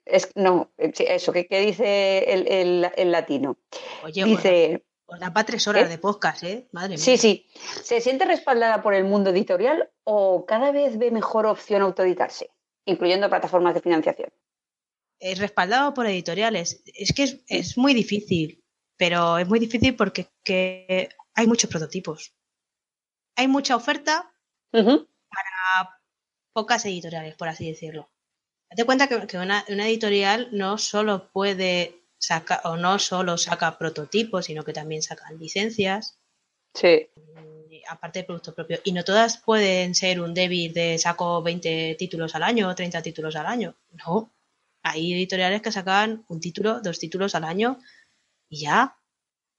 [0.06, 3.58] Es, no, eh, sí, eso, ¿qué, qué dice el, el- el latino?
[4.04, 5.90] Oye, Dice, os da para tres horas ¿Eh?
[5.90, 6.68] de podcast, ¿eh?
[6.74, 6.98] Madre mía.
[6.98, 7.48] sí, sí,
[7.84, 12.50] ¿se siente respaldada por el mundo editorial o cada vez ve mejor opción autoeditarse,
[12.86, 14.30] incluyendo plataformas de financiación?
[15.20, 16.84] Es respaldado por editoriales.
[16.86, 18.64] Es que es, es muy difícil,
[18.96, 22.36] pero es muy difícil porque que hay muchos prototipos.
[23.36, 24.34] Hay mucha oferta
[24.74, 25.08] Ujú,
[25.78, 26.00] a
[26.54, 28.10] pocas editoriales, por así decirlo.
[28.70, 33.78] Date cuenta que, que una, una editorial no solo puede sacar, o no solo saca
[33.80, 36.20] prototipos, sino que también sacan licencias,
[36.76, 37.10] Sí,
[37.88, 38.82] aparte de productos propios.
[38.84, 43.02] Y no todas pueden ser un debit de saco 20 títulos al año o 30
[43.02, 43.76] títulos al año.
[44.06, 44.32] No.
[44.84, 47.80] Hay editoriales que sacan un título, dos títulos al año
[48.50, 48.98] y ya.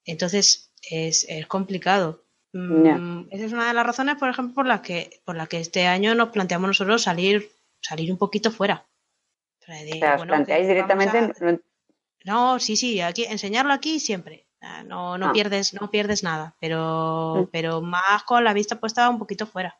[0.05, 2.25] Entonces es, es complicado.
[2.53, 3.29] Mm.
[3.31, 5.87] Esa es una de las razones, por ejemplo, por las que, por la que este
[5.87, 8.87] año nos planteamos nosotros salir, salir un poquito fuera.
[9.61, 11.19] O sea, de, o sea, os planteáis directamente...
[11.19, 11.59] a-
[12.27, 14.47] no, sí, sí, aquí, enseñarlo aquí siempre.
[14.87, 15.33] No, no Ah.
[15.33, 19.79] pierdes, no pierdes nada, pero, pero más con la vista puesta un poquito fuera.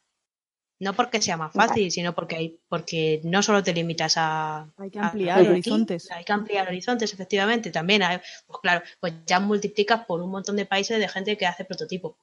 [0.81, 1.69] No porque sea más Vale.
[1.69, 5.49] fácil, sino porque hay, porque no solo te limitas a, Hay que a- ampliar aquí,
[5.49, 6.11] horizontes.
[6.11, 7.71] hay que ampliar horizontes, efectivamente.
[7.71, 11.47] También hay, pues claro, pues ya multiplicas por un montón de países de gente que
[11.47, 12.17] hace prototipo.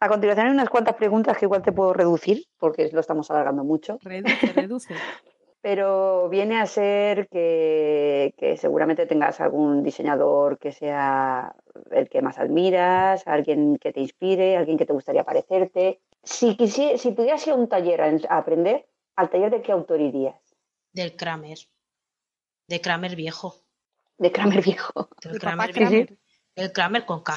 [0.00, 3.62] A continuación hay unas cuantas preguntas que igual te puedo reducir, porque lo estamos alargando
[3.62, 3.98] mucho.
[4.02, 4.94] Reduce, reduce.
[5.68, 11.56] Pero viene a ser que, que seguramente tengas algún diseñador que sea
[11.90, 16.00] el que más admiras, alguien que te inspire, alguien que te gustaría parecerte.
[16.22, 18.86] Si, quisi- si pudieras ir a un taller a, a aprender,
[19.16, 20.36] ¿al taller de qué autor irías?
[20.92, 21.58] Del Kramer.
[22.68, 23.56] De Kramer viejo.
[24.18, 25.08] De Kramer viejo.
[25.20, 25.90] Del El Kramer, Kramer.
[26.06, 26.22] viejo.
[26.54, 27.34] El Kramer con K.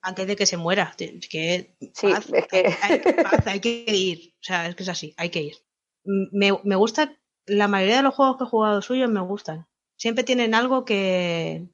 [0.00, 0.94] Antes de que se muera.
[0.96, 4.32] Que Sí, paz, es que- hay, hay- paz, hay que ir.
[4.40, 5.56] O sea, es que es así, hay que ir.
[6.04, 7.16] Me, me gusta,
[7.46, 9.66] la mayoría de los juegos que he jugado suyos me gustan.
[9.96, 11.68] Siempre tienen algo que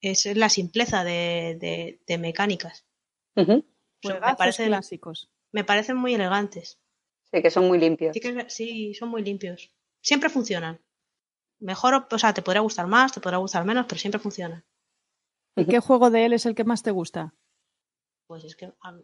[0.00, 2.84] es la simpleza de, de- de mecánicas.
[3.34, 5.30] Sea, me, parecen, clásicos.
[5.52, 6.78] me parecen muy elegantes.
[7.32, 8.12] Sí, que son muy limpios.
[8.14, 9.70] Sí, que, sí, son muy limpios.
[10.02, 10.80] Siempre funcionan.
[11.58, 14.64] Mejor, o- sea, te podrá gustar más, te podrá gustar menos, pero siempre funcionan.
[15.56, 17.34] ¿Y qué juego de él es el que más te gusta?
[18.26, 18.98] Pues es que a-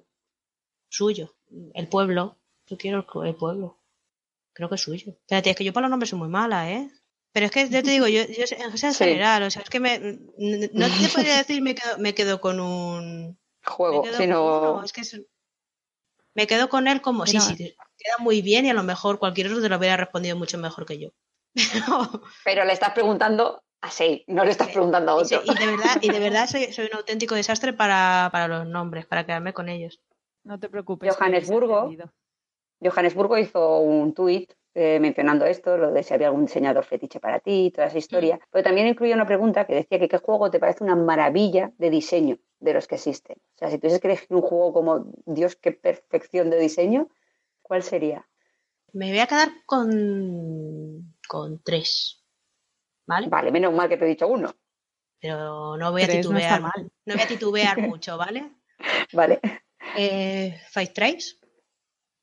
[0.91, 1.35] suyo,
[1.75, 2.37] el pueblo.
[2.67, 3.80] Yo quiero el, el pueblo.
[4.61, 5.13] Creo que es suyo.
[5.23, 6.91] Espérate, es que yo para los nombres soy muy mala, ¿eh?
[7.33, 8.93] Pero es que yo te digo, yo, yo en Sí.
[9.05, 12.61] general, o sea, es que me, no te podría decir me quedo, me quedo con
[12.61, 13.39] un.
[13.65, 14.61] Juego, sino...
[14.61, 15.23] con uno, es que es-
[16.35, 19.47] me quedo con él como, sí, sí, queda muy bien y a lo mejor cualquier
[19.47, 21.09] otro te lo hubiera respondido mucho mejor que yo.
[21.55, 25.41] Pero, Pero le estás preguntando a Sei, no le estás preguntando a otro.
[25.43, 29.07] y de verdad, y de verdad soy, soy un auténtico desastre para, para los nombres,
[29.07, 30.03] para quedarme con ellos.
[30.45, 31.17] No te preocupes.
[31.17, 31.91] Johannesburgo.
[32.83, 37.41] Johannesburgo hizo un tuit eh, mencionando esto, lo de si había algún diseñador fetiche para
[37.41, 38.37] ti, y toda esa historia.
[38.37, 38.41] Mm.
[38.51, 41.91] Pero también incluía una pregunta que decía que qué juego te parece una maravilla de
[41.91, 43.37] diseño de los que existen.
[43.57, 47.09] O sea, si tuvieses que elegir un juego como Dios, qué perfección de diseño,
[47.63, 48.27] ¿cuál sería?
[48.93, 52.23] Me voy a quedar con, con tres.
[53.07, 53.29] ¿Vale?
[53.29, 54.55] Vale, menos mal que te he dicho uno.
[55.21, 56.61] Pero no voy a Tres no titubear.
[56.61, 56.91] mal.
[57.07, 58.53] No voy a titubear mucho, ¿vale?
[59.13, 59.41] Vale.
[59.97, 61.41] Eh, Five Tries,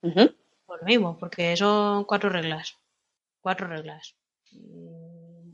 [0.01, 0.13] Ujú.
[0.25, 0.46] por
[0.79, 2.75] lo mismo, porque son cuatro reglas.
[3.41, 4.15] Cuatro reglas.
[4.51, 5.07] Mm,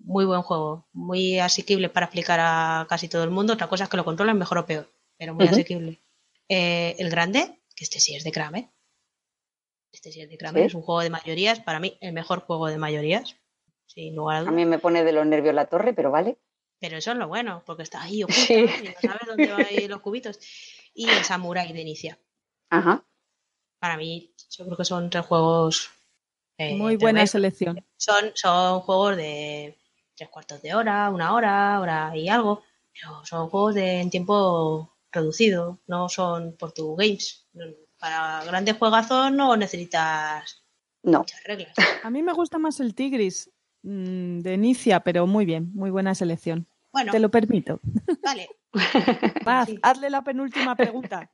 [0.06, 3.54] Muy buen juego, muy asequible para explicar a casi todo el mundo.
[3.54, 6.02] Otra cosa es que lo controlen mejor o peor, pero muy asequible.
[6.50, 8.70] Eh, el grande, que este sí es de Kramer.
[9.94, 10.68] Este sí es de Kramer, Sí.
[10.68, 11.60] es un juego de mayorías.
[11.62, 13.38] Para mí, el mejor juego de mayorías,
[13.86, 14.56] sin lugar a A dudas.
[14.56, 16.38] mí me pone de los nervios la torre, pero vale.
[16.80, 18.54] Pero eso es lo bueno, porque está ahí oculto Sí.
[18.56, 20.38] y no sabes dónde van a ir los cubitos.
[20.94, 22.20] Y el Samurai de Inicia.
[22.70, 23.06] Ajá.
[23.84, 25.90] Para mí, yo creo que son tres juegos.
[26.58, 27.86] eh, Muy buena selección.
[27.98, 29.78] Son, son juegos de
[30.16, 32.64] tres cuartos de hora, una hora, hora y algo.
[32.94, 37.46] Pero son juegos de en tiempo reducido, no son por tu games.
[38.00, 40.64] Para grandes juegazos no necesitas
[41.04, 41.20] No.
[41.20, 41.74] muchas reglas.
[42.04, 43.52] A mí me gusta más el Tigris
[43.82, 46.68] mm, de Inicia, pero muy bien, muy buena selección.
[46.94, 47.82] Bueno, Te lo permito.
[48.24, 48.48] vale.
[49.44, 49.78] Paz, Sí.
[49.84, 51.30] hazle la penúltima pregunta.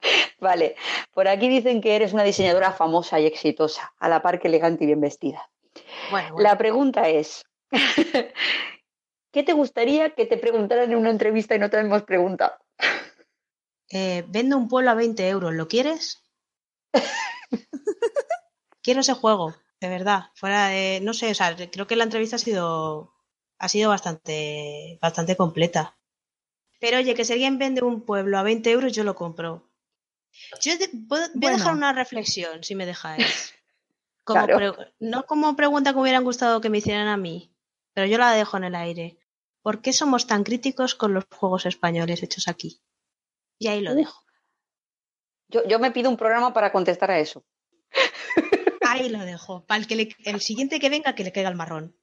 [0.40, 0.76] Vale,
[1.12, 4.84] por aquí dicen que eres una diseñadora famosa y exitosa, a la par que elegante
[4.84, 5.50] y bien vestida.
[6.10, 6.48] Bueno, bueno.
[6.48, 7.44] La pregunta es,
[9.32, 12.56] ¿qué te gustaría que te preguntaran en una entrevista y no te hemos preguntado?
[13.90, 16.22] Eh, vendo un pueblo a 20 euros, ¿lo quieres?
[18.82, 20.30] Quiero ese juego, de verdad.
[20.34, 21.00] Fuera de.
[21.02, 23.12] No sé, o sea, creo que la entrevista ha sido.
[23.58, 24.98] Ha sido bastante.
[25.00, 25.96] bastante completa.
[26.78, 29.70] Pero oye, que si alguien vende un pueblo a 20 euros, yo lo compro.
[30.60, 33.54] Yo voy a dejar una reflexión, si me dejáis.
[34.24, 34.74] Como Claro.
[34.76, 37.52] pre- no como pregunta que hubieran gustado que me hicieran a mí,
[37.94, 39.18] pero yo la dejo en el aire.
[39.62, 42.80] ¿Por qué somos tan críticos con los juegos españoles hechos aquí?
[43.60, 44.24] Y ahí lo dejo.
[45.48, 47.44] Yo, yo me pido un programa para contestar a eso.
[48.88, 49.64] Ahí lo dejo.
[49.64, 51.96] Para el, que le- el siguiente que venga, que le caiga el marrón.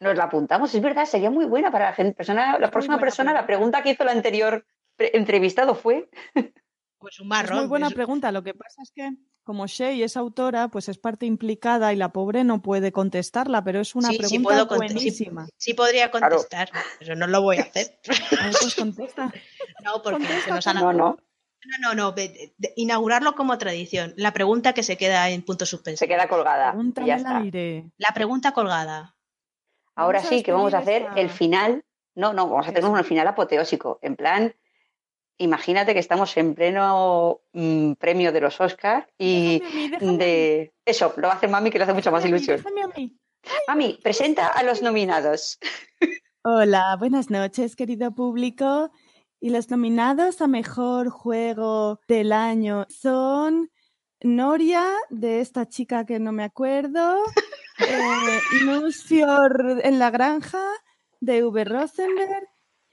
[0.00, 2.14] Nos la apuntamos, es verdad, sería muy buena para la gente.
[2.14, 4.66] Persona, la próxima persona, la pregunta que hizo el anterior
[4.98, 6.08] entrevistado fue,
[6.98, 7.58] Pues un Es marrón.
[7.60, 8.32] muy buena es- pregunta.
[8.32, 9.10] Lo que pasa es que,
[9.44, 13.80] como Shay es autora, pues es parte implicada y la pobre no puede contestarla, pero
[13.80, 15.46] es una Sí, sí pregunta puedo conte- buenísima.
[15.56, 16.36] Sí podría Claro.
[16.36, 17.98] contestar, pero no lo voy a hacer.
[18.50, 19.32] Ver, pues contesta.
[19.84, 21.16] No, porque Contesta, se nos han- no, no,
[21.80, 22.14] No, no, no,
[22.76, 24.12] inaugurarlo como tradición.
[24.16, 25.98] La pregunta que se queda en punto suspenso.
[26.00, 26.74] se queda colgada.
[27.02, 27.38] y ya está.
[27.38, 27.90] aire.
[27.96, 29.16] La pregunta colgada.
[29.94, 31.84] Ahora Vamos sí que vamos a hacer el final.
[32.14, 32.90] No, no, vamos a Eso.
[32.90, 33.98] un final apoteósico.
[34.02, 34.54] En plan,
[35.38, 40.72] imagínate que estamos en pleno mm, premio de los Oscars y Déjame mí, déjame de.
[40.84, 42.58] Eso, lo hacer mami que le hace mucha más ilusión.
[42.58, 43.16] déjame a mí.
[43.68, 45.58] Mami, presenta a los nominados.
[46.42, 48.90] Hola, buenas noches, querido público.
[49.40, 53.70] Y los nominados a mejor juego del año son
[54.20, 57.22] Noria, de esta chica que no me acuerdo,
[57.78, 60.64] eh, Nusfior en la granja,
[61.20, 61.64] de V.
[61.64, 62.48] Rosenberg,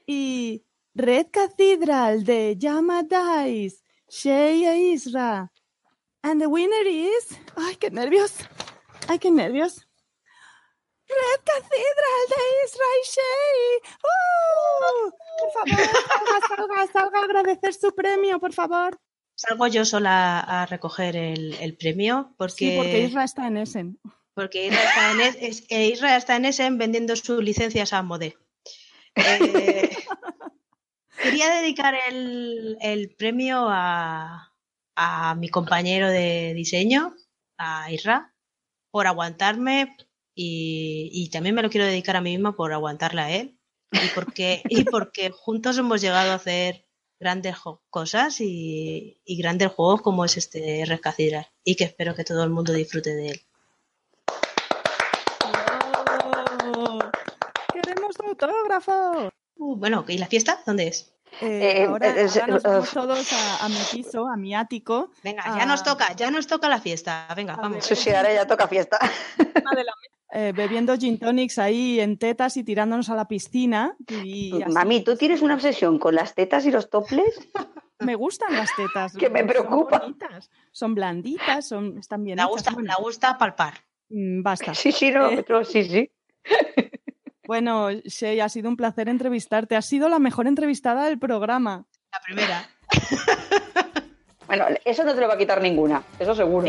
[0.06, 0.65] y
[0.98, 5.50] Red Cathedral, de Yama Dice, Shea Isra.
[6.22, 7.38] And the winner is.
[7.54, 8.32] ¡Ay, qué nervios!
[9.08, 9.86] ¡Ay, qué nervios!
[11.08, 13.82] Red Cathedral de Israel.
[14.02, 15.10] ¡Oh!
[15.38, 18.98] Por favor, salga, salga, salga a agradecer su premio, por favor.
[19.34, 24.00] Salgo yo sola a recoger el, el premio porque, Sí, porque Isra está en Essen.
[24.34, 28.36] porque Isra está en, es- es- Isra está en Essen vendiendo sus licencias a Mode.
[29.14, 29.90] Eh,
[31.22, 34.52] quería dedicar el, el premio a,
[35.36, 37.14] mi compañero de diseño,
[37.58, 38.34] a Isra,
[38.90, 39.94] por aguantarme
[40.34, 43.58] y, también me lo quiero dedicar a mí misma por aguantarle a él
[43.92, 46.86] y porque, y porque juntos hemos llegado a hacer
[47.20, 47.56] grandes
[47.90, 52.50] cosas y, grandes juegos como es este Red Cathedral y que espero que todo el
[52.50, 53.40] mundo disfrute de él.
[56.74, 56.98] ¡Oh!
[57.72, 59.30] ¡Queremos autógrafo!
[59.56, 60.60] Uh, bueno, ¿y la fiesta?
[60.66, 61.12] ¿Dónde es?
[61.40, 65.10] Eh, Eh, ahora, eh, ahora nos vamos todos a, a mi piso, a mi ático.
[65.22, 67.26] Venga, ya nos toca, ya nos toca la fiesta.
[67.36, 67.84] Venga, A vamos.
[67.84, 68.98] Sí, sí, ahora ya toca fiesta.
[69.38, 69.92] la
[70.32, 73.96] eh, bebiendo gin tonics ahí en tetas y tirándonos a la piscina.
[74.08, 74.72] Y así.
[74.72, 77.38] Mami, ¿tú tienes una obsesión con las tetas y los toples?
[78.00, 79.12] Me gustan las tetas.
[79.18, 80.02] Que me preocupa.
[80.72, 82.50] Son blanditas, son, están bien Le hechas.
[82.52, 83.74] gusta, Bueno, gusta palpar.
[84.10, 84.74] mm, basta.
[84.74, 85.44] Sí, sí, no, Eh.
[85.48, 86.10] no, sí, sí.
[87.46, 89.76] Bueno, Shea, ha sido un placer entrevistarte.
[89.76, 91.84] Has sido la mejor entrevistada del programa.
[92.12, 92.68] La primera.
[94.46, 96.68] Bueno, eso no te lo va a quitar ninguna, eso seguro.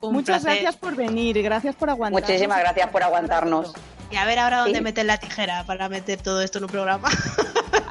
[0.00, 0.62] Muchas placer.
[0.62, 2.28] gracias por venir gracias por aguantarnos.
[2.30, 3.74] Muchísimas gracias por aguantarnos.
[4.12, 4.84] Y a ver ahora dónde Sí.
[4.84, 7.08] meter la tijera para meter todo esto en un programa.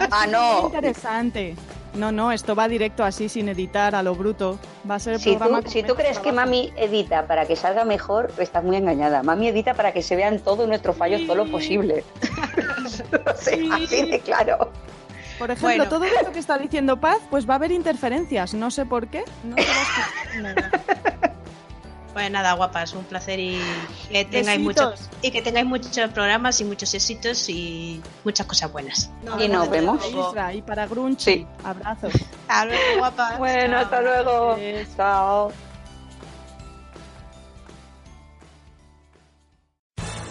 [0.09, 0.67] Ah, no.
[0.67, 1.53] interesante.
[1.95, 4.59] No, no, esto va directo así, sin editar, a lo bruto.
[4.89, 7.55] Va a ser el Si programa tú, si tú crees que mami edita para que
[7.55, 9.23] salga mejor, estás muy engañada.
[9.23, 11.51] Mami edita para que se vean todos nuestros fallos todo lo Sí.
[11.51, 12.03] posible.
[12.85, 13.69] O sea, Sí.
[13.71, 14.71] así de claro.
[15.39, 15.89] Por ejemplo, Bueno.
[15.89, 18.53] todo esto que está diciendo Paz, pues va a haber interferencias.
[18.53, 19.23] No sé por qué.
[19.43, 19.63] No se
[22.15, 23.59] Pues nada, guapas, un placer y
[24.09, 24.91] que tengáis Besitos.
[24.91, 29.11] muchos y que tengáis muchos programas y muchos éxitos y muchas cosas buenas.
[29.37, 29.99] Y nos vemos.
[30.07, 31.23] Isra y para Grunchi.
[31.39, 31.47] Sí.
[31.61, 32.13] Abrazos.
[32.47, 33.37] Hasta luego, guapas.
[33.37, 33.83] Bueno, Chao.
[33.83, 34.57] hasta luego.
[34.95, 35.51] Chao.